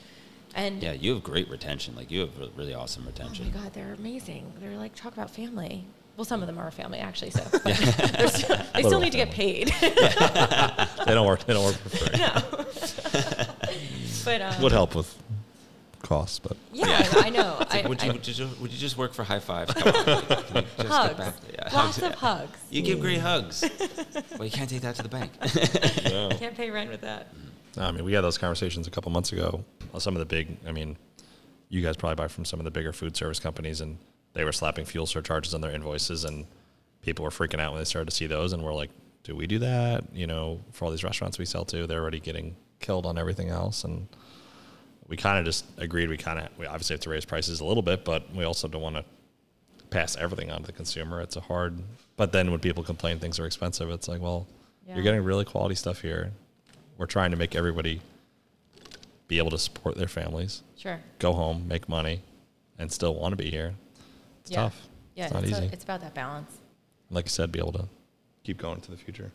And 0.53 0.83
yeah. 0.83 0.91
You 0.91 1.13
have 1.15 1.23
great 1.23 1.49
retention. 1.49 1.95
Like 1.95 2.11
you 2.11 2.19
have 2.21 2.37
really 2.57 2.73
awesome 2.73 3.05
retention. 3.05 3.49
Oh 3.53 3.57
my 3.57 3.63
God, 3.63 3.73
they're 3.73 3.93
amazing. 3.93 4.51
They're 4.59 4.77
like 4.77 4.93
talk 4.95 5.13
about 5.13 5.31
family. 5.31 5.85
Well, 6.21 6.27
some 6.27 6.43
of 6.43 6.47
them 6.47 6.59
are 6.59 6.69
family 6.69 6.99
actually, 6.99 7.31
so 7.31 7.41
but 7.51 7.63
they're 7.63 8.27
still, 8.27 8.55
they 8.75 8.83
still 8.83 8.85
Literal 8.99 9.01
need 9.01 9.11
to 9.13 9.17
get 9.17 9.31
paid. 9.31 9.73
They 9.81 11.15
don't 11.15 11.25
work. 11.25 11.43
They 11.45 11.53
don't 11.53 11.65
work 11.65 11.77
for 11.77 11.89
free. 11.89 12.09
but 14.25 14.41
um, 14.41 14.61
Would 14.61 14.71
help 14.71 14.93
with 14.93 15.17
costs, 16.03 16.37
but 16.37 16.57
Yeah, 16.73 17.07
I 17.13 17.31
know. 17.31 17.57
I, 17.71 17.87
would 17.87 18.03
I, 18.03 18.05
you, 18.05 18.11
would 18.11 18.27
you 18.27 18.33
just, 18.35 18.61
would 18.61 18.71
you 18.71 18.77
just 18.77 18.99
work 18.99 19.15
for 19.15 19.23
high 19.23 19.39
five? 19.39 19.69
Come 19.69 19.95
on. 19.95 20.05
Just 20.77 20.89
hugs, 20.89 21.17
back- 21.17 21.33
yeah, 21.51 21.63
lots 21.73 21.75
hugs. 21.97 22.03
of 22.03 22.13
hugs. 22.13 22.59
You 22.69 22.83
give 22.83 22.99
great 22.99 23.19
hugs. 23.19 23.63
well, 24.37 24.45
you 24.45 24.51
can't 24.51 24.69
take 24.69 24.81
that 24.81 24.93
to 24.97 25.01
the 25.01 25.09
bank. 25.09 25.31
You 26.05 26.37
can't 26.37 26.55
pay 26.55 26.69
rent 26.69 26.91
with 26.91 27.01
that. 27.01 27.33
No, 27.77 27.85
I 27.85 27.91
mean, 27.91 28.05
we 28.05 28.13
had 28.13 28.21
those 28.21 28.37
conversations 28.37 28.85
a 28.85 28.91
couple 28.91 29.11
months 29.11 29.31
ago. 29.31 29.65
Some 29.97 30.15
of 30.15 30.19
the 30.19 30.27
big, 30.27 30.55
I 30.67 30.71
mean, 30.71 30.97
you 31.69 31.81
guys 31.81 31.97
probably 31.97 32.13
buy 32.13 32.27
from 32.27 32.45
some 32.45 32.59
of 32.59 32.63
the 32.63 32.71
bigger 32.71 32.93
food 32.93 33.17
service 33.17 33.39
companies, 33.39 33.81
and 33.81 33.97
they 34.33 34.43
were 34.43 34.51
slapping 34.51 34.85
fuel 34.85 35.05
surcharges 35.05 35.53
on 35.53 35.61
their 35.61 35.71
invoices, 35.71 36.23
and 36.25 36.45
people 37.01 37.23
were 37.23 37.31
freaking 37.31 37.59
out 37.59 37.71
when 37.73 37.81
they 37.81 37.85
started 37.85 38.09
to 38.09 38.15
see 38.15 38.27
those, 38.27 38.53
and 38.53 38.63
we're 38.63 38.73
like, 38.73 38.89
do 39.23 39.35
we 39.35 39.45
do 39.47 39.59
that? 39.59 40.03
You 40.13 40.27
know, 40.27 40.59
for 40.71 40.85
all 40.85 40.91
these 40.91 41.03
restaurants 41.03 41.37
we 41.37 41.45
sell 41.45 41.65
to, 41.65 41.85
they're 41.87 42.01
already 42.01 42.19
getting 42.19 42.55
killed 42.79 43.05
on 43.05 43.17
everything 43.17 43.49
else, 43.49 43.83
and 43.83 44.07
we 45.07 45.17
kind 45.17 45.37
of 45.39 45.45
just 45.45 45.65
agreed 45.77 46.09
we 46.09 46.17
kind 46.17 46.39
of 46.39 46.47
we 46.57 46.65
obviously 46.65 46.93
have 46.93 47.01
to 47.01 47.09
raise 47.09 47.25
prices 47.25 47.59
a 47.59 47.65
little 47.65 47.83
bit, 47.83 48.05
but 48.05 48.33
we 48.33 48.43
also 48.45 48.67
don't 48.67 48.81
want 48.81 48.95
to 48.95 49.05
pass 49.89 50.15
everything 50.15 50.49
on 50.49 50.61
to 50.61 50.67
the 50.67 50.71
consumer. 50.71 51.19
It's 51.19 51.35
a 51.35 51.41
hard. 51.41 51.77
But 52.15 52.31
then 52.31 52.49
when 52.49 52.61
people 52.61 52.81
complain 52.83 53.19
things 53.19 53.37
are 53.39 53.45
expensive, 53.45 53.89
it's 53.89 54.07
like, 54.07 54.21
well, 54.21 54.47
Yeah. 54.87 54.95
you're 54.95 55.03
getting 55.03 55.21
really 55.23 55.43
quality 55.43 55.75
stuff 55.75 56.01
here. 56.01 56.31
We're 56.97 57.07
trying 57.07 57.31
to 57.31 57.37
make 57.37 57.55
everybody 57.55 57.99
be 59.27 59.37
able 59.37 59.49
to 59.51 59.57
support 59.57 59.97
their 59.97 60.07
families, 60.07 60.61
Sure. 60.77 60.99
go 61.19 61.33
home, 61.33 61.67
make 61.67 61.89
money, 61.89 62.21
and 62.79 62.89
still 62.91 63.13
want 63.15 63.33
to 63.33 63.35
be 63.35 63.49
here. 63.51 63.73
It's 64.51 64.57
yeah. 64.57 64.63
tough. 64.63 64.87
Yeah, 65.15 65.23
it's 65.25 65.33
not 65.33 65.43
it's, 65.43 65.51
easy. 65.53 65.65
A, 65.65 65.69
it's 65.71 65.83
about 65.85 66.01
that 66.01 66.13
balance. 66.13 66.57
like 67.09 67.23
I 67.25 67.29
said, 67.29 67.53
be 67.53 67.59
able 67.59 67.71
to 67.71 67.87
keep 68.43 68.57
going 68.57 68.75
into 68.75 68.91
the 68.91 68.97
future. 68.97 69.31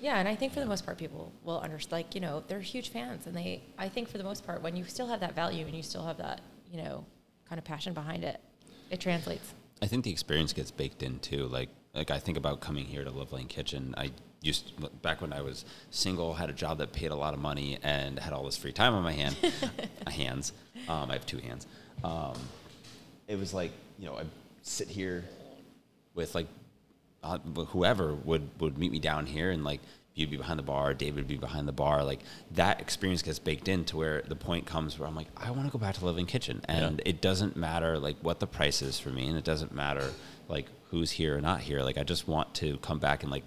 Yeah, 0.00 0.18
and 0.18 0.28
I 0.28 0.34
think 0.34 0.52
for 0.52 0.58
the 0.58 0.66
most 0.66 0.84
part, 0.84 0.98
people 0.98 1.32
will 1.44 1.60
understand. 1.60 1.92
Like, 1.92 2.16
you 2.16 2.20
know, 2.20 2.42
they're 2.48 2.58
huge 2.58 2.88
fans, 2.88 3.28
and 3.28 3.36
they. 3.36 3.62
I 3.78 3.88
think 3.88 4.08
for 4.08 4.18
the 4.18 4.24
most 4.24 4.44
part, 4.44 4.62
when 4.62 4.74
you 4.74 4.82
still 4.82 5.06
have 5.06 5.20
that 5.20 5.36
value 5.36 5.64
and 5.64 5.74
you 5.76 5.84
still 5.84 6.04
have 6.04 6.16
that, 6.16 6.40
you 6.68 6.82
know, 6.82 7.04
kind 7.48 7.60
of 7.60 7.64
passion 7.64 7.92
behind 7.94 8.24
it, 8.24 8.40
it 8.90 8.98
translates. 8.98 9.54
I 9.80 9.86
think 9.86 10.02
the 10.04 10.10
experience 10.10 10.52
gets 10.52 10.72
baked 10.72 11.04
in 11.04 11.20
too. 11.20 11.46
Like, 11.46 11.68
like 11.94 12.10
I 12.10 12.18
think 12.18 12.36
about 12.36 12.60
coming 12.60 12.86
here 12.86 13.04
to 13.04 13.10
Love 13.10 13.32
Lane 13.32 13.46
Kitchen. 13.46 13.94
I 13.96 14.10
used 14.42 14.72
back 15.00 15.20
when 15.20 15.32
I 15.32 15.42
was 15.42 15.64
single, 15.90 16.34
had 16.34 16.50
a 16.50 16.54
job 16.54 16.78
that 16.78 16.92
paid 16.92 17.12
a 17.12 17.16
lot 17.16 17.34
of 17.34 17.40
money, 17.40 17.78
and 17.84 18.18
had 18.18 18.32
all 18.32 18.44
this 18.44 18.56
free 18.56 18.72
time 18.72 18.94
on 18.94 19.04
my 19.04 19.12
hand, 19.12 19.36
hands. 20.08 20.52
Um, 20.88 21.08
I 21.08 21.12
have 21.12 21.26
two 21.26 21.38
hands. 21.38 21.68
Um, 22.02 22.34
it 23.28 23.38
was 23.38 23.54
like 23.54 23.70
you 23.98 24.06
know 24.06 24.16
I 24.16 24.24
sit 24.66 24.88
here 24.88 25.24
with 26.14 26.34
like 26.34 26.48
uh, 27.22 27.38
whoever 27.38 28.14
would 28.14 28.48
would 28.60 28.76
meet 28.78 28.90
me 28.92 28.98
down 28.98 29.26
here 29.26 29.50
and 29.50 29.64
like 29.64 29.80
you'd 30.14 30.30
be 30.30 30.36
behind 30.36 30.58
the 30.58 30.62
bar 30.62 30.92
david 30.94 31.16
would 31.16 31.28
be 31.28 31.36
behind 31.36 31.68
the 31.68 31.72
bar 31.72 32.02
like 32.04 32.20
that 32.50 32.80
experience 32.80 33.22
gets 33.22 33.38
baked 33.38 33.68
in 33.68 33.84
to 33.84 33.96
where 33.96 34.22
the 34.28 34.34
point 34.36 34.66
comes 34.66 34.98
where 34.98 35.06
i'm 35.08 35.14
like 35.14 35.28
i 35.36 35.50
want 35.50 35.66
to 35.66 35.70
go 35.72 35.78
back 35.78 35.94
to 35.94 36.04
Love 36.04 36.16
Lane 36.16 36.26
Kitchen 36.26 36.60
and 36.68 36.98
Yeah. 36.98 37.10
it 37.10 37.20
doesn't 37.20 37.56
matter 37.56 37.98
like 37.98 38.16
what 38.22 38.40
the 38.40 38.46
price 38.46 38.82
is 38.82 38.98
for 38.98 39.10
me 39.10 39.28
and 39.28 39.36
it 39.36 39.44
doesn't 39.44 39.72
matter 39.74 40.10
like 40.48 40.66
who's 40.90 41.10
here 41.12 41.36
or 41.36 41.40
not 41.40 41.60
here 41.60 41.80
like 41.82 41.98
i 41.98 42.02
just 42.02 42.26
want 42.26 42.52
to 42.54 42.76
come 42.78 42.98
back 42.98 43.22
and 43.22 43.30
like 43.30 43.44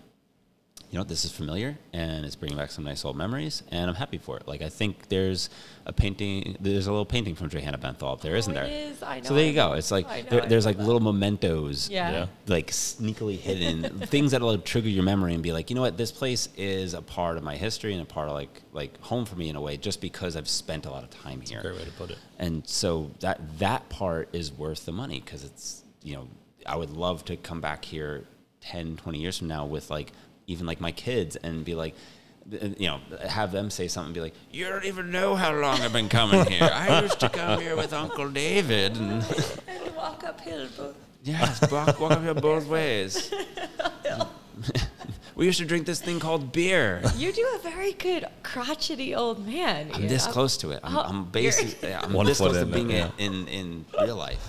you 0.91 0.97
know, 0.97 1.03
this 1.03 1.23
is 1.23 1.31
familiar 1.31 1.77
and 1.93 2.25
it's 2.25 2.35
bringing 2.35 2.57
back 2.57 2.71
some 2.71 2.83
nice 2.83 3.05
old 3.05 3.15
memories, 3.15 3.61
and 3.69 3.89
I'm 3.89 3.95
happy 3.95 4.17
for 4.17 4.37
it. 4.37 4.47
Like, 4.47 4.63
I 4.63 4.69
think 4.69 5.07
there's 5.09 5.49
a 5.85 5.93
painting, 5.93 6.57
there's 6.59 6.87
a 6.87 6.91
little 6.91 7.05
painting 7.05 7.35
from 7.35 7.49
Johanna 7.49 7.77
Benthal 7.77 8.11
up 8.13 8.21
there, 8.21 8.33
Oh, 8.33 8.37
isn't 8.37 8.51
it 8.51 8.55
there? 8.55 8.65
is. 8.91 9.03
I 9.03 9.21
So 9.21 9.35
there 9.35 9.45
you 9.45 9.53
go. 9.53 9.73
It's 9.73 9.91
like 9.91 10.07
know, 10.07 10.23
there, 10.39 10.45
there's 10.47 10.65
like 10.65 10.77
that. 10.77 10.85
little 10.85 10.99
mementos, 11.01 11.89
Yeah. 11.91 12.11
Yeah. 12.11 12.25
like 12.47 12.67
sneakily 12.71 13.37
hidden 13.37 13.99
things 14.07 14.31
that'll 14.31 14.57
trigger 14.59 14.89
your 14.89 15.03
memory 15.03 15.33
and 15.35 15.43
be 15.43 15.51
like, 15.51 15.69
you 15.69 15.75
know 15.75 15.81
what, 15.81 15.95
this 15.97 16.11
place 16.11 16.49
is 16.57 16.95
a 16.95 17.01
part 17.03 17.37
of 17.37 17.43
my 17.43 17.55
history 17.55 17.93
and 17.93 18.01
a 18.01 18.05
part 18.05 18.27
of 18.27 18.33
like 18.33 18.61
like 18.73 18.99
home 19.01 19.25
for 19.25 19.35
me 19.35 19.49
in 19.49 19.55
a 19.55 19.61
way, 19.61 19.77
just 19.77 20.01
because 20.01 20.35
I've 20.35 20.49
spent 20.49 20.85
a 20.87 20.89
lot 20.89 21.03
of 21.03 21.09
time 21.11 21.41
here 21.41 21.61
Great 21.61 21.77
way 21.77 21.85
to 21.85 21.91
put 21.91 22.09
it. 22.11 22.17
and 22.39 22.67
so 22.67 23.11
that 23.19 23.59
that 23.59 23.87
part 23.89 24.29
is 24.33 24.51
worth 24.51 24.85
the 24.85 24.91
money 24.91 25.19
because 25.23 25.43
it's 25.43 25.83
you 26.03 26.15
know 26.15 26.27
i 26.65 26.75
would 26.75 26.89
love 26.91 27.23
to 27.25 27.35
come 27.37 27.59
back 27.61 27.83
here 27.85 28.25
10 28.61 28.97
20 28.97 29.19
years 29.19 29.37
from 29.37 29.47
now 29.47 29.65
with 29.65 29.89
like 29.89 30.11
even 30.49 30.65
like 30.65 30.81
my 30.81 30.91
kids 30.91 31.35
and 31.37 31.63
be 31.63 31.75
like 31.75 31.93
uh, 32.51 32.69
you 32.77 32.87
know 32.87 32.99
have 33.27 33.51
them 33.51 33.69
say 33.69 33.87
something 33.87 34.13
be 34.13 34.21
like 34.21 34.33
you 34.51 34.65
don't 34.67 34.85
even 34.85 35.11
know 35.11 35.35
how 35.35 35.53
long 35.53 35.79
i've 35.81 35.93
been 35.93 36.09
coming 36.09 36.43
here 36.51 36.69
i 36.73 37.01
used 37.01 37.19
to 37.19 37.29
come 37.29 37.61
here 37.61 37.75
with 37.75 37.93
uncle 37.93 38.29
david 38.29 38.97
and 38.97 39.23
And 39.67 39.95
walk 39.95 40.23
uphill, 40.23 40.67
both. 40.75 40.95
yes 41.23 41.71
walk, 41.71 41.99
walk 41.99 42.11
up 42.13 42.23
here 42.23 42.33
both 42.51 42.67
ways 42.67 43.31
we 45.35 45.45
used 45.45 45.59
to 45.59 45.65
drink 45.65 45.85
this 45.85 46.01
thing 46.01 46.19
called 46.19 46.51
beer 46.51 47.01
You 47.15 47.31
do 47.31 47.47
a 47.55 47.59
very 47.59 47.93
good 47.93 48.25
crotchety 48.43 49.15
old 49.15 49.47
man. 49.47 49.89
I'm 49.93 50.07
this 50.07 50.25
know? 50.25 50.33
close 50.33 50.57
to 50.57 50.71
it. 50.71 50.81
I'm, 50.83 50.97
Oh, 50.97 51.01
I'm 51.01 51.25
basically 51.25 51.93
I'm 51.93 52.11
this 52.25 52.39
close 52.39 52.55
to 52.55 52.61
in 52.63 52.67
it, 52.67 52.73
being 52.73 52.89
yeah. 52.91 53.07
it 53.07 53.11
in, 53.25 53.47
in 53.47 53.85
real 54.01 54.17
life. 54.17 54.41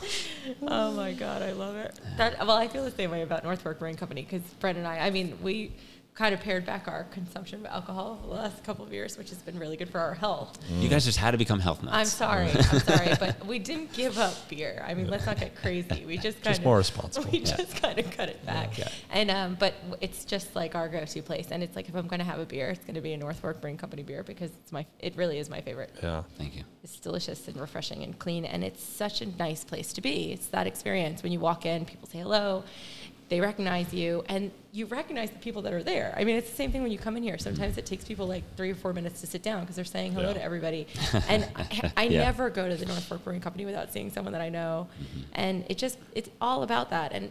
Oh 0.62 0.92
my 0.92 1.12
god, 1.12 1.42
I 1.42 1.52
love 1.52 1.76
it. 1.76 1.98
That 2.16 2.38
well, 2.46 2.56
I 2.56 2.68
feel 2.68 2.84
the 2.84 2.90
same 2.90 3.10
way 3.10 3.22
about 3.22 3.44
North 3.44 3.62
Fork 3.62 3.78
Brewing 3.78 3.96
Company 3.96 4.22
because 4.22 4.42
Brett 4.54 4.76
and 4.76 4.86
I. 4.86 4.98
I 4.98 5.10
mean, 5.10 5.38
we 5.42 5.72
kind 6.20 6.34
of 6.34 6.40
pared 6.40 6.66
back 6.66 6.86
our 6.86 7.04
consumption 7.04 7.60
of 7.60 7.66
alcohol 7.72 8.18
the 8.22 8.28
last 8.28 8.62
couple 8.62 8.84
of 8.84 8.92
years, 8.92 9.16
which 9.16 9.30
has 9.30 9.38
been 9.38 9.58
really 9.58 9.74
good 9.78 9.88
for 9.88 9.98
our 9.98 10.12
health. 10.12 10.58
You 10.70 10.86
guys 10.86 11.06
just 11.06 11.16
had 11.16 11.30
to 11.30 11.38
become 11.38 11.58
health 11.60 11.82
nuts. 11.82 11.96
I'm 11.96 12.04
sorry, 12.04 12.50
I'm 12.52 12.78
sorry, 12.80 13.14
but 13.18 13.46
we 13.46 13.58
didn't 13.58 13.90
give 13.94 14.18
up 14.18 14.34
beer. 14.50 14.84
I 14.86 14.92
mean, 14.92 15.08
let's 15.08 15.24
not 15.24 15.38
get 15.40 15.56
crazy. 15.56 16.04
We 16.04 16.18
just 16.18 16.36
kind 16.42 16.50
Just 16.52 16.58
of 16.58 16.64
more 16.66 16.76
responsible. 16.76 17.26
We 17.32 17.38
Yeah. 17.38 17.56
just 17.56 17.80
kind 17.80 17.98
of 17.98 18.10
cut 18.10 18.28
it 18.28 18.44
back. 18.44 18.76
Yeah. 18.76 18.88
And 19.10 19.30
um, 19.30 19.56
but 19.58 19.72
it's 20.02 20.26
just 20.26 20.54
like 20.54 20.74
our 20.74 20.90
go-to 20.90 21.22
place, 21.22 21.48
and 21.52 21.62
it's 21.62 21.74
like 21.74 21.88
if 21.88 21.94
I'm 21.94 22.06
going 22.06 22.18
to 22.20 22.26
have 22.26 22.38
a 22.38 22.44
beer, 22.44 22.68
it's 22.68 22.84
going 22.84 22.96
to 22.96 23.00
be 23.00 23.14
a 23.14 23.16
North 23.16 23.40
Fork 23.40 23.62
Brewing 23.62 23.78
Company 23.78 24.02
beer 24.02 24.22
because 24.22 24.50
it's 24.62 24.72
my. 24.72 24.84
It 24.98 25.16
really 25.16 25.38
is 25.38 25.48
my 25.48 25.62
favorite. 25.62 25.96
Yeah. 26.02 26.24
Thank 26.36 26.54
you. 26.54 26.64
It's 26.84 27.00
delicious 27.00 27.48
and 27.48 27.58
refreshing 27.58 28.02
and 28.02 28.18
clean, 28.18 28.44
and 28.44 28.62
it's 28.62 28.82
such 28.84 29.22
a 29.22 29.26
nice 29.38 29.64
place 29.64 29.94
to 29.94 30.02
be. 30.02 30.32
It's 30.32 30.48
that 30.48 30.66
experience 30.66 31.22
when 31.22 31.32
you 31.32 31.40
walk 31.40 31.64
in, 31.64 31.86
people 31.86 32.08
say 32.08 32.18
hello, 32.18 32.62
they 33.30 33.40
recognize 33.40 33.94
you, 33.94 34.22
and 34.28 34.50
you 34.72 34.86
recognize 34.86 35.30
the 35.30 35.38
people 35.38 35.62
that 35.62 35.72
are 35.72 35.82
there. 35.82 36.14
I 36.16 36.22
mean, 36.24 36.36
it's 36.36 36.48
the 36.50 36.56
same 36.56 36.70
thing 36.70 36.82
when 36.82 36.92
you 36.92 36.98
come 36.98 37.16
in 37.16 37.22
here. 37.22 37.38
Sometimes 37.38 37.76
it 37.76 37.86
takes 37.86 38.04
people 38.04 38.26
like 38.28 38.44
three 38.56 38.70
or 38.70 38.74
four 38.76 38.92
minutes 38.92 39.20
to 39.20 39.26
sit 39.26 39.42
down 39.42 39.60
because 39.62 39.74
they're 39.76 39.84
saying 39.84 40.12
hello 40.12 40.28
Yeah. 40.28 40.34
to 40.34 40.42
everybody. 40.42 40.86
And 41.28 41.48
I, 41.56 41.92
I 41.96 42.02
Yeah. 42.04 42.20
never 42.24 42.50
go 42.50 42.68
to 42.68 42.76
the 42.76 42.86
North 42.86 43.04
Fork 43.04 43.24
Brewing 43.24 43.40
Company 43.40 43.64
without 43.64 43.92
seeing 43.92 44.10
someone 44.10 44.32
that 44.32 44.42
I 44.42 44.48
know, 44.48 44.86
and 45.32 45.64
it 45.68 45.76
just 45.78 45.98
it's 46.14 46.30
all 46.40 46.62
about 46.62 46.90
that. 46.90 47.12
And 47.12 47.30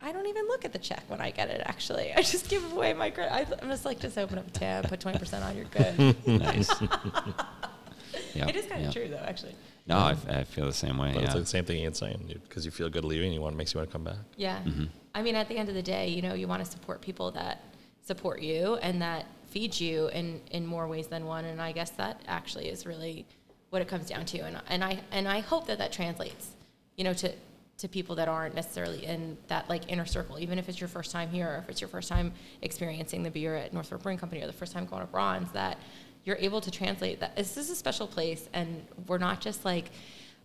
I 0.00 0.12
don't 0.12 0.26
even 0.26 0.46
look 0.46 0.64
at 0.64 0.72
the 0.72 0.78
check 0.78 1.02
when 1.08 1.20
I 1.20 1.30
get 1.30 1.48
it. 1.48 1.62
Actually, 1.64 2.12
I 2.12 2.22
just 2.22 2.48
give 2.48 2.72
away 2.72 2.92
my 2.92 3.10
credit. 3.10 3.32
I- 3.32 3.46
I'm 3.62 3.68
just 3.68 3.84
like, 3.84 3.98
just 4.00 4.16
open 4.16 4.38
up 4.38 4.46
a 4.46 4.50
tab, 4.50 4.88
put 4.88 5.00
twenty 5.00 5.18
percent 5.18 5.42
on, 5.44 5.56
you're 5.56 5.66
good. 5.66 6.16
Nice. 6.26 6.70
yeah. 8.34 8.46
it 8.48 8.56
is 8.56 8.66
kind 8.66 8.82
yeah. 8.82 8.88
of 8.88 8.94
true 8.94 9.08
though, 9.08 9.16
actually. 9.24 9.54
No, 9.86 9.98
I, 9.98 10.16
I 10.28 10.44
feel 10.44 10.66
the 10.66 10.72
same 10.72 10.96
way. 10.96 11.10
But 11.12 11.20
yeah. 11.22 11.26
it's 11.26 11.34
like 11.34 11.42
the 11.42 11.48
same 11.48 11.64
thing 11.64 11.78
Ian's 11.78 11.98
saying 11.98 12.40
because 12.48 12.64
you 12.64 12.70
feel 12.70 12.88
good 12.88 13.04
leaving, 13.04 13.32
you 13.32 13.40
want 13.40 13.56
makes 13.56 13.74
you 13.74 13.78
want 13.78 13.90
to 13.90 13.92
come 13.92 14.04
back. 14.04 14.16
Yeah. 14.36 14.60
Mm-hmm. 14.64 14.84
I 15.14 15.22
mean, 15.22 15.34
at 15.34 15.48
the 15.48 15.56
end 15.56 15.68
of 15.68 15.74
the 15.74 15.82
day, 15.82 16.08
you 16.08 16.22
know, 16.22 16.34
you 16.34 16.48
want 16.48 16.64
to 16.64 16.70
support 16.70 17.00
people 17.00 17.30
that 17.32 17.62
support 18.02 18.40
you 18.40 18.76
and 18.76 19.00
that 19.02 19.26
feed 19.50 19.78
you 19.78 20.08
in, 20.08 20.40
in 20.50 20.66
more 20.66 20.88
ways 20.88 21.06
than 21.08 21.26
one. 21.26 21.44
And 21.44 21.60
I 21.60 21.72
guess 21.72 21.90
that 21.90 22.22
actually 22.26 22.68
is 22.68 22.86
really 22.86 23.26
what 23.70 23.82
it 23.82 23.88
comes 23.88 24.06
down 24.06 24.24
to. 24.26 24.38
And, 24.40 24.60
and 24.68 24.82
I, 24.82 25.00
and 25.10 25.28
I 25.28 25.40
hope 25.40 25.66
that 25.66 25.78
that 25.78 25.92
translates, 25.92 26.50
you 26.96 27.04
know, 27.04 27.12
to, 27.14 27.32
to 27.78 27.88
people 27.88 28.14
that 28.16 28.28
aren't 28.28 28.54
necessarily 28.54 29.04
in 29.04 29.36
that 29.48 29.68
like 29.68 29.90
inner 29.90 30.06
circle, 30.06 30.38
even 30.38 30.58
if 30.58 30.68
it's 30.68 30.80
your 30.80 30.88
first 30.88 31.10
time 31.10 31.28
here 31.30 31.48
or 31.48 31.56
if 31.56 31.68
it's 31.68 31.80
your 31.80 31.88
first 31.88 32.08
time 32.08 32.32
experiencing 32.62 33.22
the 33.22 33.30
beer 33.30 33.56
at 33.56 33.72
North 33.72 33.88
Fork 33.88 34.02
Brewing 34.02 34.18
Company 34.18 34.42
or 34.42 34.46
the 34.46 34.52
first 34.52 34.72
time 34.72 34.86
going 34.86 35.02
to 35.02 35.06
Bronze, 35.06 35.50
that 35.52 35.78
you're 36.24 36.36
able 36.36 36.60
to 36.60 36.70
translate 36.70 37.20
that 37.20 37.36
this 37.36 37.56
is 37.56 37.70
a 37.70 37.74
special 37.74 38.06
place 38.06 38.48
and 38.52 38.86
we're 39.06 39.18
not 39.18 39.40
just 39.40 39.64
like 39.64 39.90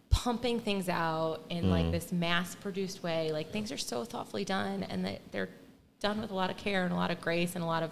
pumping 0.09 0.59
things 0.59 0.89
out 0.89 1.41
in 1.49 1.69
like 1.69 1.85
mm. 1.85 1.91
this 1.91 2.11
mass 2.11 2.55
produced 2.55 3.03
way. 3.03 3.31
Like 3.31 3.51
things 3.51 3.71
are 3.71 3.77
so 3.77 4.03
thoughtfully 4.03 4.45
done 4.45 4.83
and 4.83 5.05
that 5.05 5.21
they're 5.31 5.49
done 5.99 6.21
with 6.21 6.31
a 6.31 6.35
lot 6.35 6.49
of 6.49 6.57
care 6.57 6.83
and 6.83 6.93
a 6.93 6.95
lot 6.95 7.11
of 7.11 7.19
grace 7.21 7.55
and 7.55 7.63
a 7.63 7.67
lot 7.67 7.83
of 7.83 7.91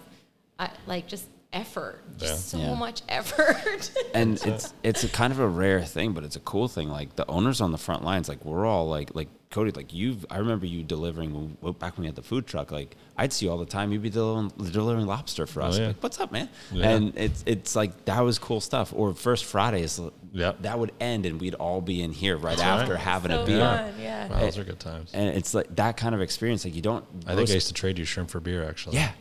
I, 0.58 0.70
like 0.86 1.06
just 1.06 1.28
effort, 1.52 2.02
Yeah. 2.18 2.28
just 2.28 2.48
so 2.48 2.58
Yeah. 2.58 2.74
much 2.74 3.02
effort. 3.08 3.90
and 4.14 4.40
it's 4.44 4.72
it's 4.82 5.04
a 5.04 5.08
kind 5.08 5.32
of 5.32 5.40
a 5.40 5.48
rare 5.48 5.82
thing, 5.82 6.12
but 6.12 6.24
it's 6.24 6.36
a 6.36 6.40
cool 6.40 6.68
thing. 6.68 6.88
Like 6.88 7.16
the 7.16 7.26
owners 7.28 7.60
on 7.60 7.72
the 7.72 7.78
front 7.78 8.04
lines, 8.04 8.28
like 8.28 8.44
we're 8.44 8.66
all 8.66 8.88
like 8.88 9.14
like 9.14 9.28
Cody, 9.50 9.70
like 9.70 9.94
you've. 9.94 10.26
I 10.28 10.38
remember 10.38 10.66
you 10.66 10.82
delivering 10.82 11.56
when, 11.60 11.72
back 11.74 11.96
when 11.96 12.02
we 12.02 12.06
had 12.06 12.16
the 12.16 12.22
food 12.22 12.46
truck. 12.46 12.72
Like 12.72 12.96
I'd 13.16 13.32
see 13.32 13.46
you 13.46 13.52
all 13.52 13.58
the 13.58 13.64
time. 13.64 13.92
You'd 13.92 14.02
be 14.02 14.10
delivering, 14.10 14.48
delivering 14.72 15.06
lobster 15.06 15.46
for 15.46 15.62
us. 15.62 15.76
Oh, 15.78 15.80
yeah. 15.80 15.86
Like, 15.88 16.02
What's 16.02 16.18
up, 16.20 16.32
man? 16.32 16.48
Yeah. 16.72 16.88
And 16.90 17.16
it's 17.16 17.44
it's 17.46 17.76
like 17.76 18.04
that 18.06 18.20
was 18.20 18.38
cool 18.38 18.60
stuff. 18.60 18.92
Or 18.94 19.14
first 19.14 19.44
Fridays, 19.44 20.00
Yep. 20.32 20.62
that 20.62 20.78
would 20.78 20.92
end, 21.00 21.24
and 21.26 21.40
we'd 21.40 21.54
all 21.54 21.80
be 21.80 22.02
in 22.02 22.12
here 22.12 22.36
right 22.36 22.58
That's 22.58 22.82
after 22.82 22.94
right. 22.94 23.00
having 23.02 23.30
so 23.30 23.42
a 23.44 23.46
beer. 23.46 23.60
fun, 23.60 23.94
yeah. 24.00 24.28
Wow, 24.28 24.40
those 24.40 24.58
are 24.58 24.64
good 24.64 24.80
times. 24.80 25.10
And 25.14 25.30
it's 25.34 25.54
like 25.54 25.74
that 25.76 25.96
kind 25.96 26.14
of 26.14 26.20
experience. 26.20 26.64
Like 26.64 26.74
you 26.74 26.82
don't. 26.82 27.04
I 27.26 27.34
think 27.36 27.48
I 27.48 27.52
used 27.54 27.68
to 27.68 27.74
trade 27.74 27.98
you 27.98 28.04
shrimp 28.04 28.28
for 28.30 28.40
beer, 28.40 28.68
actually. 28.68 28.96
Yeah. 28.96 29.12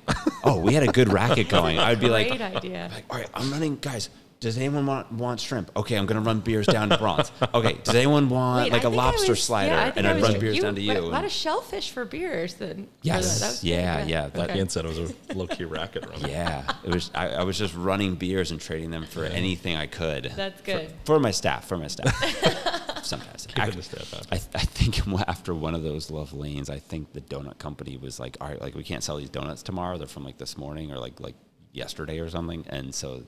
Oh, 0.43 0.59
we 0.59 0.73
had 0.73 0.83
a 0.83 0.91
good 0.91 1.13
racket 1.13 1.49
going. 1.57 1.77
I'd 1.79 1.99
be 1.99 2.09
like, 2.09 2.27
Great 2.29 2.41
idea. 2.41 2.89
like, 2.93 3.05
all 3.09 3.17
right, 3.19 3.29
I'm 3.33 3.51
running, 3.51 3.77
guys. 3.77 4.09
Does 4.41 4.57
anyone 4.57 4.85
want, 4.85 5.11
want 5.13 5.39
shrimp? 5.39 5.71
Okay, 5.75 5.95
I'm 5.95 6.05
gonna 6.05 6.21
run 6.21 6.39
beers 6.41 6.67
down 6.67 6.89
to 6.89 6.97
bronze. 6.97 7.31
Okay, 7.53 7.79
does 7.83 7.95
anyone 7.95 8.29
want 8.29 8.65
Wait, 8.65 8.73
like 8.73 8.83
I 8.85 8.89
a 8.89 8.91
lobster 8.91 9.31
was- 9.31 9.41
slider? 9.43 9.71
yeah, 9.73 9.85
I 9.85 9.93
and 9.95 10.05
I 10.05 10.11
I'd 10.11 10.21
was- 10.21 10.29
run 10.31 10.39
beers 10.39 10.59
down 10.59 10.75
to 10.75 10.81
you. 10.81 10.91
A 10.91 10.99
lot 10.99 11.25
of 11.25 11.31
shellfish 11.31 11.89
for 11.91 12.05
beers 12.05 12.55
then. 12.55 12.87
Yes. 13.01 13.39
That 13.39 13.47
was 13.47 13.63
Yeah, 13.63 14.01
good, 14.01 14.09
yeah, 14.09 14.21
That 14.23 14.33
that- 14.33 14.53
being 14.53 14.69
said, 14.69 14.85
it 14.85 14.89
was 14.89 15.11
a 15.11 15.13
low 15.33 15.47
key 15.47 15.63
racket 15.63 16.05
run. 16.07 16.29
yeah, 16.29 16.63
it 16.83 16.93
was. 16.93 17.09
I, 17.15 17.29
I 17.29 17.43
was 17.43 17.57
just 17.57 17.73
running 17.75 18.15
beers 18.15 18.51
and 18.51 18.59
trading 18.59 18.91
them 18.91 19.05
for 19.05 19.23
anything 19.23 19.75
I 19.77 19.87
could. 19.87 20.25
That's 20.35 20.61
good. 20.61 20.91
for, 21.05 21.19
my 21.19 21.31
staff. 21.31 21.67
For 21.67 21.77
my 21.77 21.87
staff. 21.87 22.13
Sometimes. 23.03 23.47
Keeping 23.47 23.63
Act- 23.63 23.83
staff. 23.83 24.21
I, 24.31 24.35
I 24.35 24.59
think 24.65 25.07
after 25.27 25.55
one 25.55 25.73
of 25.75 25.81
those 25.83 26.11
love 26.11 26.33
lanes, 26.33 26.69
I 26.69 26.79
think 26.79 27.13
the 27.13 27.21
donut 27.21 27.57
company 27.57 27.97
was 27.97 28.19
like, 28.19 28.37
"All 28.41 28.49
right, 28.49 28.61
like 28.61 28.75
we 28.75 28.83
can't 28.83 29.03
sell 29.03 29.17
these 29.17 29.29
donuts 29.29 29.63
tomorrow. 29.63 29.97
They're 29.97 30.07
from 30.07 30.23
like 30.23 30.37
this 30.37 30.57
morning 30.57 30.91
or 30.91 30.97
like 30.99 31.19
like 31.19 31.35
yesterday 31.71 32.19
or 32.19 32.29
something." 32.29 32.65
And 32.67 32.93
so 32.93 33.23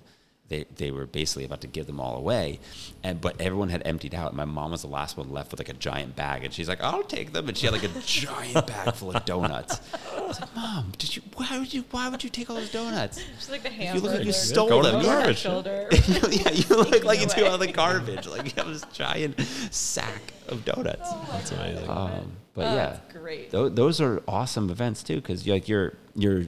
they 0.49 0.65
they 0.75 0.91
were 0.91 1.05
basically 1.05 1.43
about 1.45 1.61
to 1.61 1.67
give 1.67 1.87
them 1.87 1.99
all 1.99 2.15
away, 2.17 2.59
and 3.03 3.19
but 3.19 3.39
everyone 3.41 3.69
had 3.69 3.81
emptied 3.85 4.15
out. 4.15 4.29
And 4.29 4.37
my 4.37 4.45
mom 4.45 4.71
was 4.71 4.81
the 4.81 4.87
last 4.87 5.17
one 5.17 5.29
left 5.29 5.51
with 5.51 5.59
like 5.59 5.69
a 5.69 5.73
giant 5.73 6.15
bag, 6.15 6.43
and 6.45 6.53
she's 6.53 6.69
like, 6.69 6.81
"I'll 6.81 7.03
take 7.03 7.33
them." 7.33 7.47
And 7.49 7.57
she 7.57 7.65
had 7.65 7.73
like 7.73 7.83
a 7.83 7.99
giant 8.05 8.65
bag 8.67 8.93
full 8.95 9.11
of 9.11 9.25
donuts. 9.25 9.81
I 10.15 10.21
was 10.21 10.39
like, 10.39 10.55
"Mom, 10.55 10.93
did 10.97 11.15
you? 11.15 11.21
Why 11.35 11.59
would 11.59 11.73
you? 11.73 11.83
Why 11.91 12.09
would 12.09 12.23
you 12.23 12.29
take 12.29 12.49
all 12.49 12.55
those 12.55 12.71
donuts?" 12.71 13.21
Just 13.37 13.51
like 13.51 13.63
the 13.63 13.71
you 13.71 13.93
look 13.95 14.11
like 14.13 14.19
you 14.19 14.25
the 14.27 14.33
stole 14.33 14.69
go 14.69 14.81
to 14.81 14.89
them. 14.91 15.01
the 15.01 15.07
Yeah. 15.07 15.13
garbage. 15.19 15.37
Shoulder. 15.37 15.87
yeah, 16.31 16.51
you 16.51 16.75
look 16.75 17.03
like 17.03 17.19
you 17.19 17.25
took 17.27 17.37
away. 17.39 17.47
out 17.47 17.53
of 17.55 17.59
the 17.59 17.71
garbage. 17.71 18.25
Like 18.27 18.45
you 18.45 18.51
have 18.63 18.67
this 18.73 18.83
giant 18.93 19.39
sack 19.71 20.21
of 20.47 20.63
donuts. 20.65 21.01
Oh 21.03 21.27
That's 21.31 21.51
amazing. 21.51 21.89
Um, 21.89 22.31
but 22.53 22.65
Oh, 22.67 22.73
yeah, 22.73 22.85
that's 22.89 23.13
great. 23.13 23.51
Tho- 23.51 23.69
those 23.69 24.01
are 24.01 24.23
awesome 24.27 24.69
events 24.69 25.03
too, 25.03 25.15
because 25.17 25.45
like 25.45 25.67
you're 25.67 25.93
you're 26.15 26.45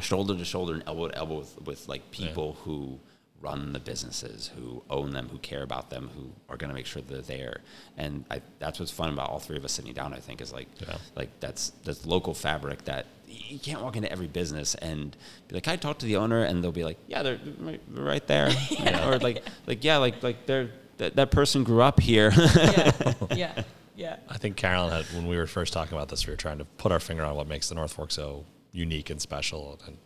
shoulder 0.00 0.36
to 0.36 0.44
shoulder 0.44 0.74
and 0.74 0.82
elbow 0.86 1.08
to 1.08 1.16
elbow 1.18 1.38
with, 1.40 1.60
with 1.62 1.88
like 1.88 2.10
people 2.10 2.56
who 2.62 2.98
run 3.40 3.72
the 3.72 3.78
businesses, 3.80 4.50
who 4.56 4.82
own 4.90 5.10
them, 5.12 5.28
who 5.28 5.38
care 5.38 5.62
about 5.62 5.90
them, 5.90 6.10
who 6.16 6.30
are 6.48 6.56
going 6.56 6.68
to 6.70 6.74
make 6.74 6.86
sure 6.86 7.00
they're 7.02 7.20
there. 7.22 7.60
And 7.96 8.24
I, 8.30 8.42
that's 8.58 8.80
what's 8.80 8.90
fun 8.90 9.12
about 9.12 9.30
all 9.30 9.38
three 9.38 9.56
of 9.56 9.64
us 9.64 9.72
sitting 9.72 9.92
down. 9.92 10.12
I 10.12 10.18
think 10.18 10.40
is 10.40 10.52
like 10.52 10.68
Yeah. 10.80 10.98
like 11.14 11.30
that's 11.40 11.70
that's 11.84 12.04
local 12.06 12.34
fabric 12.34 12.84
that 12.86 13.06
you 13.28 13.58
can't 13.58 13.82
walk 13.82 13.94
into 13.96 14.10
every 14.10 14.26
business 14.26 14.74
and 14.76 15.16
be 15.48 15.54
like, 15.54 15.68
I 15.68 15.76
talked 15.76 16.00
to 16.00 16.06
the 16.06 16.16
owner, 16.16 16.42
and 16.42 16.64
they'll 16.64 16.72
be 16.72 16.84
like, 16.84 16.98
Yeah, 17.06 17.22
they're 17.22 17.38
right- 17.60 17.80
right 17.92 18.26
there, 18.26 18.50
You 18.70 18.84
know, 18.90 19.10
or 19.10 19.18
like 19.18 19.44
like 19.66 19.84
yeah, 19.84 19.98
like 19.98 20.22
like 20.22 20.46
they're 20.46 20.70
that, 20.96 21.14
that 21.16 21.30
person 21.30 21.62
grew 21.62 21.80
up 21.82 22.00
here. 22.00 22.32
yeah, 22.34 22.92
yeah, 23.36 23.62
yeah. 23.94 24.16
I 24.28 24.36
think 24.38 24.56
Carolyn 24.56 24.92
had 24.92 25.04
when 25.14 25.28
we 25.28 25.36
were 25.36 25.46
first 25.46 25.72
talking 25.72 25.96
about 25.96 26.08
this, 26.08 26.26
we 26.26 26.32
were 26.32 26.36
trying 26.36 26.58
to 26.58 26.64
put 26.64 26.90
our 26.90 26.98
finger 27.00 27.22
on 27.24 27.36
what 27.36 27.46
makes 27.46 27.68
the 27.68 27.76
North 27.76 27.92
Fork 27.92 28.10
so 28.10 28.44
unique 28.72 29.10
and 29.10 29.20
special. 29.22 29.78
And 29.86 29.96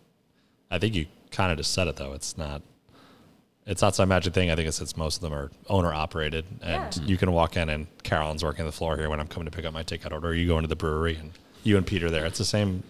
I 0.71 0.79
think 0.79 0.95
you 0.95 1.07
kind 1.31 1.51
of 1.51 1.57
just 1.57 1.73
said 1.73 1.89
it 1.89 1.97
though. 1.97 2.13
It's 2.13 2.37
not. 2.37 2.61
It's 3.67 3.81
not 3.81 3.95
some 3.95 4.09
magic 4.09 4.35
thing. 4.35 4.51
I 4.51 4.57
think 4.57 4.67
it's, 4.67 4.81
it's 4.81 4.97
most 4.97 5.17
of 5.17 5.23
them 5.23 5.33
are 5.33 5.51
owner 5.69 5.93
operated, 5.93 6.45
and 6.63 6.97
Yeah. 6.97 7.03
you 7.05 7.17
can 7.17 7.31
walk 7.33 7.57
in 7.57 7.69
and 7.71 7.87
Carolyn's 8.03 8.43
working 8.43 8.65
the 8.67 8.73
floor 8.73 8.97
here 8.97 9.09
when 9.09 9.21
I'm 9.21 9.29
coming 9.29 9.45
to 9.49 9.53
pick 9.57 9.65
up 9.65 9.73
my 9.73 9.85
takeout 9.85 10.13
order. 10.13 10.29
Or 10.29 10.35
you 10.35 10.49
go 10.49 10.59
into 10.59 10.69
the 10.69 10.75
brewery 10.77 11.15
and 11.17 11.31
you 11.63 11.77
and 11.77 11.87
Peter 11.87 12.11
there. 12.11 12.25
It's 12.27 12.39
the 12.39 12.45
same. 12.45 12.83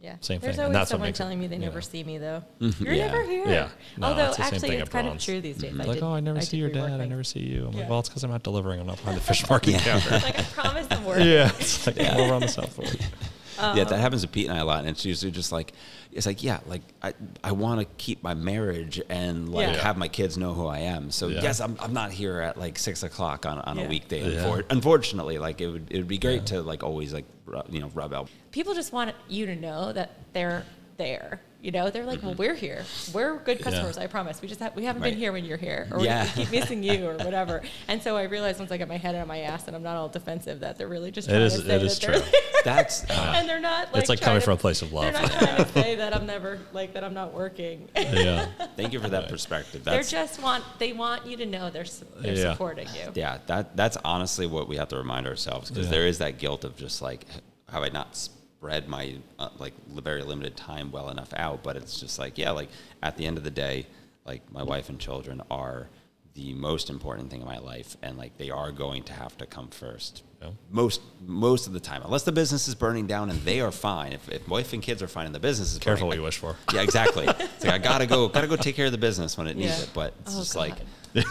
Yeah. 0.00 0.16
Same 0.20 0.38
There's 0.40 0.56
thing, 0.56 0.66
always 0.74 0.88
someone 0.88 1.08
makes 1.08 1.18
it, 1.18 1.22
telling 1.22 1.38
me 1.40 1.46
they 1.46 1.56
never 1.56 1.76
know. 1.76 1.80
see 1.80 2.04
me 2.04 2.18
though. 2.18 2.42
Mhm. 2.60 2.80
You're 2.80 2.92
Yeah. 2.92 3.06
never 3.06 3.22
here. 3.22 3.46
Yeah. 3.48 3.68
No, 3.96 4.08
Although 4.08 4.26
it's 4.26 4.36
the 4.36 4.42
same 4.44 4.54
actually 4.54 4.76
it's 4.76 4.90
kind 4.90 5.08
of 5.08 5.18
true 5.18 5.40
these 5.40 5.56
days. 5.56 5.72
I 5.72 5.84
like, 5.84 5.94
did- 5.94 6.02
oh, 6.02 6.12
I 6.12 6.20
never 6.20 6.38
I 6.38 6.42
see 6.42 6.56
your 6.58 6.68
dad. 6.68 7.00
I 7.00 7.06
never 7.06 7.24
see 7.24 7.40
you. 7.40 7.68
I'm 7.68 7.72
like, 7.72 7.88
well, 7.88 8.00
it's 8.00 8.10
because 8.10 8.22
I'm 8.24 8.30
not 8.30 8.42
delivering. 8.42 8.80
I'm 8.80 8.86
not 8.86 8.98
behind 8.98 9.16
the 9.16 9.22
fish 9.22 9.48
market 9.48 9.76
counter. 9.80 10.10
like 10.10 10.38
I 10.38 10.42
promise 10.42 10.86
I'm 10.90 11.04
working. 11.06 11.26
yeah, 11.28 11.50
it's 11.58 11.86
like 11.86 11.98
I'm 12.00 12.20
over 12.20 12.34
on 12.34 12.40
the 12.42 12.48
South 12.48 12.70
Fork. 12.74 12.88
yeah, 13.58 13.74
that 13.74 13.92
uh-huh. 13.92 13.96
happens 13.96 14.22
to 14.22 14.28
Pete 14.28 14.48
and 14.48 14.56
I 14.56 14.60
a 14.60 14.64
lot, 14.64 14.80
and 14.80 14.88
it's 14.88 15.04
usually 15.04 15.32
just 15.32 15.52
like 15.52 15.72
it's 16.12 16.26
like 16.26 16.42
yeah, 16.42 16.60
like 16.66 16.82
I 17.02 17.14
I 17.42 17.52
want 17.52 17.80
to 17.80 17.86
keep 17.96 18.22
my 18.22 18.34
marriage 18.34 19.00
and 19.08 19.48
like 19.48 19.68
Yeah. 19.68 19.82
have 19.82 19.96
my 19.96 20.08
kids 20.08 20.36
know 20.38 20.54
who 20.54 20.66
I 20.66 20.80
am. 20.80 21.10
So 21.10 21.28
Yeah. 21.28 21.42
yes, 21.42 21.60
I'm, 21.60 21.76
I'm 21.80 21.92
not 21.92 22.12
here 22.12 22.40
at 22.40 22.56
like 22.58 22.78
six 22.78 23.02
o'clock 23.02 23.46
on, 23.46 23.58
on 23.58 23.78
Yeah. 23.78 23.84
a 23.84 23.88
weekday. 23.88 24.34
Yeah. 24.34 24.44
Unfor- 24.44 24.64
unfortunately, 24.70 25.38
like 25.38 25.60
it 25.60 25.68
would 25.68 25.86
it 25.90 25.98
would 25.98 26.08
be 26.08 26.18
great 26.18 26.46
to 26.46 26.62
like 26.62 26.82
always 26.82 27.12
like 27.12 27.24
rub, 27.46 27.66
you 27.70 27.80
know 27.80 27.90
rub 27.94 28.12
out. 28.12 28.28
People 28.52 28.74
just 28.74 28.92
want 28.92 29.14
you 29.28 29.46
to 29.46 29.56
know 29.56 29.92
that 29.92 30.12
they're 30.32 30.64
there. 30.96 31.40
You 31.60 31.70
know, 31.70 31.88
they're 31.88 32.04
like, 32.04 32.18
Mm-hmm. 32.18 32.26
well, 32.26 32.34
we're 32.36 32.54
here. 32.54 32.84
We're 33.14 33.38
good 33.38 33.58
customers. 33.62 33.96
I 33.96 34.06
promise. 34.06 34.42
We 34.42 34.48
just 34.48 34.60
have, 34.60 34.76
we 34.76 34.84
haven't 34.84 35.00
been 35.00 35.16
here 35.16 35.32
when 35.32 35.46
you're 35.46 35.56
here, 35.56 35.88
or 35.90 36.00
Yeah. 36.04 36.24
we 36.36 36.44
keep 36.44 36.50
missing 36.52 36.82
you, 36.82 37.06
or 37.08 37.14
whatever. 37.24 37.62
And 37.88 38.02
so 38.02 38.18
I 38.18 38.24
realized 38.24 38.58
once 38.58 38.70
I 38.70 38.76
get 38.76 38.86
my 38.86 38.98
head 38.98 39.14
out 39.14 39.22
of 39.22 39.28
my 39.28 39.40
ass 39.40 39.66
and 39.66 39.74
I'm 39.74 39.82
not 39.82 39.96
all 39.96 40.10
defensive 40.10 40.60
that 40.60 40.76
they're 40.76 40.88
really 40.88 41.10
just 41.10 41.26
It 41.26 41.32
trying 41.32 41.42
is- 41.44 41.54
to 41.54 41.62
say 41.62 41.74
it 41.76 41.82
is 41.82 41.98
that 41.98 42.06
they're 42.06 42.20
true. 42.20 42.30
there. 42.30 42.40
That's 42.64 43.04
and 43.10 43.48
they're 43.48 43.60
not. 43.60 43.94
Like, 43.94 44.00
It's 44.02 44.08
like 44.10 44.20
coming 44.20 44.40
to- 44.40 44.44
from 44.44 44.54
a 44.54 44.58
place 44.58 44.82
of 44.82 44.92
love. 44.92 45.04
They're 45.14 45.22
love. 45.22 45.32
not 45.32 45.40
trying 45.40 45.64
to 45.64 45.72
say 45.72 45.94
that 45.94 46.14
I'm 46.14 46.26
never 46.26 46.58
like 46.74 46.92
that. 46.92 47.02
I'm 47.02 47.14
not 47.14 47.32
working. 47.32 47.88
yeah. 47.96 48.46
thank 48.76 48.92
you 48.92 49.00
for 49.00 49.08
that 49.08 49.30
perspective. 49.30 49.84
they 49.84 49.90
That's 49.92 50.10
just 50.10 50.42
want 50.42 50.64
they 50.78 50.92
want 50.92 51.24
you 51.26 51.38
to 51.38 51.46
know 51.46 51.70
they're 51.70 51.86
they're 52.20 52.34
Yeah. 52.34 52.52
supporting 52.52 52.88
you. 52.88 53.10
yeah, 53.14 53.38
that 53.46 53.74
that's 53.74 53.96
honestly 54.04 54.46
what 54.46 54.68
we 54.68 54.76
have 54.76 54.88
to 54.88 54.96
remind 54.98 55.26
ourselves 55.26 55.70
because 55.70 55.86
Yeah. 55.86 55.92
there 55.92 56.06
is 56.06 56.18
that 56.18 56.36
guilt 56.38 56.64
of 56.64 56.76
just 56.76 57.00
like 57.00 57.24
have 57.70 57.82
I 57.82 57.88
not 57.88 58.28
spread 58.64 58.88
my 58.88 59.14
uh, 59.38 59.50
like 59.58 59.74
very 59.92 60.22
limited 60.22 60.56
time 60.56 60.90
well 60.90 61.10
enough 61.10 61.32
out? 61.36 61.62
But 61.62 61.76
it's 61.76 62.00
just 62.00 62.18
like 62.18 62.38
yeah, 62.38 62.50
like 62.52 62.70
at 63.02 63.16
the 63.18 63.26
end 63.26 63.36
of 63.36 63.44
the 63.44 63.50
day, 63.50 63.86
like 64.24 64.50
my 64.52 64.62
wife 64.62 64.88
and 64.88 64.98
children 64.98 65.42
are 65.50 65.88
the 66.34 66.52
most 66.54 66.88
important 66.90 67.30
thing 67.30 67.42
in 67.42 67.46
my 67.46 67.58
life, 67.58 67.96
and 68.02 68.16
like 68.16 68.38
they 68.38 68.50
are 68.50 68.72
going 68.72 69.02
to 69.04 69.12
have 69.12 69.36
to 69.38 69.46
come 69.46 69.68
first. 69.68 70.22
Yeah. 70.40 70.48
Most 70.70 71.02
most 71.26 71.66
of 71.66 71.74
the 71.74 71.80
time, 71.80 72.00
unless 72.04 72.22
the 72.22 72.32
business 72.32 72.66
is 72.66 72.74
burning 72.74 73.06
down 73.06 73.28
and 73.30 73.38
they 73.42 73.60
are 73.60 73.70
fine. 73.70 74.12
If, 74.14 74.28
if 74.30 74.48
wife 74.48 74.72
and 74.72 74.82
kids 74.82 75.02
are 75.02 75.08
fine 75.08 75.26
and 75.26 75.34
the 75.34 75.40
business 75.40 75.72
is 75.74 75.78
Careful 75.78 76.06
what 76.06 76.12
burning, 76.12 76.20
you 76.22 76.24
wish 76.24 76.38
for. 76.38 76.56
yeah, 76.72 76.80
exactly. 76.82 77.26
It's 77.38 77.64
like 77.64 77.74
I 77.74 77.78
gotta 77.78 78.06
go, 78.06 78.28
gotta 78.28 78.46
go 78.46 78.56
take 78.56 78.76
care 78.76 78.86
of 78.86 78.92
the 78.92 78.98
business 78.98 79.36
when 79.38 79.46
it 79.46 79.56
needs 79.58 79.76
Yeah. 79.78 79.84
it. 79.84 79.90
But 79.94 80.14
it's 80.22 80.34
Oh, 80.34 80.38
just 80.40 80.54
God. 80.54 80.60
like, 80.60 80.76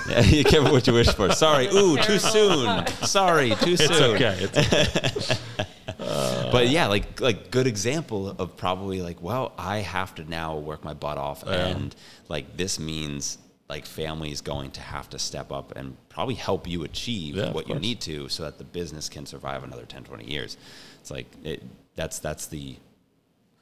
yeah, 0.09 0.21
you 0.21 0.43
careful 0.43 0.71
what 0.71 0.85
you 0.87 0.93
wish 0.93 1.09
for. 1.09 1.31
Sorry, 1.33 1.67
ooh, 1.73 1.97
too 1.97 2.17
soon. 2.19 2.87
Sorry, 3.03 3.49
too 3.55 3.75
soon. 3.77 3.91
It's 3.91 4.01
okay. 4.01 4.37
It's 4.39 5.41
But 6.51 6.69
yeah, 6.69 6.87
like 6.87 7.19
like 7.21 7.49
good 7.51 7.67
example 7.67 8.29
of 8.29 8.55
probably 8.57 9.01
like, 9.01 9.21
well, 9.21 9.53
I 9.57 9.77
have 9.77 10.13
to 10.15 10.29
now 10.29 10.57
work 10.57 10.83
my 10.83 10.93
butt 10.93 11.17
off, 11.17 11.43
Yeah. 11.45 11.67
and 11.67 11.95
like 12.29 12.57
this 12.57 12.79
means 12.79 13.37
like 13.69 13.85
family 13.85 14.31
is 14.31 14.41
going 14.41 14.71
to 14.71 14.81
have 14.81 15.09
to 15.09 15.17
step 15.17 15.51
up 15.51 15.75
and 15.75 15.95
probably 16.09 16.35
help 16.35 16.67
you 16.67 16.83
achieve 16.83 17.35
Yeah, 17.37 17.51
what 17.53 17.67
you 17.67 17.75
need 17.75 18.01
to 18.01 18.29
so 18.29 18.43
that 18.43 18.57
the 18.57 18.65
business 18.65 19.09
can 19.09 19.25
survive 19.25 19.63
another 19.63 19.85
10 19.85 20.03
20 20.03 20.29
years. 20.29 20.57
It's 20.99 21.09
like 21.09 21.27
it, 21.43 21.63
that's 21.95 22.19
that's 22.19 22.47
the 22.47 22.75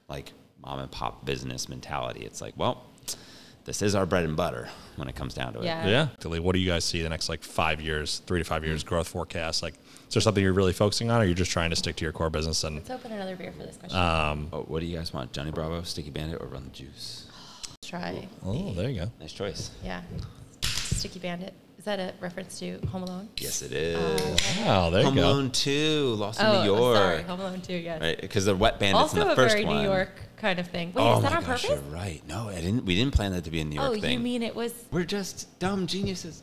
like 0.09 0.33
mom 0.61 0.79
and 0.79 0.91
pop 0.91 1.23
business 1.25 1.69
mentality. 1.69 2.25
It's 2.25 2.41
like 2.41 2.55
well 2.57 2.83
this 3.79 3.81
is 3.81 3.95
our 3.95 4.05
bread 4.05 4.25
and 4.25 4.35
butter 4.35 4.67
when 4.97 5.07
it 5.07 5.15
comes 5.15 5.33
down 5.33 5.53
to 5.53 5.59
it 5.59 5.65
Yeah. 5.65 5.87
yeah. 5.87 6.07
Dilly, 6.19 6.39
What 6.41 6.53
do 6.53 6.59
you 6.59 6.69
guys 6.69 6.83
see 6.83 7.01
the 7.01 7.09
next 7.09 7.29
like 7.29 7.41
five 7.43 7.79
years, 7.79 8.21
three 8.25 8.39
to 8.39 8.43
five 8.45 8.65
years 8.65 8.83
growth 8.83 9.07
forecast? 9.07 9.63
Like, 9.63 9.75
is 10.07 10.13
there 10.13 10.21
something 10.21 10.43
you're 10.43 10.51
really 10.53 10.73
focusing 10.73 11.09
on, 11.09 11.21
or 11.21 11.23
you're 11.23 11.33
just 11.33 11.51
trying 11.51 11.69
to 11.69 11.75
stick 11.77 11.95
to 11.97 12.03
your 12.03 12.11
core 12.11 12.29
business? 12.29 12.63
And 12.65 12.75
Let's 12.75 12.89
open 12.89 13.13
another 13.13 13.35
beer 13.37 13.53
for 13.53 13.63
this 13.63 13.77
question. 13.77 13.97
um, 13.97 14.49
oh, 14.51 14.63
what 14.63 14.81
do 14.81 14.85
you 14.85 14.97
guys 14.97 15.13
want 15.13 15.31
johnny 15.31 15.51
bravo 15.51 15.81
sticky 15.83 16.09
bandit 16.09 16.41
or 16.41 16.47
run 16.47 16.63
the 16.65 16.69
juice 16.71 17.27
Let's 17.69 17.89
try. 17.89 18.27
oh, 18.45 18.73
there 18.73 18.89
you 18.89 18.99
go. 19.01 19.11
nice 19.21 19.31
choice 19.31 19.71
Yeah. 19.83 20.01
Sticky 20.63 21.19
Bandit. 21.19 21.53
Is 21.81 21.85
that 21.85 21.99
a 21.99 22.13
reference 22.21 22.59
to 22.59 22.77
Home 22.91 23.01
Alone? 23.01 23.27
yes 23.37 23.63
it 23.63 23.71
is 23.71 23.97
oh, 23.99 24.63
Wow, 24.67 24.91
there 24.91 25.03
home 25.03 25.15
you 25.15 25.21
go. 25.23 25.27
Home 25.29 25.35
alone 25.39 25.51
2 25.51 26.13
lost 26.15 26.39
in 26.39 26.45
oh, 26.45 26.59
new 26.61 26.65
york 26.75 26.95
sorry. 26.95 27.23
Home 27.23 27.39
Alone 27.39 27.59
2, 27.61 27.73
yes. 27.73 27.99
right 27.99 28.21
because 28.21 28.45
the 28.45 28.55
wet 28.55 28.77
bandits 28.79 29.13
in 29.13 29.19
Also 29.19 29.25
the 29.29 29.31
a 29.31 29.35
first 29.35 29.55
very 29.55 29.65
one 29.65 29.77
New 29.77 29.81
York 29.89 30.11
kind 30.37 30.59
of 30.59 30.67
thing. 30.67 30.93
Wait, 30.93 31.01
oh 31.01 31.17
is 31.17 31.23
that 31.23 31.31
my 31.31 31.37
on 31.37 31.43
gosh, 31.43 31.63
purpose? 31.63 31.81
you're 31.83 31.91
right 31.91 32.21
no 32.27 32.49
i 32.49 32.61
didn't 32.61 32.85
we 32.85 32.93
didn't 32.95 33.15
plan 33.15 33.31
that 33.31 33.45
to 33.45 33.49
be 33.49 33.61
a 33.61 33.65
new 33.65 33.77
york 33.77 33.93
Oh, 33.97 33.99
thing 33.99 34.13
you 34.13 34.19
mean 34.19 34.43
it 34.43 34.55
was 34.55 34.75
we're 34.91 35.05
just 35.05 35.57
dumb 35.57 35.87
geniuses. 35.87 36.39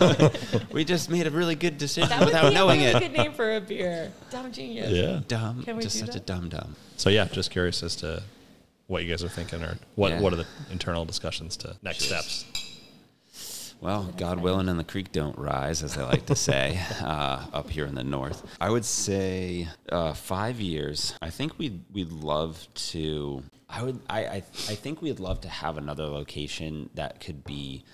No, 0.00 0.30
we 0.70 0.84
just 0.84 1.10
made 1.10 1.26
a 1.26 1.32
really 1.32 1.56
good 1.56 1.78
decision 1.78 2.08
that 2.10 2.20
would 2.20 2.26
without 2.26 2.50
be 2.50 2.54
knowing 2.54 2.82
a 2.82 2.92
really 2.92 2.96
it. 3.06 3.08
good 3.12 3.18
name 3.18 3.32
for 3.32 3.56
a 3.56 3.60
beer. 3.60 4.12
Dumb 4.30 4.52
genius. 4.52 4.92
Yeah. 4.92 5.18
Dumb, 5.26 5.64
Can 5.64 5.78
we 5.78 5.82
just 5.82 5.98
do 5.98 6.06
such 6.06 6.14
a 6.14 6.20
dumb 6.20 6.48
dumb. 6.48 6.76
So 6.96 7.10
yeah, 7.10 7.24
just 7.24 7.50
curious 7.50 7.82
as 7.82 7.96
to 7.96 8.22
what 8.86 9.02
you 9.02 9.10
guys 9.10 9.24
are 9.24 9.28
thinking, 9.28 9.64
or 9.64 9.78
what 9.96 10.12
Yeah. 10.12 10.20
what 10.20 10.32
are 10.32 10.36
the 10.36 10.46
internal 10.70 11.04
discussions 11.04 11.56
to 11.56 11.74
next 11.82 12.06
Cheers. 12.06 12.24
steps? 12.24 12.62
Well, 13.86 14.12
God 14.16 14.40
willing, 14.40 14.68
and 14.68 14.80
the 14.80 14.84
creek 14.84 15.12
don't 15.12 15.38
rise, 15.38 15.84
as 15.84 15.94
they 15.94 16.02
like 16.02 16.26
to 16.26 16.34
say, 16.34 16.80
uh, 17.00 17.46
up 17.52 17.70
here 17.70 17.86
in 17.86 17.94
the 17.94 18.02
north. 18.02 18.44
I 18.60 18.68
would 18.68 18.84
say 18.84 19.68
uh, 19.92 20.12
five 20.12 20.60
years. 20.60 21.14
I 21.22 21.30
think 21.30 21.56
we'd 21.56 21.84
we'd 21.92 22.10
love 22.10 22.66
to. 22.90 23.44
I 23.70 23.84
would. 23.84 24.00
I, 24.10 24.26
I 24.26 24.34
I 24.38 24.74
think 24.74 25.02
we'd 25.02 25.20
love 25.20 25.40
to 25.42 25.48
have 25.48 25.78
another 25.78 26.02
location 26.06 26.90
that 26.96 27.20
could 27.20 27.44
be, 27.44 27.84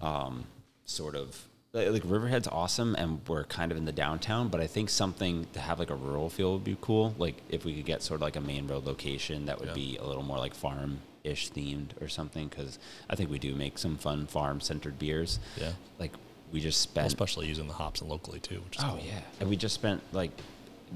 um, 0.00 0.44
sort 0.86 1.14
of. 1.14 1.46
Like 1.74 1.90
like 1.90 2.02
Riverhead's 2.06 2.48
awesome, 2.48 2.94
and 2.94 3.20
we're 3.28 3.44
kind 3.44 3.70
of 3.70 3.76
in 3.76 3.84
the 3.84 3.92
downtown. 3.92 4.48
But 4.48 4.62
I 4.62 4.66
think 4.66 4.88
something 4.88 5.46
to 5.52 5.60
have 5.60 5.78
like 5.78 5.90
a 5.90 5.94
rural 5.94 6.30
feel 6.30 6.54
would 6.54 6.64
be 6.64 6.78
cool. 6.80 7.14
Like 7.18 7.42
if 7.50 7.66
we 7.66 7.74
could 7.74 7.84
get 7.84 8.02
sort 8.02 8.16
of 8.16 8.22
like 8.22 8.36
a 8.36 8.40
main 8.40 8.66
road 8.66 8.86
location 8.86 9.44
that 9.44 9.58
would 9.60 9.68
Yeah. 9.68 9.74
be 9.74 9.98
a 9.98 10.04
little 10.06 10.22
more 10.22 10.38
like 10.38 10.54
farm 10.54 11.00
ish 11.24 11.50
themed 11.50 12.00
or 12.00 12.08
something. 12.08 12.48
Because 12.48 12.78
I 13.10 13.16
think 13.16 13.30
we 13.30 13.38
do 13.38 13.54
make 13.54 13.78
some 13.78 13.96
fun 13.96 14.26
farm 14.26 14.60
centered 14.60 14.98
beers 14.98 15.40
Yeah. 15.56 15.72
like 15.98 16.12
we 16.52 16.60
just 16.60 16.86
Well, 16.88 16.92
spent 16.92 17.06
especially 17.08 17.48
using 17.48 17.66
the 17.66 17.72
hops 17.72 18.00
and 18.00 18.08
locally 18.10 18.38
too, 18.38 18.60
which 18.64 18.76
is 18.78 18.84
oh 18.84 18.90
cool. 18.90 19.00
yeah 19.04 19.20
and 19.40 19.48
we 19.48 19.56
just 19.56 19.74
spent 19.74 20.02
like 20.12 20.30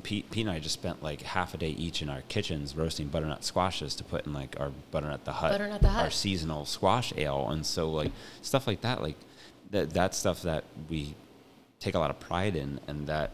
Pete, 0.05 0.31
Pete 0.31 0.47
and 0.47 0.55
I 0.55 0.61
just 0.61 0.75
spent 0.75 1.03
like 1.03 1.23
half 1.23 1.55
a 1.55 1.57
day 1.57 1.71
each 1.71 2.03
in 2.03 2.09
our 2.11 2.21
kitchens 2.29 2.77
roasting 2.77 3.09
butternut 3.09 3.43
squashes 3.43 3.97
to 3.97 4.05
put 4.05 4.27
in 4.27 4.33
like 4.33 4.55
our 4.61 4.71
butternut 4.93 5.25
the 5.25 5.33
hut, 5.33 5.51
Butternut 5.51 5.81
the 5.83 5.89
Hut. 5.89 6.05
our 6.05 6.11
seasonal 6.11 6.67
squash 6.67 7.13
ale, 7.17 7.49
and 7.51 7.67
so 7.67 7.91
like 7.91 8.13
stuff 8.43 8.67
like 8.69 8.83
that, 8.83 9.03
like 9.03 9.17
that 9.71 9.91
that's 9.91 10.17
stuff 10.17 10.43
that 10.43 10.63
we 10.89 11.15
take 11.81 11.95
a 11.95 11.99
lot 11.99 12.11
of 12.11 12.21
pride 12.21 12.55
in, 12.55 12.79
and 12.87 13.07
that 13.09 13.31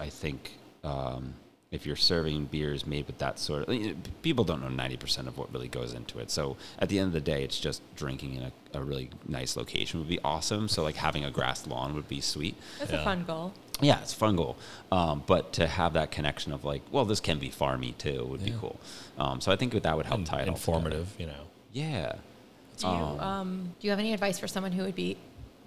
I 0.00 0.08
think 0.08 0.52
um, 0.82 1.34
if 1.70 1.86
you're 1.86 1.94
serving 1.96 2.46
beers 2.46 2.84
made 2.84 3.06
with 3.06 3.18
that 3.18 3.38
sort 3.38 3.68
of 3.68 3.96
people 4.22 4.44
don't 4.44 4.60
know 4.60 4.82
90% 4.84 5.28
of 5.28 5.38
what 5.38 5.52
really 5.52 5.68
goes 5.68 5.92
into 5.94 6.18
it 6.18 6.28
so 6.30 6.56
at 6.80 6.88
the 6.88 6.98
end 6.98 7.08
of 7.08 7.12
the 7.12 7.20
day 7.20 7.44
it's 7.44 7.60
just 7.60 7.80
drinking 7.94 8.34
in 8.34 8.42
a, 8.42 8.52
a 8.78 8.82
really 8.82 9.08
nice 9.28 9.56
location 9.56 10.00
would 10.00 10.08
be 10.08 10.18
awesome 10.24 10.68
so 10.68 10.82
like 10.82 10.96
having 10.96 11.24
a 11.24 11.30
grass 11.30 11.66
lawn 11.68 11.94
would 11.94 12.08
be 12.08 12.20
sweet 12.20 12.56
That's 12.80 12.90
Yeah. 12.90 13.00
a 13.00 13.04
fun 13.04 13.24
goal. 13.24 13.52
yeah, 13.80 14.00
it's 14.02 14.12
fun 14.12 14.34
goal. 14.36 14.56
Um, 14.90 15.22
but 15.28 15.52
to 15.54 15.66
have 15.68 15.92
that 15.94 16.10
connection 16.10 16.52
of 16.52 16.64
like, 16.64 16.82
well, 16.90 17.04
this 17.06 17.20
can 17.20 17.38
be 17.38 17.48
farmy 17.50 17.96
too 17.96 18.24
would 18.26 18.44
be 18.44 18.52
cool. 18.60 18.78
Um, 19.16 19.40
so 19.40 19.50
I 19.52 19.56
think 19.56 19.72
that 19.80 19.96
would 19.96 20.04
help 20.06 20.18
And 20.18 20.26
tie 20.26 20.40
it 20.42 20.48
all 20.48 20.54
informative, 20.54 21.14
you 21.18 21.26
know. 21.26 21.44
Yeah. 21.72 22.12
Do 22.78 22.86
you 22.88 22.92
Um, 22.92 23.20
um, 23.20 23.74
do 23.80 23.86
you 23.86 23.90
have 23.90 23.98
any 24.00 24.12
advice 24.12 24.38
for 24.38 24.48
someone 24.48 24.72
who 24.72 24.82
would 24.82 24.94
be 24.96 25.16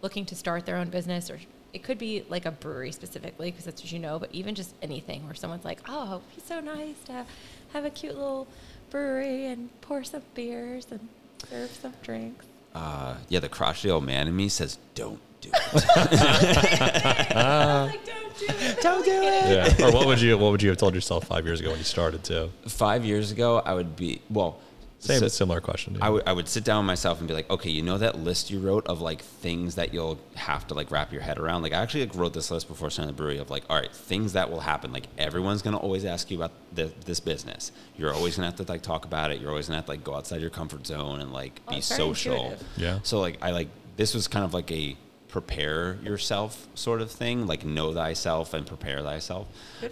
looking 0.03 0.25
to 0.25 0.35
start 0.35 0.65
their 0.67 0.75
own 0.75 0.89
business, 0.89 1.29
or 1.31 1.39
it 1.73 1.83
could 1.83 1.97
be 1.97 2.23
like 2.29 2.45
a 2.45 2.51
brewery 2.51 2.91
specifically, 2.91 3.51
because 3.51 3.65
that's 3.65 3.81
what 3.81 3.91
you 3.91 3.99
know, 3.99 4.19
but 4.19 4.29
even 4.31 4.55
just 4.55 4.73
anything 4.81 5.25
where 5.25 5.33
someone's 5.33 5.65
like, 5.65 5.79
"Oh, 5.87 6.17
it'd 6.17 6.35
be 6.35 6.41
so 6.47 6.59
nice 6.59 6.95
to 7.05 7.25
have 7.73 7.85
a 7.85 7.89
cute 7.89 8.15
little 8.15 8.47
brewery 8.89 9.47
and 9.47 9.69
pour 9.81 10.03
some 10.03 10.21
beers 10.35 10.87
and 10.91 11.07
serve 11.49 11.71
some 11.71 11.93
drinks." 12.03 12.45
Uh, 12.75 13.15
yeah, 13.29 13.39
the 13.39 13.49
crotchety 13.49 13.89
old 13.91 14.03
man 14.03 14.27
in 14.27 14.35
me 14.35 14.49
says, 14.49 14.77
don't 14.95 15.19
do 15.41 15.49
it. 15.53 15.73
like, 17.35 18.05
don't 18.05 18.37
do 18.39 18.45
it. 18.49 18.77
Don't 18.81 19.05
do 19.05 19.11
it. 19.11 19.79
Yeah. 19.79 19.85
or 19.87 19.91
what 19.91 20.07
would 20.07 20.19
you 20.19 20.35
what 20.37 20.51
would 20.51 20.61
you 20.63 20.69
have 20.69 20.77
told 20.79 20.95
yourself 20.95 21.25
five 21.25 21.45
years 21.45 21.59
ago 21.59 21.69
when 21.69 21.77
you 21.77 21.83
started 21.85 22.23
to? 22.25 22.49
Five 22.67 23.05
years 23.05 23.31
ago, 23.31 23.59
I 23.63 23.73
would 23.75 23.95
be, 23.95 24.21
well, 24.29 24.57
Same 25.03 25.19
so- 25.19 25.27
similar 25.27 25.59
question. 25.61 25.97
I 26.01 26.09
would 26.09 26.23
I 26.25 26.33
would 26.33 26.47
sit 26.47 26.63
down 26.63 26.83
with 26.83 26.87
myself 26.87 27.19
and 27.19 27.27
be 27.27 27.33
like, 27.33 27.49
okay, 27.49 27.69
you 27.69 27.81
know 27.81 27.97
that 27.97 28.17
list 28.19 28.49
you 28.49 28.59
wrote 28.59 28.87
of 28.87 29.01
like 29.01 29.21
things 29.21 29.75
that 29.75 29.93
you'll 29.93 30.19
have 30.35 30.65
to 30.67 30.73
like 30.73 30.91
wrap 30.91 31.11
your 31.11 31.21
head 31.21 31.37
around. 31.37 31.61
Like 31.61 31.73
I 31.73 31.81
actually 31.81 32.05
like 32.05 32.15
wrote 32.15 32.33
this 32.33 32.49
list 32.51 32.67
before 32.67 32.89
starting 32.89 33.13
the 33.13 33.17
brewery 33.17 33.37
of 33.37 33.49
like, 33.49 33.63
all 33.69 33.77
right, 33.77 33.91
things 33.91 34.33
that 34.33 34.49
will 34.49 34.61
happen. 34.61 34.91
Like 34.93 35.07
everyone's 35.17 35.61
gonna 35.61 35.77
always 35.77 36.05
ask 36.05 36.31
you 36.31 36.37
about 36.37 36.51
the, 36.73 36.91
this 37.05 37.19
business. 37.19 37.71
You're 37.97 38.13
always 38.13 38.35
gonna 38.37 38.47
have 38.47 38.55
to 38.57 38.63
like 38.63 38.81
talk 38.81 39.05
about 39.05 39.31
it. 39.31 39.41
You're 39.41 39.49
always 39.49 39.67
gonna 39.67 39.77
have 39.77 39.85
to 39.85 39.91
like 39.91 40.03
go 40.03 40.15
outside 40.15 40.41
your 40.41 40.49
comfort 40.49 40.87
zone 40.87 41.19
and 41.21 41.33
like 41.33 41.59
Oh, 41.67 41.75
be 41.75 41.81
social. 41.81 42.35
intuitive. 42.35 42.67
Yeah. 42.77 42.99
So 43.03 43.19
like 43.19 43.37
I 43.41 43.51
like 43.51 43.67
this 43.97 44.13
was 44.15 44.27
kind 44.27 44.43
of 44.45 44.53
like 44.53 44.71
a 44.71 44.95
prepare 45.33 45.95
yourself 46.03 46.67
sort 46.75 47.01
of 47.01 47.09
thing, 47.09 47.47
like 47.47 47.65
know 47.65 47.91
thyself 47.91 48.53
and 48.53 48.67
prepare 48.67 49.01
thyself. 49.01 49.47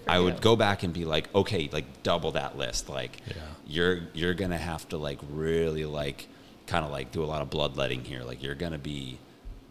I 0.08 0.20
you. 0.20 0.26
would 0.26 0.40
go 0.40 0.56
back 0.56 0.84
and 0.84 0.94
be 0.94 1.04
like, 1.04 1.34
okay, 1.34 1.68
like 1.72 2.04
double 2.04 2.32
that 2.34 2.60
list. 2.60 2.90
Like 2.90 3.18
Yeah. 3.28 3.34
you're 3.66 4.00
you're 4.14 4.36
gonna 4.36 4.60
have 4.60 4.88
to 4.90 4.98
like 4.98 5.18
really 5.32 5.84
like 5.86 6.28
kind 6.68 6.86
of 6.86 6.92
like 6.92 7.12
do 7.12 7.24
a 7.24 7.26
lot 7.34 7.42
of 7.42 7.50
bloodletting 7.50 8.04
here. 8.06 8.22
Like 8.24 8.44
you're 8.44 8.54
gonna 8.54 8.78
be 8.78 9.18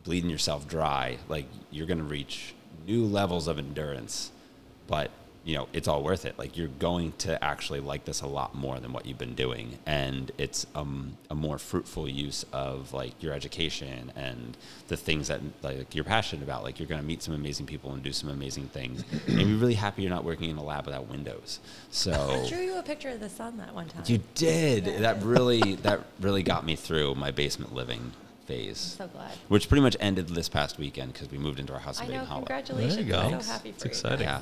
bleeding 0.02 0.28
yourself 0.28 0.66
dry. 0.66 1.18
Like 1.28 1.46
you're 1.70 1.86
gonna 1.86 2.02
reach 2.02 2.52
new 2.84 3.04
levels 3.06 3.46
of 3.46 3.56
endurance, 3.56 4.32
but 4.88 5.12
you 5.44 5.54
know 5.56 5.68
it's 5.72 5.88
all 5.88 6.02
worth 6.02 6.24
it. 6.26 6.38
Like 6.38 6.56
you're 6.56 6.68
going 6.68 7.12
to 7.18 7.42
actually 7.42 7.80
like 7.80 8.04
this 8.04 8.20
a 8.20 8.26
lot 8.26 8.54
more 8.54 8.78
than 8.78 8.92
what 8.92 9.06
you've 9.06 9.18
been 9.18 9.34
doing, 9.34 9.78
and 9.86 10.30
it's 10.38 10.66
um, 10.74 11.16
a 11.30 11.34
more 11.34 11.58
fruitful 11.58 12.08
use 12.08 12.44
of 12.52 12.92
like 12.92 13.22
your 13.22 13.32
education 13.32 14.12
and 14.16 14.56
the 14.88 14.96
things 14.96 15.28
that 15.28 15.40
like 15.62 15.94
you're 15.94 16.04
passionate 16.04 16.42
about. 16.42 16.62
Like 16.62 16.78
you're 16.78 16.88
gonna 16.88 17.02
meet 17.02 17.22
some 17.22 17.34
amazing 17.34 17.66
people 17.66 17.92
and 17.92 18.02
do 18.02 18.12
some 18.12 18.28
amazing 18.30 18.68
things, 18.68 19.02
and 19.26 19.36
be 19.38 19.54
really 19.54 19.74
happy 19.74 20.02
you're 20.02 20.10
not 20.10 20.24
working 20.24 20.50
in 20.50 20.56
a 20.56 20.62
lab 20.64 20.84
without 20.86 21.08
windows. 21.08 21.60
So 21.90 22.12
I 22.12 22.48
drew 22.48 22.60
you 22.60 22.78
a 22.78 22.82
picture 22.82 23.08
of 23.08 23.20
the 23.20 23.28
sun 23.30 23.56
that 23.58 23.74
one 23.74 23.88
time. 23.88 24.02
you 24.06 24.20
did. 24.34 24.86
Yeah. 24.86 24.98
That 25.00 25.22
really 25.22 25.74
that 25.82 26.00
really 26.20 26.42
got 26.42 26.64
me 26.66 26.76
through 26.76 27.14
my 27.14 27.30
basement 27.30 27.74
living 27.74 28.12
phase, 28.46 28.96
so 28.98 29.06
glad. 29.06 29.30
which 29.48 29.68
pretty 29.68 29.82
much 29.82 29.96
ended 30.00 30.28
this 30.28 30.48
past 30.48 30.76
weekend 30.78 31.12
because 31.12 31.30
we 31.30 31.38
moved 31.38 31.60
into 31.60 31.72
our 31.72 31.78
house 31.78 32.00
in 32.00 32.10
I 32.10 32.16
know. 32.18 32.24
Hollow. 32.24 32.40
Congratulations! 32.40 32.96
There 32.96 33.04
you 33.04 33.10
go. 33.12 33.18
I'm 33.20 33.30
Thanks. 33.30 33.46
so 33.46 33.52
happy 33.52 33.70
for 33.70 33.76
It's 33.76 33.84
you. 33.84 33.88
exciting. 33.90 34.26
Yeah. 34.26 34.40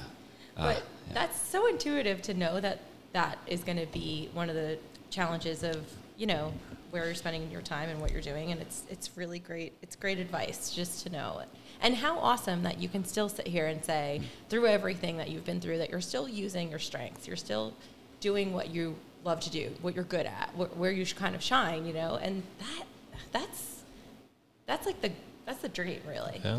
But 0.58 0.76
Uh, 0.76 0.80
yeah. 1.08 1.14
that's 1.14 1.40
so 1.40 1.66
intuitive 1.68 2.20
to 2.22 2.34
know 2.34 2.60
that 2.60 2.80
that 3.12 3.38
is 3.46 3.62
going 3.64 3.78
to 3.78 3.86
be 3.86 4.28
one 4.34 4.50
of 4.50 4.54
the 4.56 4.78
challenges 5.10 5.62
of 5.62 5.76
you 6.18 6.26
know 6.26 6.52
where 6.90 7.04
you're 7.06 7.14
spending 7.14 7.50
your 7.50 7.62
time 7.62 7.88
and 7.90 8.00
what 8.00 8.10
you're 8.12 8.20
doing, 8.20 8.50
and 8.52 8.60
it's 8.60 8.82
it's 8.90 9.10
really 9.16 9.38
great. 9.38 9.72
It's 9.82 9.94
great 9.96 10.18
advice 10.18 10.70
just 10.70 11.04
to 11.06 11.10
know 11.12 11.38
it. 11.42 11.48
And 11.80 11.94
how 11.94 12.18
awesome 12.18 12.62
that 12.64 12.78
you 12.80 12.88
can 12.88 13.04
still 13.04 13.28
sit 13.28 13.46
here 13.46 13.66
and 13.68 13.84
say 13.84 14.20
through 14.48 14.66
everything 14.66 15.16
that 15.18 15.28
you've 15.30 15.44
been 15.44 15.60
through 15.60 15.78
that 15.78 15.90
you're 15.90 16.00
still 16.00 16.28
using 16.28 16.70
your 16.70 16.80
strengths. 16.80 17.26
You're 17.28 17.36
still 17.36 17.72
doing 18.20 18.52
what 18.52 18.70
you 18.70 18.96
love 19.24 19.38
to 19.40 19.50
do, 19.50 19.70
what 19.80 19.94
you're 19.94 20.04
good 20.04 20.26
at, 20.26 20.50
wh- 20.56 20.76
where 20.78 20.90
you 20.90 21.06
kind 21.06 21.34
of 21.36 21.42
shine. 21.42 21.86
You 21.86 21.92
know, 21.94 22.16
and 22.20 22.42
that 22.58 22.84
that's 23.32 23.82
that's 24.66 24.86
like 24.86 25.00
the 25.00 25.12
that's 25.46 25.60
the 25.62 25.68
dream, 25.68 26.00
really. 26.06 26.40
Yeah. 26.44 26.58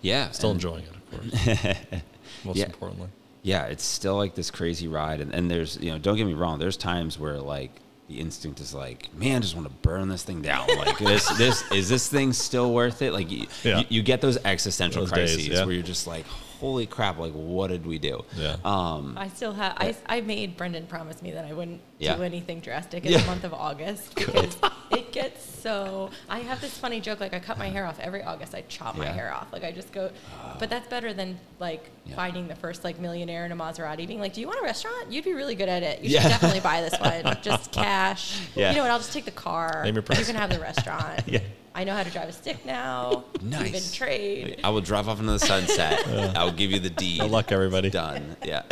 yeah. 0.00 0.30
Still 0.30 0.50
and- 0.52 0.56
enjoying 0.56 0.84
it, 0.84 0.94
of 0.96 1.10
course. 1.10 2.02
Most 2.44 2.56
Yeah. 2.56 2.66
importantly. 2.66 3.08
Yeah, 3.44 3.66
it's 3.66 3.84
still 3.84 4.16
like 4.16 4.34
this 4.34 4.50
crazy 4.50 4.88
ride. 4.88 5.20
And, 5.20 5.32
and 5.32 5.48
there's, 5.50 5.76
you 5.80 5.92
know, 5.92 5.98
don't 5.98 6.16
get 6.16 6.26
me 6.26 6.32
wrong, 6.34 6.58
there's 6.58 6.78
times 6.78 7.18
where 7.18 7.38
like 7.38 7.70
the 8.08 8.18
instinct 8.18 8.58
is 8.60 8.74
like, 8.74 9.14
man, 9.14 9.36
I 9.36 9.40
just 9.40 9.54
want 9.54 9.68
to 9.68 9.72
burn 9.82 10.08
this 10.08 10.22
thing 10.24 10.40
down. 10.42 10.66
Like 10.76 10.98
this, 10.98 11.28
this, 11.36 11.70
is 11.70 11.88
this 11.88 12.08
thing 12.08 12.32
still 12.32 12.72
worth 12.72 13.02
it? 13.02 13.12
Like 13.12 13.30
you, 13.30 13.46
Yeah. 13.62 13.80
you, 13.80 13.84
you 13.90 14.02
get 14.02 14.20
those 14.22 14.38
existential 14.44 15.02
Those 15.02 15.12
days, 15.12 15.34
crises 15.36 15.48
yeah. 15.48 15.64
where 15.64 15.74
you're 15.74 15.82
just 15.82 16.06
like, 16.06 16.24
holy 16.64 16.86
crap, 16.86 17.18
like 17.18 17.32
what 17.34 17.68
did 17.68 17.84
we 17.84 17.98
do? 17.98 18.24
Yeah. 18.36 18.56
Um, 18.64 19.18
I 19.18 19.28
still 19.28 19.52
have. 19.52 19.74
I, 19.76 19.94
I 20.06 20.22
made 20.22 20.56
Brendan 20.56 20.86
promise 20.86 21.20
me 21.20 21.32
that 21.32 21.44
I 21.44 21.52
wouldn't 21.52 21.82
Yeah. 21.98 22.16
do 22.16 22.22
anything 22.22 22.60
drastic 22.60 23.04
in 23.04 23.12
Yeah. 23.12 23.18
the 23.18 23.26
month 23.26 23.44
of 23.44 23.52
August 23.52 24.14
because 24.14 24.56
it 24.90 25.12
gets 25.12 25.44
so. 25.60 26.08
I 26.26 26.38
have 26.40 26.62
this 26.62 26.76
funny 26.78 27.00
joke 27.00 27.20
like 27.20 27.34
I 27.34 27.38
cut 27.38 27.58
my 27.58 27.68
hair 27.68 27.84
off 27.84 28.00
every 28.00 28.22
August. 28.22 28.54
I 28.54 28.62
chop 28.62 28.96
my 28.96 29.04
hair 29.06 29.30
off. 29.30 29.52
Like 29.52 29.62
I 29.62 29.72
just 29.72 29.92
go, 29.92 30.10
but 30.58 30.70
that's 30.70 30.88
better 30.88 31.12
than 31.12 31.38
like 31.60 31.90
Yeah. 32.06 32.16
finding 32.16 32.48
the 32.48 32.56
first 32.56 32.82
like 32.82 32.98
millionaire 32.98 33.44
in 33.44 33.52
a 33.52 33.56
Maserati 33.56 34.06
being 34.06 34.20
like, 34.20 34.32
"Do 34.32 34.40
you 34.40 34.46
want 34.46 34.60
a 34.60 34.64
restaurant? 34.64 35.12
You'd 35.12 35.24
be 35.26 35.34
really 35.34 35.54
good 35.54 35.68
at 35.68 35.82
it. 35.82 36.00
You 36.02 36.10
Yeah. 36.10 36.22
should 36.22 36.28
definitely 36.30 36.60
buy 36.60 36.80
this 36.80 36.98
one. 37.24 37.36
Just 37.42 37.72
cash. 37.72 38.40
Yeah. 38.54 38.70
You 38.70 38.76
know 38.76 38.82
what? 38.84 38.90
I'll 38.90 38.98
just 38.98 39.12
take 39.12 39.26
the 39.26 39.30
car. 39.30 39.82
Name 39.84 39.96
your 39.96 40.04
You 40.18 40.24
can 40.24 40.36
have 40.36 40.48
the 40.48 40.60
restaurant. 40.60 41.20
Yeah. 41.26 41.40
I 41.76 41.82
know 41.82 41.94
how 41.94 42.04
to 42.04 42.10
drive 42.10 42.28
a 42.28 42.32
stick 42.32 42.64
now. 42.64 43.24
Nice. 43.44 43.68
Even 43.68 43.82
trade. 43.92 44.60
I 44.64 44.70
will 44.70 44.80
drive 44.80 45.06
off 45.06 45.20
into 45.20 45.32
the 45.32 45.38
sunset. 45.38 46.02
I'll 46.36 46.50
give 46.50 46.72
you 46.72 46.78
the 46.78 46.88
deed. 46.88 47.20
Good 47.20 47.30
luck, 47.30 47.52
everybody. 47.52 47.90
Done. 47.90 48.36
Yeah. 48.44 48.62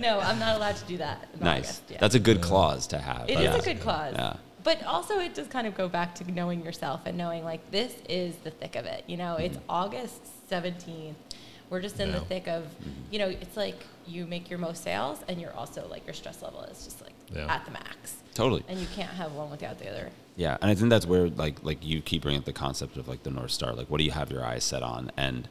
no, 0.00 0.18
I'm 0.18 0.40
not 0.40 0.56
allowed 0.56 0.76
to 0.76 0.84
do 0.86 0.96
that. 0.96 1.28
In 1.34 1.40
nice. 1.44 1.58
August. 1.58 1.82
Yeah. 1.90 1.98
That's 2.00 2.16
a 2.16 2.18
good 2.18 2.40
clause 2.40 2.88
to 2.88 2.98
have. 2.98 3.30
It 3.30 3.38
is 3.38 3.44
Yeah. 3.44 3.54
a 3.54 3.62
good 3.62 3.80
clause. 3.80 4.14
Yeah. 4.16 4.36
But 4.64 4.82
also, 4.84 5.20
it 5.20 5.34
does 5.34 5.46
kind 5.46 5.66
of 5.68 5.76
go 5.76 5.88
back 5.88 6.14
to 6.16 6.30
knowing 6.30 6.64
yourself 6.64 7.02
and 7.04 7.16
knowing 7.16 7.44
like 7.44 7.70
this 7.70 7.94
is 8.08 8.34
the 8.36 8.50
thick 8.50 8.74
of 8.74 8.84
it. 8.86 9.04
You 9.06 9.16
know, 9.16 9.36
it's 9.36 9.56
mm-hmm. 9.56 9.70
August 9.70 10.22
17th. 10.50 11.14
We're 11.70 11.80
just 11.82 12.00
in 12.00 12.10
the 12.10 12.20
thick 12.20 12.48
of, 12.48 12.64
mm-hmm. 12.64 12.90
you 13.12 13.18
know, 13.20 13.28
it's 13.28 13.56
like 13.56 13.78
you 14.06 14.26
make 14.26 14.50
your 14.50 14.58
most 14.58 14.82
sales 14.82 15.20
and 15.28 15.40
you're 15.40 15.54
also 15.54 15.86
like 15.88 16.04
your 16.06 16.14
stress 16.14 16.42
level 16.42 16.62
is 16.62 16.84
just 16.84 17.00
like 17.00 17.14
Yeah. 17.32 17.54
at 17.54 17.64
the 17.64 17.70
max. 17.70 18.16
Totally. 18.34 18.64
And 18.68 18.78
you 18.78 18.86
can't 18.94 19.10
have 19.10 19.32
one 19.32 19.50
without 19.50 19.78
the 19.78 19.88
other. 19.88 20.10
Yeah, 20.36 20.58
and 20.60 20.70
I 20.70 20.74
think 20.74 20.90
that's 20.90 21.06
where 21.06 21.28
like 21.28 21.62
like 21.62 21.84
you 21.84 22.00
keep 22.00 22.22
bringing 22.22 22.40
up 22.40 22.44
the 22.44 22.52
concept 22.52 22.96
of 22.96 23.06
like 23.06 23.22
the 23.22 23.30
north 23.30 23.52
star. 23.52 23.72
Like, 23.72 23.88
what 23.88 23.98
do 23.98 24.04
you 24.04 24.10
have 24.10 24.30
your 24.30 24.44
eyes 24.44 24.64
set 24.64 24.82
on? 24.82 25.12
And 25.16 25.48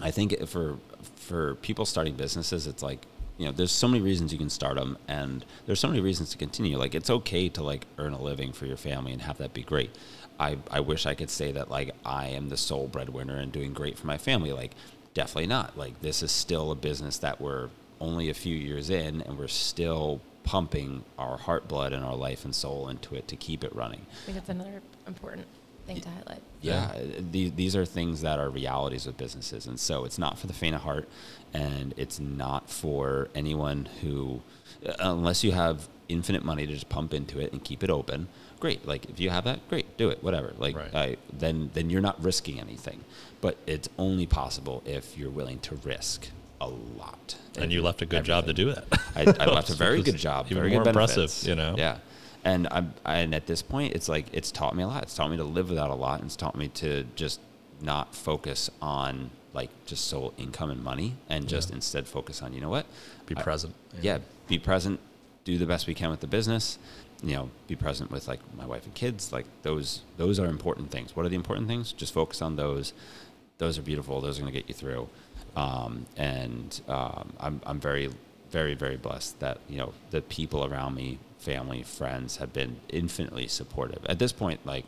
I 0.00 0.12
think 0.12 0.46
for 0.46 0.78
for 1.16 1.56
people 1.56 1.84
starting 1.84 2.14
businesses, 2.14 2.66
it's 2.68 2.82
like 2.82 3.04
you 3.40 3.46
know, 3.46 3.52
there's 3.52 3.72
so 3.72 3.88
many 3.88 4.02
reasons 4.02 4.32
you 4.32 4.38
can 4.38 4.50
start 4.50 4.76
them, 4.76 4.98
and 5.08 5.46
there's 5.64 5.80
so 5.80 5.88
many 5.88 6.00
reasons 6.00 6.28
to 6.30 6.36
continue. 6.36 6.76
Like, 6.76 6.94
it's 6.94 7.08
okay 7.08 7.48
to 7.48 7.62
like 7.62 7.86
earn 7.96 8.12
a 8.12 8.20
living 8.20 8.52
for 8.52 8.66
your 8.66 8.76
family 8.76 9.12
and 9.12 9.22
have 9.22 9.38
that 9.38 9.54
be 9.54 9.62
great. 9.62 9.96
I 10.38 10.58
I 10.70 10.80
wish 10.80 11.06
I 11.06 11.14
could 11.14 11.30
say 11.30 11.50
that 11.52 11.70
like 11.70 11.94
I 12.04 12.28
am 12.28 12.50
the 12.50 12.58
sole 12.58 12.86
breadwinner 12.86 13.36
and 13.36 13.50
doing 13.50 13.72
great 13.72 13.98
for 13.98 14.06
my 14.06 14.18
family. 14.18 14.52
Like, 14.52 14.72
definitely 15.14 15.46
not. 15.46 15.76
Like, 15.76 16.00
this 16.02 16.22
is 16.22 16.30
still 16.30 16.70
a 16.70 16.74
business 16.74 17.18
that 17.18 17.40
we're 17.40 17.70
only 17.98 18.28
a 18.28 18.34
few 18.34 18.54
years 18.54 18.90
in, 18.90 19.22
and 19.22 19.38
we're 19.38 19.48
still 19.48 20.20
pumping 20.50 21.04
our 21.16 21.36
heart, 21.36 21.68
blood, 21.68 21.92
and 21.92 22.04
our 22.04 22.16
life 22.16 22.44
and 22.44 22.52
soul 22.52 22.88
into 22.88 23.14
it 23.14 23.28
to 23.28 23.36
keep 23.36 23.62
it 23.62 23.72
running. 23.72 24.04
I 24.10 24.26
think 24.26 24.36
that's 24.38 24.48
another 24.48 24.82
important 25.06 25.46
thing 25.86 26.00
to 26.00 26.08
highlight. 26.08 26.42
yeah, 26.60 26.92
the, 27.30 27.50
these 27.50 27.76
are 27.76 27.84
things 27.84 28.22
that 28.22 28.40
are 28.40 28.50
realities 28.50 29.06
of 29.06 29.16
businesses, 29.16 29.68
and 29.68 29.78
so 29.78 30.04
it's 30.04 30.18
not 30.18 30.40
for 30.40 30.48
the 30.48 30.52
faint 30.52 30.74
of 30.74 30.80
heart, 30.82 31.08
and 31.54 31.94
it's 31.96 32.18
not 32.18 32.68
for 32.68 33.28
anyone 33.32 33.88
who, 34.00 34.42
uh, 34.84 34.94
unless 34.98 35.44
you 35.44 35.52
have 35.52 35.88
infinite 36.08 36.44
money 36.44 36.66
to 36.66 36.72
just 36.72 36.88
pump 36.88 37.14
into 37.14 37.38
it 37.38 37.52
and 37.52 37.62
keep 37.62 37.84
it 37.84 37.90
open. 37.90 38.26
Great, 38.58 38.84
like 38.84 39.08
if 39.08 39.20
you 39.20 39.30
have 39.30 39.44
that, 39.44 39.66
great, 39.68 39.96
do 39.96 40.08
it, 40.08 40.20
whatever. 40.20 40.52
Like, 40.58 40.74
Right. 40.74 40.94
I, 40.94 41.16
then 41.32 41.70
then 41.74 41.90
you're 41.90 42.00
not 42.00 42.20
risking 42.20 42.58
anything, 42.58 43.04
but 43.40 43.56
it's 43.68 43.88
only 43.98 44.26
possible 44.26 44.82
if 44.84 45.16
you're 45.16 45.30
willing 45.30 45.60
to 45.60 45.76
risk 45.76 46.26
a 46.60 46.68
lot. 46.68 47.36
And 47.58 47.72
you 47.72 47.82
left 47.82 48.02
a 48.02 48.06
good 48.06 48.24
job 48.24 48.46
to 48.46 48.52
do 48.52 48.72
that. 48.72 48.84
I, 49.14 49.22
I 49.22 49.46
left 49.46 49.70
a 49.70 49.74
very 49.74 50.02
good 50.08 50.16
job. 50.16 50.46
even 50.46 50.58
very 50.62 50.70
more 50.72 50.86
impressive, 50.86 51.16
benefits. 51.16 51.46
you 51.46 51.54
know? 51.54 51.74
Yeah, 51.76 51.98
and 52.44 52.68
I'm 52.70 52.94
and 53.04 53.34
at 53.34 53.46
this 53.46 53.62
point, 53.62 53.94
it's 53.94 54.08
like 54.08 54.26
it's 54.32 54.50
taught 54.50 54.74
me 54.76 54.82
a 54.82 54.86
lot. 54.86 55.02
It's 55.02 55.14
taught 55.14 55.30
me 55.30 55.36
to 55.36 55.44
live 55.44 55.68
without 55.68 55.90
a 55.90 55.94
lot, 55.94 56.20
and 56.20 56.26
it's 56.26 56.36
taught 56.36 56.56
me 56.56 56.68
to 56.68 57.04
just 57.16 57.40
not 57.80 58.14
focus 58.14 58.70
on 58.80 59.30
like 59.52 59.70
just 59.86 60.06
sole 60.06 60.32
income 60.38 60.70
and 60.70 60.82
money, 60.84 61.16
and 61.28 61.48
just 61.48 61.70
Yeah. 61.70 61.76
instead 61.76 62.06
focus 62.06 62.42
on 62.42 62.52
you 62.52 62.60
know 62.60 62.70
what, 62.70 62.86
Be 63.26 63.36
I- 63.36 63.42
present. 63.42 63.74
yeah, 64.00 64.18
be 64.48 64.58
present, 64.58 65.00
do 65.44 65.58
the 65.58 65.66
best 65.66 65.86
we 65.86 65.94
can 65.94 66.10
with 66.10 66.20
the 66.20 66.26
business. 66.28 66.78
You 67.22 67.34
know, 67.34 67.50
be 67.68 67.76
present 67.76 68.10
with 68.10 68.26
like 68.28 68.40
my 68.56 68.64
wife 68.64 68.86
and 68.86 68.94
kids. 68.94 69.30
Like 69.30 69.44
those, 69.62 70.00
those 70.16 70.40
are 70.40 70.46
important 70.46 70.90
things. 70.90 71.14
What 71.14 71.26
are 71.26 71.28
the 71.28 71.36
important 71.36 71.68
things? 71.68 71.92
Just 71.92 72.14
focus 72.14 72.40
on 72.40 72.56
those. 72.56 72.94
Those 73.58 73.76
are 73.76 73.82
beautiful. 73.82 74.22
Those 74.22 74.38
are 74.38 74.40
going 74.40 74.50
to 74.54 74.58
get 74.58 74.68
you 74.70 74.74
through. 74.74 75.06
Um, 75.56 76.06
and 76.16 76.80
um, 76.88 77.32
I'm, 77.40 77.60
I'm 77.66 77.80
very, 77.80 78.10
very, 78.50 78.74
very 78.74 78.96
blessed 78.96 79.40
that 79.40 79.58
you 79.68 79.78
know 79.78 79.92
the 80.10 80.22
people 80.22 80.64
around 80.64 80.94
me, 80.94 81.18
family, 81.38 81.82
friends, 81.82 82.36
have 82.36 82.52
been 82.52 82.76
infinitely 82.88 83.48
supportive. 83.48 84.04
At 84.06 84.18
this 84.18 84.32
point, 84.32 84.64
like 84.64 84.84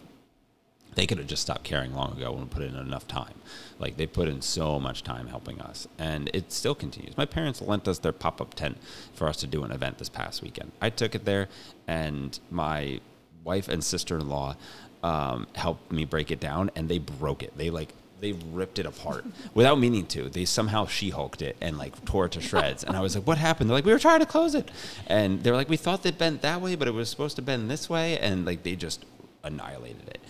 they 0.95 1.07
could 1.07 1.19
have 1.19 1.27
just 1.27 1.43
stopped 1.43 1.65
caring 1.65 1.95
long 1.95 2.13
ago 2.17 2.37
and 2.37 2.51
put 2.51 2.63
in 2.63 2.77
enough 2.77 3.09
time. 3.09 3.35
Like 3.79 3.97
they 3.97 4.07
put 4.07 4.29
in 4.29 4.43
so 4.43 4.79
much 4.79 5.03
time 5.03 5.29
helping 5.29 5.61
us, 5.61 5.89
and 5.99 6.31
it 6.35 6.53
still 6.53 6.75
continues. 6.75 7.17
My 7.17 7.27
parents 7.27 7.61
lent 7.63 7.89
us 7.89 7.99
their 7.99 8.13
pop 8.13 8.41
up 8.41 8.55
tent 8.55 8.79
for 9.15 9.27
us 9.27 9.39
to 9.39 9.47
do 9.47 9.65
an 9.65 9.73
event 9.73 9.99
this 9.99 10.09
past 10.09 10.43
weekend. 10.43 10.73
I 10.81 10.91
took 10.91 11.15
it 11.15 11.25
there, 11.25 11.49
and 11.87 12.39
my 12.51 13.01
wife 13.45 13.69
and 13.69 13.83
sister 13.83 14.19
in 14.19 14.29
law 14.29 14.57
um, 15.03 15.47
helped 15.55 15.91
me 15.91 16.05
break 16.05 16.31
it 16.31 16.41
down, 16.41 16.71
and 16.77 16.89
they 16.89 16.99
broke 16.99 17.43
it. 17.43 17.57
They 17.57 17.71
like 17.71 17.95
they 18.23 18.33
ripped 18.33 18.79
it 18.79 18.87
apart 18.87 19.27
without 19.55 19.79
meaning 19.79 20.07
to. 20.07 20.31
They 20.31 20.47
somehow 20.47 20.87
she 20.87 21.11
hulked 21.11 21.43
it 21.43 21.57
and 21.61 21.77
like 21.77 22.03
tore 22.07 22.27
it 22.27 22.33
to 22.33 22.41
shreds. 22.41 22.85
And 22.85 22.97
I 22.97 23.01
was 23.01 23.15
like, 23.17 23.27
"What 23.27 23.37
happened?" 23.37 23.69
They're 23.69 23.75
like, 23.77 23.85
"We 23.85 23.93
were 23.93 23.99
trying 23.99 24.21
to 24.21 24.27
close 24.27 24.55
it," 24.55 24.71
and 25.09 25.43
they're 25.43 25.57
like, 25.57 25.69
"We 25.69 25.77
thought 25.77 26.07
it 26.07 26.17
bent 26.17 26.41
that 26.43 26.63
way, 26.63 26.77
but 26.77 26.89
it 26.89 26.95
was 26.95 27.11
supposed 27.11 27.37
to 27.37 27.43
bend 27.43 27.71
this 27.71 27.91
way," 27.91 28.17
and 28.19 28.47
like 28.47 28.63
they 28.63 28.77
just 28.77 29.05
annihilated 29.45 30.09
it. 30.09 30.21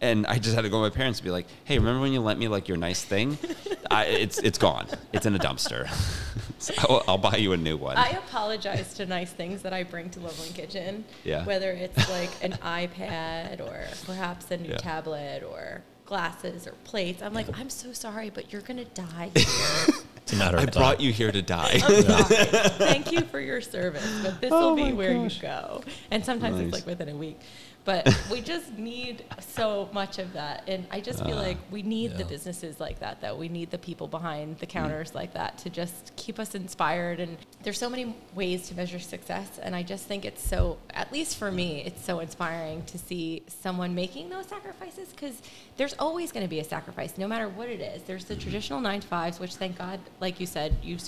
And 0.00 0.26
I 0.26 0.38
just 0.38 0.56
had 0.56 0.62
to 0.62 0.68
go 0.68 0.78
to 0.82 0.90
my 0.90 0.90
parents 0.90 1.20
and 1.20 1.24
be 1.24 1.30
like, 1.30 1.46
"Hey, 1.64 1.78
remember 1.78 2.00
when 2.00 2.12
you 2.12 2.20
lent 2.20 2.40
me 2.40 2.48
like 2.48 2.66
your 2.66 2.78
nice 2.78 3.04
thing? 3.04 3.38
I, 3.90 4.06
it's 4.06 4.38
it's 4.38 4.58
gone. 4.58 4.86
It's 5.12 5.26
in 5.26 5.34
a 5.36 5.38
dumpster. 5.38 5.88
so 6.58 6.72
I'll, 6.78 7.04
I'll 7.06 7.18
buy 7.18 7.36
you 7.36 7.52
a 7.52 7.56
new 7.58 7.76
one." 7.76 7.98
I 7.98 8.08
apologize 8.26 8.94
to 8.94 9.04
nice 9.04 9.30
things 9.30 9.60
that 9.62 9.74
I 9.74 9.82
bring 9.82 10.08
to 10.10 10.20
Love 10.20 10.40
Lane 10.40 10.54
Kitchen. 10.54 11.04
Yeah. 11.22 11.44
Whether 11.44 11.70
it's 11.72 12.08
like 12.10 12.30
an 12.42 12.52
iPad 12.62 13.60
or 13.60 13.84
perhaps 14.06 14.50
a 14.50 14.56
new 14.56 14.70
Yeah. 14.70 14.78
tablet 14.78 15.42
or 15.44 15.82
glasses 16.12 16.66
or 16.66 16.72
plates. 16.84 17.22
I'm 17.22 17.32
like, 17.32 17.46
I'm 17.58 17.70
so 17.70 17.90
sorry, 17.94 18.28
but 18.28 18.52
you're 18.52 18.60
gonna 18.60 18.84
die 18.84 19.30
here. 19.34 19.94
It's 20.18 20.34
a 20.34 20.36
matter 20.36 20.58
of 20.58 20.64
I 20.64 20.66
brought 20.66 21.00
you 21.00 21.10
here 21.10 21.32
to 21.32 21.40
die. 21.40 21.80
I'm 21.82 22.02
sorry. 22.02 22.24
Thank 22.76 23.12
you 23.12 23.22
for 23.22 23.40
your 23.40 23.62
service, 23.62 24.06
but 24.22 24.38
this 24.38 24.50
will 24.50 24.58
Oh 24.58 24.76
be 24.76 24.92
where 24.92 25.14
gosh. 25.14 25.36
you 25.36 25.42
go. 25.42 25.82
And 26.10 26.22
sometimes 26.22 26.56
Nice. 26.56 26.64
it's 26.66 26.74
like 26.74 26.86
within 26.86 27.08
a 27.08 27.16
week. 27.16 27.40
But 27.84 28.06
we 28.30 28.40
just 28.40 28.78
need 28.78 29.24
so 29.40 29.88
much 29.92 30.18
of 30.20 30.32
that. 30.34 30.62
And 30.68 30.86
I 30.92 31.00
just 31.00 31.24
feel 31.24 31.36
Ah, 31.36 31.42
like 31.42 31.58
we 31.70 31.82
need 31.82 32.16
the 32.16 32.24
businesses 32.24 32.78
like 32.78 33.00
that, 33.00 33.20
though. 33.20 33.34
We 33.34 33.48
need 33.48 33.70
the 33.72 33.78
people 33.78 34.06
behind 34.06 34.56
Mm. 34.56 34.60
the 34.60 34.66
counters 34.66 35.14
like 35.16 35.34
that 35.34 35.58
to 35.58 35.70
just 35.70 36.14
keep 36.16 36.38
us 36.38 36.54
inspired. 36.54 37.18
And 37.18 37.36
there's 37.64 37.78
so 37.78 37.90
many 37.90 38.14
ways 38.34 38.68
to 38.68 38.76
measure 38.76 39.00
success. 39.00 39.58
And 39.60 39.74
I 39.74 39.82
just 39.82 40.06
think 40.06 40.24
it's 40.24 40.46
so, 40.46 40.78
at 40.90 41.12
least 41.12 41.36
for 41.36 41.50
me, 41.50 41.82
it's 41.84 42.04
so 42.04 42.20
inspiring 42.20 42.84
to 42.84 42.98
see 42.98 43.42
someone 43.48 43.94
making 43.96 44.28
those 44.30 44.46
sacrifices 44.46 45.08
because 45.08 45.42
there's 45.76 45.94
always 45.98 46.30
going 46.30 46.44
to 46.44 46.50
be 46.50 46.60
a 46.60 46.64
sacrifice, 46.64 47.18
no 47.18 47.26
matter 47.26 47.48
what 47.48 47.68
it 47.68 47.80
is. 47.80 48.02
There's 48.04 48.26
the 48.26 48.36
traditional 48.36 48.80
nine 48.80 49.00
to 49.00 49.08
fives, 49.08 49.40
which 49.40 49.54
thank 49.56 49.76
God, 49.76 49.98
like 50.20 50.38
you 50.38 50.46
said, 50.46 50.76
you, 50.82 50.98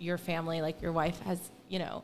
your 0.00 0.18
family, 0.18 0.60
like 0.62 0.82
your 0.82 0.92
wife 0.92 1.20
has, 1.20 1.38
you 1.68 1.78
know, 1.78 2.02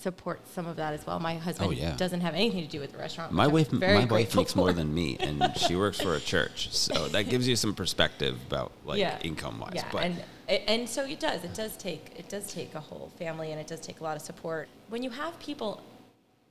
support 0.00 0.40
some 0.52 0.66
of 0.66 0.76
that 0.76 0.94
as 0.94 1.06
well. 1.06 1.18
My 1.20 1.34
husband 1.36 1.68
Oh, 1.68 1.72
yeah. 1.72 1.96
doesn't 1.96 2.20
have 2.20 2.34
anything 2.34 2.62
to 2.62 2.68
do 2.68 2.80
with 2.80 2.92
the 2.92 2.98
restaurant. 2.98 3.32
My 3.32 3.46
wife, 3.46 3.68
very 3.70 3.94
my 3.98 4.04
wife 4.04 4.34
makes 4.34 4.56
more 4.56 4.72
than 4.72 4.92
me, 4.94 5.16
and 5.20 5.52
she 5.56 5.76
works 5.76 6.00
for 6.00 6.14
a 6.14 6.20
church, 6.20 6.72
so 6.72 7.08
that 7.08 7.24
gives 7.24 7.46
you 7.46 7.56
some 7.56 7.74
perspective 7.74 8.38
about 8.46 8.72
like 8.84 9.24
income 9.24 9.60
wise. 9.60 9.72
Yeah, 9.74 9.84
but 9.92 10.02
and 10.04 10.22
and 10.48 10.88
so 10.88 11.04
it 11.04 11.20
does. 11.20 11.44
It 11.44 11.54
does 11.54 11.76
take 11.76 12.12
it 12.16 12.28
does 12.28 12.52
take 12.52 12.74
a 12.74 12.80
whole 12.80 13.10
family, 13.18 13.52
and 13.52 13.60
it 13.60 13.66
does 13.66 13.80
take 13.80 14.00
a 14.00 14.02
lot 14.04 14.16
of 14.16 14.22
support. 14.22 14.68
When 14.88 15.02
you 15.02 15.10
have 15.10 15.38
people 15.38 15.82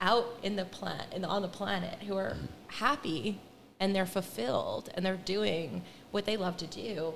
out 0.02 0.38
in 0.43 0.56
the 0.56 0.66
planet 0.66 1.08
in 1.14 1.26
on 1.26 1.41
the 1.41 1.47
planet 1.47 2.02
who 2.04 2.16
are 2.16 2.38
happy 2.68 3.39
and 3.82 3.95
they're 3.95 4.06
fulfilled 4.06 4.89
and 4.93 5.06
they're 5.06 5.18
doing 5.18 5.82
what 6.12 6.26
they 6.26 6.38
love 6.38 6.58
to 6.58 6.68
do. 6.68 7.14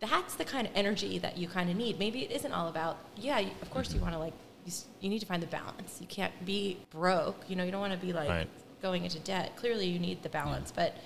That's 0.00 0.34
the 0.34 0.44
kind 0.44 0.66
of 0.66 0.72
energy 0.74 1.18
that 1.18 1.38
you 1.38 1.46
kind 1.46 1.70
of 1.70 1.76
need. 1.76 1.98
Maybe 1.98 2.22
it 2.24 2.32
isn't 2.32 2.50
all 2.52 2.66
about, 2.68 2.98
yeah, 3.16 3.38
of 3.60 3.70
course 3.70 3.94
you 3.94 4.00
want 4.00 4.14
to 4.14 4.18
like, 4.18 4.32
you, 4.64 4.72
you 5.00 5.08
need 5.10 5.18
to 5.20 5.26
find 5.26 5.42
the 5.42 5.46
balance. 5.46 5.98
You 6.00 6.06
can't 6.06 6.32
be 6.44 6.78
broke. 6.90 7.44
You 7.48 7.56
know, 7.56 7.64
you 7.64 7.70
don't 7.72 7.80
want 7.80 7.92
to 7.92 7.98
be 8.06 8.12
like 8.12 8.28
Right. 8.28 8.48
going 8.80 9.04
into 9.04 9.18
debt. 9.20 9.56
Clearly 9.56 9.86
you 9.86 9.98
need 9.98 10.22
the 10.22 10.28
balance, 10.28 10.72
but 10.74 10.96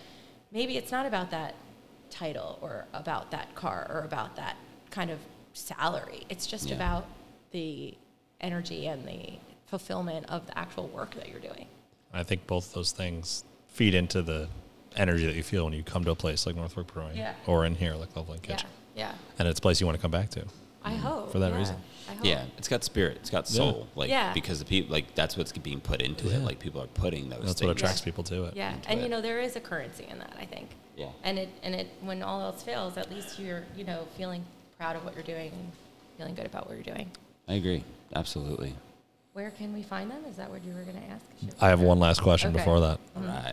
maybe 0.53 0.77
it's 0.77 0.93
not 0.93 1.07
about 1.07 1.31
that 1.31 1.55
title 2.11 2.59
or 2.61 2.87
about 2.93 3.31
that 3.33 3.55
car 3.55 3.87
or 3.91 4.01
about 4.05 4.37
that 4.37 4.57
kind 4.91 5.11
of 5.11 5.19
salary. 5.53 6.25
It's 6.29 6.47
just 6.47 6.69
Yeah. 6.69 6.77
about 6.77 7.07
the 7.51 7.97
energy 8.41 8.87
and 8.87 9.07
the 9.07 9.39
fulfillment 9.67 10.27
of 10.29 10.47
the 10.47 10.57
actual 10.59 10.87
work 10.89 11.15
that 11.15 11.29
you're 11.29 11.41
doing. 11.41 11.67
I 12.13 12.23
think 12.23 12.47
both 12.47 12.73
those 12.75 12.93
things 12.93 13.45
feed 13.69 13.95
into 13.95 14.23
the 14.23 14.49
energy 14.95 15.27
that 15.27 15.35
you 15.35 15.43
feel 15.43 15.65
when 15.65 15.73
you 15.75 15.83
come 15.83 16.05
to 16.05 16.11
a 16.11 16.15
place 16.17 16.47
like 16.47 16.55
North 16.57 16.73
Fork 16.75 16.93
Brewing 16.93 17.17
Yeah. 17.17 17.35
or 17.47 17.65
in 17.67 17.75
here 17.75 17.95
like 17.95 18.15
Love 18.17 18.29
Lane 18.29 18.41
Yeah, 18.45 18.55
Kitchen. 18.57 18.71
yeah. 18.95 19.15
And 19.39 19.49
it's 19.49 19.59
a 19.59 19.63
place 19.63 19.81
you 19.81 19.87
want 19.87 19.99
to 19.99 20.03
come 20.03 20.11
back 20.11 20.31
to. 20.31 20.45
I 20.83 20.95
hope 20.95 21.33
For 21.33 21.39
that 21.41 21.51
yeah, 21.53 21.59
reason. 21.59 21.77
I 22.09 22.15
hope. 22.15 22.25
yeah, 22.25 22.45
it's 22.59 22.69
got 22.69 22.85
spirit, 22.85 23.17
it's 23.21 23.31
got 23.31 23.51
Yeah. 23.51 23.57
soul, 23.57 23.89
like 23.95 24.09
Yeah. 24.11 24.33
because 24.33 24.59
the 24.59 24.65
people 24.65 24.93
like 24.93 25.15
that's 25.15 25.37
what's 25.37 25.53
being 25.53 25.81
put 25.81 26.01
into 26.03 26.29
Yeah. 26.29 26.37
it. 26.37 26.43
Like 26.43 26.59
people 26.59 26.81
are 26.83 26.87
putting 26.89 27.29
those. 27.29 27.41
That's 27.45 27.61
things. 27.61 27.69
what 27.69 27.77
attracts 27.77 28.01
people 28.01 28.25
to 28.25 28.45
it. 28.45 28.55
Yeah, 28.57 28.75
and 28.89 29.01
it. 29.01 29.03
you 29.03 29.09
know 29.09 29.21
there 29.21 29.41
is 29.41 29.57
a 29.57 29.61
currency 29.61 30.07
in 30.11 30.19
that. 30.19 30.33
I 30.39 30.45
think. 30.47 30.69
Yeah. 30.97 31.09
And 31.25 31.39
it 31.39 31.49
and 31.63 31.75
it 31.75 31.89
when 32.01 32.23
all 32.23 32.41
else 32.41 32.63
fails, 32.63 32.97
at 32.97 33.11
least 33.11 33.39
you're 33.39 33.65
you 33.77 33.85
know 33.85 34.07
feeling 34.17 34.45
proud 34.79 34.97
of 34.97 35.05
what 35.05 35.15
you're 35.15 35.23
doing 35.25 35.51
and 35.53 35.73
feeling 36.19 36.35
good 36.35 36.47
about 36.47 36.67
what 36.69 36.75
you're 36.77 36.95
doing. 36.95 37.11
I 37.49 37.55
agree, 37.55 37.85
absolutely. 38.15 38.75
Where 39.33 39.51
can 39.51 39.75
we 39.75 39.83
find 39.83 40.11
them? 40.11 40.25
Is 40.29 40.37
that 40.37 40.51
what 40.51 40.65
you 40.65 40.73
were 40.75 40.83
going 40.83 40.97
to 40.97 41.09
ask? 41.11 41.25
I 41.61 41.69
have 41.69 41.81
one 41.81 41.99
last 41.99 42.23
question 42.23 42.51
Okay. 42.51 42.59
before 42.59 42.81
that. 42.81 42.99
All 43.15 43.23
right. 43.23 43.53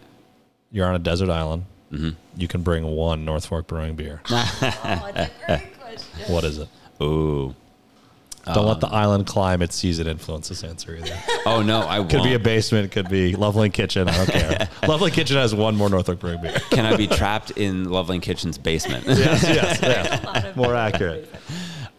You're 0.71 0.87
on 0.87 0.95
a 0.95 0.99
desert 0.99 1.29
island. 1.29 1.65
Mm-hmm. 1.91 2.09
You 2.37 2.47
can 2.47 2.61
bring 2.63 2.85
one 2.85 3.25
North 3.25 3.45
Fork 3.45 3.67
Brewing 3.67 3.95
beer. 3.95 4.21
oh, 4.29 5.11
it's 5.13 5.17
a 5.17 5.29
great 5.45 5.73
question. 5.79 6.33
what 6.33 6.43
is 6.45 6.57
it? 6.57 6.69
Ooh. 7.01 7.53
Don't 8.45 8.65
let 8.65 8.75
Um, 8.75 8.79
the 8.81 8.87
island 8.89 9.25
climate 9.25 9.71
season 9.71 10.05
influence 10.07 10.49
this 10.49 10.63
answer 10.63 10.95
either. 10.95 11.17
Oh 11.45 11.61
no, 11.61 11.81
I 11.81 11.99
won't. 11.99 12.11
Could 12.11 12.23
be 12.23 12.33
a 12.35 12.39
basement, 12.39 12.91
could 12.91 13.09
be 13.09 13.35
Love 13.35 13.55
Lane 13.57 13.71
Kitchen. 13.71 14.07
I 14.07 14.15
don't 14.17 14.29
care. 14.29 14.69
Love 14.87 15.01
Lane 15.01 15.11
Kitchen 15.11 15.35
has 15.37 15.53
one 15.53 15.75
more 15.75 15.89
North 15.89 16.05
Fork 16.05 16.19
Brewing 16.19 16.41
beer. 16.41 16.53
Can 16.71 16.85
I 16.85 16.95
be 16.95 17.07
trapped 17.07 17.51
in 17.51 17.89
Love 17.89 18.07
Lane 18.09 18.21
Kitchen's 18.21 18.57
basement? 18.57 19.05
yes, 19.05 19.43
yes, 19.43 19.81
A 19.83 19.87
yeah. 19.87 20.21
lot 20.25 20.45
of- 20.45 20.55
More 20.57 20.75
accurate. 20.75 21.29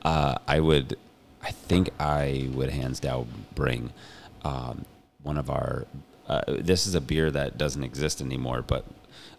uh, 0.03 0.37
I 0.49 0.61
would, 0.61 0.97
I 1.43 1.51
think 1.51 1.91
I 2.01 2.49
would 2.53 2.71
hands 2.71 3.01
down 3.01 3.27
bring 3.55 3.93
um, 4.45 4.85
one 5.23 5.37
of 5.39 5.51
our. 5.51 5.87
Uh, 6.27 6.41
this 6.49 6.87
is 6.87 6.95
a 6.95 7.01
beer 7.03 7.31
that 7.31 7.59
doesn't 7.59 7.85
exist 7.85 8.23
anymore, 8.23 8.63
but 8.67 8.87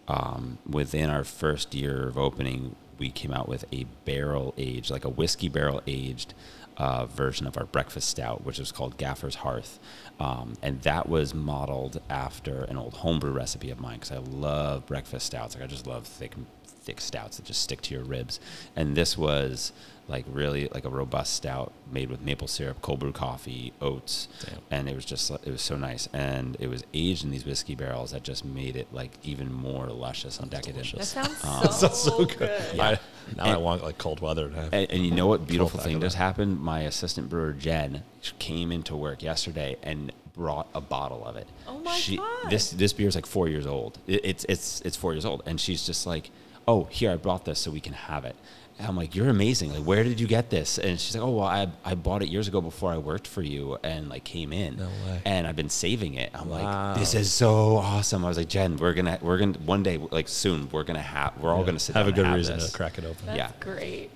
um, 0.08 0.60
within 0.70 1.10
our 1.10 1.24
first 1.24 1.74
year 1.74 2.08
of 2.08 2.18
opening, 2.18 2.76
we 2.98 3.10
came 3.10 3.32
out 3.32 3.48
with 3.48 3.66
a 3.74 3.86
barrel 4.06 4.54
aged, 4.58 4.90
like 4.92 5.06
a 5.06 5.10
whiskey 5.10 5.50
barrel 5.50 5.82
aged 5.88 6.34
uh, 6.78 7.06
version 7.06 7.48
of 7.48 7.58
our 7.58 7.66
breakfast 7.66 8.10
stout, 8.10 8.44
which 8.44 8.60
was 8.60 8.72
called 8.72 8.98
Gaffer's 8.98 9.36
Hearth. 9.36 9.80
Um, 10.20 10.54
and 10.62 10.82
that 10.82 11.08
was 11.08 11.34
modeled 11.34 12.02
after 12.10 12.64
an 12.64 12.78
old 12.78 12.96
homebrew 12.96 13.32
recipe 13.32 13.70
of 13.72 13.80
mine 13.80 14.00
because 14.00 14.12
I 14.12 14.18
love 14.18 14.86
breakfast 14.86 15.26
stouts. 15.28 15.56
Like 15.56 15.64
I 15.64 15.68
just 15.68 15.88
love 15.88 16.06
thick, 16.06 16.34
thick 16.86 17.02
stouts 17.02 17.38
that 17.38 17.46
just 17.46 17.62
stick 17.62 17.82
to 17.82 17.94
your 17.94 18.04
ribs. 18.04 18.40
And 18.76 18.96
this 18.96 19.18
was 19.18 19.72
like 20.08 20.24
really 20.32 20.68
like 20.72 20.86
a 20.86 20.90
robust 20.90 21.34
stout 21.34 21.74
made 21.92 22.12
with 22.12 22.22
maple 22.22 22.48
syrup, 22.48 22.80
cold 22.84 23.00
brew 23.00 23.12
coffee, 23.12 23.74
oats, 23.82 24.28
Damn. 24.46 24.60
and 24.70 24.88
it 24.90 24.96
was 24.96 25.04
just 25.04 25.32
it 25.32 25.48
was 25.48 25.62
so 25.64 25.76
nice. 25.76 26.08
And 26.14 26.56
it 26.60 26.68
was 26.68 26.84
aged 26.94 27.24
in 27.24 27.32
these 27.32 27.44
whiskey 27.46 27.74
barrels 27.74 28.12
that 28.12 28.22
just 28.24 28.46
made 28.46 28.76
it 28.76 28.88
like 28.94 29.12
even 29.24 29.52
more 29.52 29.88
luscious 29.88 30.40
and 30.40 30.50
decadent. 30.52 30.76
delicious. 30.92 31.14
That 31.14 31.26
sounds 31.32 31.44
Um, 31.44 31.64
so, 31.74 31.88
Sounds 31.88 31.98
so 32.00 32.26
good. 32.26 32.38
good. 32.38 32.80
I, 32.80 33.00
now 33.36 33.46
I 33.46 33.58
want 33.58 33.84
like 33.84 33.98
cold 33.98 34.20
weather 34.22 34.50
to 34.50 34.56
have. 34.56 34.74
And, 34.74 34.92
and 34.92 35.04
you 35.04 35.12
know 35.12 35.26
what 35.26 35.48
beautiful 35.48 35.80
thing 35.80 36.00
just 36.00 36.16
happened? 36.18 36.60
My 36.60 36.82
assistant 36.82 37.28
brewer 37.30 37.54
Jen 37.54 38.04
came 38.38 38.72
into 38.72 38.96
work 38.96 39.24
yesterday 39.24 39.76
and 39.82 40.12
brought 40.36 40.68
a 40.76 40.82
bottle 40.82 41.26
of 41.26 41.36
it. 41.36 41.48
Oh 41.68 41.80
my 41.80 41.96
she, 41.96 42.18
God. 42.18 42.52
This 42.52 42.70
this 42.70 42.94
beer 42.94 43.08
is 43.08 43.16
like 43.16 43.26
four 43.26 43.48
years 43.48 43.66
old. 43.66 43.98
It, 44.06 44.22
it's 44.24 44.46
it's 44.48 44.82
it's 44.82 44.96
four 44.96 45.14
years 45.14 45.26
old, 45.26 45.42
and 45.48 45.60
she's 45.60 45.84
just 45.86 46.06
like, 46.06 46.30
"Oh, 46.68 46.86
here 46.86 47.12
I 47.12 47.16
brought 47.16 47.46
this 47.46 47.60
so 47.60 47.72
we 47.72 47.80
can 47.80 47.94
have 47.94 48.26
it." 48.26 48.36
And 48.78 48.88
I'm 48.88 48.98
like, 48.98 49.16
"You're 49.16 49.30
amazing! 49.30 49.74
Like, 49.74 49.84
where 49.84 50.04
did 50.04 50.20
you 50.20 50.28
get 50.28 50.50
this?" 50.50 50.78
And 50.78 51.00
she's 51.00 51.16
like, 51.16 51.24
"Oh, 51.24 51.32
well, 51.32 51.48
I 51.48 51.68
I 51.86 51.96
bought 51.96 52.22
it 52.22 52.28
years 52.30 52.48
ago 52.48 52.60
before 52.62 52.92
I 52.92 52.98
worked 52.98 53.26
for 53.28 53.42
you, 53.42 53.78
and 53.84 54.10
like 54.10 54.24
came 54.26 54.52
in, 54.52 54.78
No 54.78 54.88
way. 55.06 55.22
and 55.26 55.48
I've 55.48 55.56
been 55.56 55.70
saving 55.70 56.16
it." 56.16 56.30
I'm 56.34 56.50
Wow. 56.50 56.90
like, 56.92 57.00
"This 57.00 57.14
is 57.16 57.32
so 57.32 57.78
awesome!" 57.78 58.26
I 58.26 58.28
was 58.28 58.38
like, 58.38 58.50
"Jen, 58.50 58.76
we're 58.78 58.94
gonna 58.94 59.18
we're 59.22 59.38
gonna 59.38 59.58
one 59.66 59.82
day 59.84 59.98
like 60.12 60.28
soon 60.28 60.68
we're 60.72 60.84
gonna 60.84 61.02
have 61.02 61.34
we're 61.40 61.52
all 61.54 61.60
Yeah. 61.62 61.66
gonna 61.68 61.80
sit 61.80 61.96
have 61.96 62.06
down 62.08 62.14
a 62.14 62.16
good 62.16 62.26
and 62.26 62.36
reason 62.36 62.58
this. 62.60 62.72
to 62.72 62.76
crack 62.78 62.98
it 62.98 63.06
open. 63.06 63.26
That's 63.28 63.38
Yeah. 63.38 63.52
great. 63.62 64.10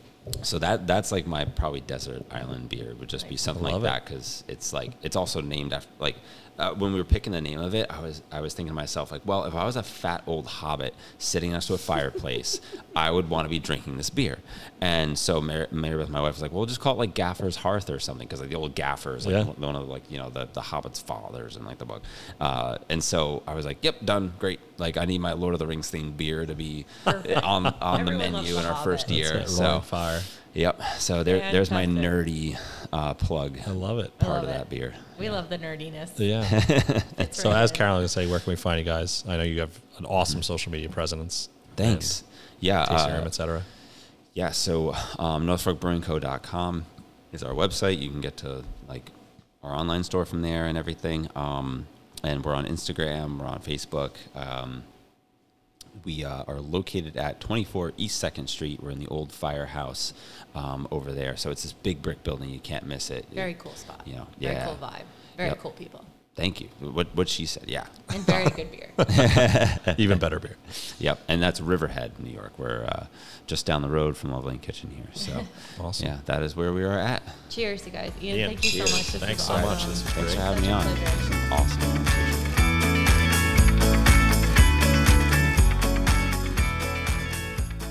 So 0.44 0.60
that 0.60 0.86
that's 0.86 1.12
like 1.12 1.26
my 1.26 1.46
probably 1.46 1.82
desert 1.82 2.24
island 2.30 2.70
beer 2.70 2.94
would 3.00 3.10
just 3.10 3.28
be 3.30 3.38
something 3.38 3.64
like 3.64 3.76
it. 3.76 3.82
that 3.84 4.06
because 4.06 4.44
it's 4.48 4.74
like 4.74 4.92
it's 5.02 5.16
also 5.16 5.42
named 5.42 5.72
after 5.74 5.90
like 6.00 6.18
uh, 6.60 6.74
when 6.74 6.92
we 6.94 7.00
were 7.00 7.06
picking 7.06 7.32
the 7.34 7.42
name 7.42 7.60
of 7.60 7.74
it, 7.74 7.88
I 7.90 8.00
was 8.02 8.22
I 8.32 8.42
was 8.42 8.54
thinking 8.54 8.70
to 8.72 8.76
myself 8.76 9.12
like, 9.12 9.22
well, 9.26 9.46
if 9.46 9.56
I 9.56 9.64
was 9.66 9.76
a 9.76 9.84
fat 9.84 10.24
old 10.28 10.46
hobbit 10.46 10.94
sitting 11.18 11.52
next 11.54 11.68
to 11.68 11.74
a 11.74 11.78
fireplace, 11.78 12.60
I 12.96 13.10
would 13.12 13.30
want 13.30 13.46
to 13.46 13.50
be 13.50 13.60
drinking 13.60 13.98
this 13.98 14.10
beer. 14.10 14.40
And 14.82 15.18
so 15.18 15.42
Mary, 15.42 15.68
Mary 15.72 15.96
with 15.98 16.10
my 16.10 16.22
wife 16.22 16.36
was 16.36 16.42
like, 16.42 16.52
well, 16.52 16.60
we'll 16.60 16.66
just 16.68 16.80
call 16.80 16.94
it 16.96 16.98
like 17.00 17.16
Gaffer's 17.16 17.56
Hearth 17.58 17.90
or 17.90 18.00
something 18.00 18.28
because 18.28 18.40
like 18.42 18.50
the 18.50 18.56
old 18.56 18.76
Gaffers, 18.76 19.26
like 19.26 19.34
Yeah. 19.34 19.44
one 19.46 19.76
of 19.76 19.86
the, 19.88 19.92
like 19.92 20.10
you 20.12 20.18
know 20.18 20.30
the 20.30 20.48
the 20.54 20.62
Hobbit's 20.62 21.00
fathers 21.00 21.56
and 21.56 21.66
like 21.66 21.78
the 21.78 21.86
book. 21.86 22.04
Uh, 22.40 22.78
and 22.90 23.04
so 23.04 23.42
I 23.48 23.54
was 23.54 23.66
like, 23.66 23.78
yep, 23.84 23.96
done, 24.06 24.34
great. 24.40 24.60
Like 24.78 24.98
I 24.98 25.06
need 25.06 25.20
my 25.22 25.34
Lord 25.34 25.54
of 25.54 25.60
the 25.60 25.68
Rings 25.68 25.92
themed 25.92 26.18
beer 26.18 26.46
to 26.46 26.56
be 26.56 26.86
on 27.06 27.66
on 27.66 27.66
the 28.06 28.12
Everyone 28.12 28.20
loves 28.34 28.34
menu 28.48 28.58
in 28.60 28.66
our 28.66 28.74
Hobbit. 28.74 28.84
first 28.84 29.10
year. 29.10 29.34
That's 29.34 29.52
it, 29.54 29.56
So 29.56 29.80
fire. 29.82 30.22
Yep. 30.60 30.82
So 30.98 31.24
there, 31.24 31.52
there's 31.54 31.72
my 31.72 31.86
nerdy 31.86 32.60
uh, 32.92 33.14
plug 33.14 33.60
I 33.66 33.72
love 33.72 34.00
it. 34.00 34.18
Part 34.20 34.34
love 34.34 34.44
of 34.44 34.50
it. 34.50 34.54
that 34.54 34.70
beer. 34.70 34.94
We 35.18 35.30
love 35.30 35.50
the 35.50 35.58
nerdiness. 35.58 36.12
Yeah. 36.18 36.44
So 37.32 37.50
right 37.50 37.62
as. 37.62 37.72
Carolyn 37.72 38.02
would 38.02 38.10
say, 38.10 38.28
where 38.28 38.40
can 38.40 38.52
we 38.52 38.56
find 38.56 38.80
you 38.80 38.86
guys? 38.86 39.24
I 39.28 39.38
know 39.38 39.44
you 39.44 39.60
have 39.62 39.80
an 39.98 40.06
awesome 40.06 40.42
social 40.42 40.72
media 40.72 40.90
presence. 40.90 41.48
Thanks. 41.76 42.24
Yeah. 42.60 42.84
Tasting 42.86 43.12
uh, 43.12 43.18
room, 43.18 43.28
etc. 43.28 43.64
yeah. 44.34 44.52
So 44.52 44.94
um, 45.18 45.46
NorthforkBrewingCo.com 45.46 46.86
is 47.32 47.44
our 47.44 47.54
website. 47.54 48.02
You 48.02 48.10
can 48.10 48.20
get 48.20 48.36
to 48.38 48.64
like 48.88 49.12
our 49.64 49.74
online 49.74 50.04
store 50.04 50.26
from 50.26 50.42
there 50.42 50.66
and 50.66 50.78
everything. 50.78 51.30
Um, 51.36 51.88
and 52.24 52.44
we're 52.44 52.56
on 52.56 52.66
Instagram. 52.66 53.40
We're 53.40 53.48
on 53.48 53.60
Facebook. 53.60 54.16
Um, 54.36 54.84
we 56.06 56.24
uh, 56.24 56.44
are 56.48 56.60
located 56.60 57.18
at 57.18 57.40
24 57.40 57.94
East 57.98 58.18
Second 58.20 58.48
Street. 58.48 58.82
We're 58.82 58.92
in 58.92 59.00
the 59.00 59.08
old 59.08 59.32
firehouse 59.32 60.14
um, 60.56 60.88
over 60.92 61.12
there. 61.12 61.36
So 61.38 61.52
it's 61.52 61.64
this 61.64 61.74
big 61.74 62.02
brick 62.02 62.24
building. 62.24 62.50
You 62.50 62.60
can't 62.60 62.86
miss 62.86 63.10
it. 63.10 63.26
Very 63.34 63.54
cool 63.54 63.74
spot. 63.76 64.02
You 64.06 64.16
know, 64.16 64.28
Very 64.40 64.56
yeah. 64.56 64.66
cool 64.66 64.76
vibe. 64.78 65.04
Very 65.38 65.50
Yep. 65.50 65.60
cool 65.60 65.72
people. 65.72 66.06
Thank 66.36 66.62
you. 66.62 66.70
What 66.80 67.08
what 67.16 67.28
she 67.28 67.46
said. 67.46 67.66
Yeah. 67.68 67.86
And 68.08 68.22
very 68.26 68.50
good 68.52 68.72
beer. 68.72 68.92
Even 69.98 70.20
better 70.20 70.40
beer. 70.40 70.56
Yep, 71.00 71.20
and 71.28 71.42
that's 71.44 71.60
Riverhead, 71.60 72.18
New 72.18 72.32
York. 72.32 72.54
We're 72.58 72.86
uh, 72.86 73.08
just 73.46 73.66
down 73.66 73.82
the 73.82 73.90
road 73.90 74.16
from 74.16 74.32
Love 74.32 74.46
Lane 74.46 74.60
Kitchen 74.60 74.90
here. 74.90 75.08
So, 75.14 75.46
Awesome. 75.84 76.08
yeah, 76.08 76.20
that 76.26 76.42
is 76.44 76.56
where 76.56 76.72
we 76.72 76.84
are 76.86 76.98
at. 76.98 77.24
Cheers, 77.50 77.86
you 77.86 77.92
guys. 77.92 78.14
Ian, 78.22 78.38
Ian, 78.38 78.50
thank 78.52 78.64
you 78.64 78.72
cheers. 78.72 78.90
so 78.90 78.98
much. 78.98 79.08
This 79.12 79.22
Thanks 79.22 79.44
so 79.44 79.54
awesome. 79.54 79.66
much. 79.70 79.86
This 79.86 80.04
was 80.04 80.14
Thanks 80.14 80.34
great. 80.34 80.36
for 80.36 80.42
having 80.42 80.62
me 80.62 80.68
Such 80.70 81.32
a 81.32 81.54
on. 81.56 81.60
Awesome 81.60 82.49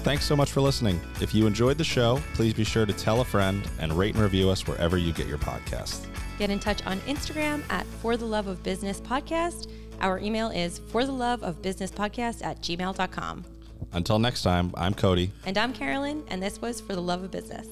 Thanks 0.09 0.24
so 0.24 0.34
much 0.34 0.52
for 0.52 0.62
listening. 0.62 0.98
If 1.20 1.34
you 1.34 1.46
enjoyed 1.46 1.76
the 1.76 1.84
show, 1.84 2.18
please 2.32 2.54
be 2.54 2.64
sure 2.64 2.86
to 2.86 2.94
tell 2.94 3.20
a 3.20 3.24
friend 3.26 3.68
and 3.78 3.92
rate 3.92 4.14
and 4.14 4.24
review 4.24 4.48
us 4.48 4.66
wherever 4.66 4.96
you 4.96 5.12
get 5.12 5.26
your 5.26 5.36
podcast. 5.36 6.06
Get 6.38 6.48
in 6.48 6.59
touch 6.59 6.82
on 6.86 6.98
Instagram 7.00 7.62
at 7.68 7.84
For 7.84 8.16
the 8.16 8.24
Love 8.24 8.46
of 8.46 8.62
Business 8.62 9.02
Podcast. 9.02 9.70
Our 10.00 10.18
email 10.18 10.48
is 10.48 10.78
for 10.78 11.04
the 11.04 11.12
love 11.12 11.42
of 11.42 11.61
business 11.61 11.90
podcast 11.90 12.42
at 12.42 12.62
gmail.com. 12.62 13.44
Until 13.92 14.18
next 14.18 14.42
time, 14.42 14.72
I'm 14.78 14.94
Cody. 14.94 15.30
And 15.44 15.59
I'm 15.59 15.74
Carolyn, 15.74 16.24
and 16.28 16.42
this 16.42 16.59
was 16.59 16.80
For 16.80 16.94
the 16.94 17.02
Love 17.02 17.22
of 17.24 17.30
Business. 17.30 17.66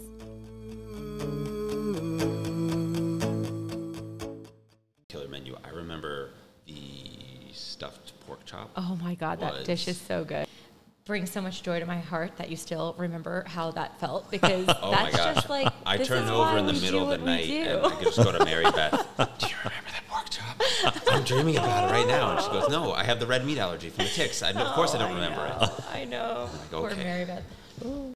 Killer 5.09 5.29
menu. 5.29 5.57
I 5.65 5.71
remember 5.71 6.33
the 6.67 6.75
stuffed 7.55 8.13
pork 8.27 8.45
chop. 8.45 8.73
Oh 8.77 8.99
my 9.03 9.15
God, 9.15 9.41
that 9.41 9.65
dish 9.65 9.89
is 9.89 9.97
so 9.99 10.23
good. 10.23 10.47
Brings 11.07 11.31
so 11.31 11.41
much 11.41 11.63
joy 11.63 11.79
to 11.79 11.87
my 11.87 12.01
heart 12.01 12.37
that 12.39 12.51
you 12.51 12.57
still 12.57 12.97
remember 12.99 13.45
how 13.47 13.71
that 13.71 14.01
felt 14.01 14.29
because 14.33 14.67
Oh 14.83 14.91
that's 14.91 15.17
just 15.17 15.49
like 15.49 15.73
I 15.87 15.99
turn 15.99 16.29
over 16.29 16.59
in 16.59 16.67
the 16.67 16.73
middle 16.73 17.13
of 17.13 17.21
the 17.21 17.25
night 17.25 17.49
and 17.49 17.87
I 17.87 18.03
just 18.03 18.17
go 18.17 18.33
to 18.33 18.45
Mary 18.45 18.65
Beth. 18.65 19.07
Do 19.17 19.47
you 19.47 19.55
remember 19.63 19.91
that 19.93 20.03
pork 20.09 20.29
chop? 20.31 20.61
I'm 21.13 21.23
dreaming 21.23 21.59
about 21.59 21.89
it 21.89 21.93
right 21.93 22.09
now. 22.09 22.33
And 22.33 22.45
she 22.45 22.51
goes, 22.51 22.69
No, 22.71 22.93
I 22.93 23.05
have 23.05 23.21
the 23.21 23.27
red 23.29 23.47
meat 23.47 23.59
allergy 23.59 23.91
from 23.91 24.07
the 24.07 24.11
ticks. 24.11 24.43
I, 24.43 24.51
of 24.51 24.75
course 24.75 24.97
I 24.97 24.99
don't 24.99 25.13
oh, 25.13 25.15
remember 25.15 25.47
it. 25.47 25.71
I 25.93 26.07
know. 26.07 26.49
like, 26.53 26.71
Poor 26.73 26.91
okay. 26.91 27.05
Mary 27.05 27.25
Beth. 27.25 27.45
Ooh. 27.85 28.16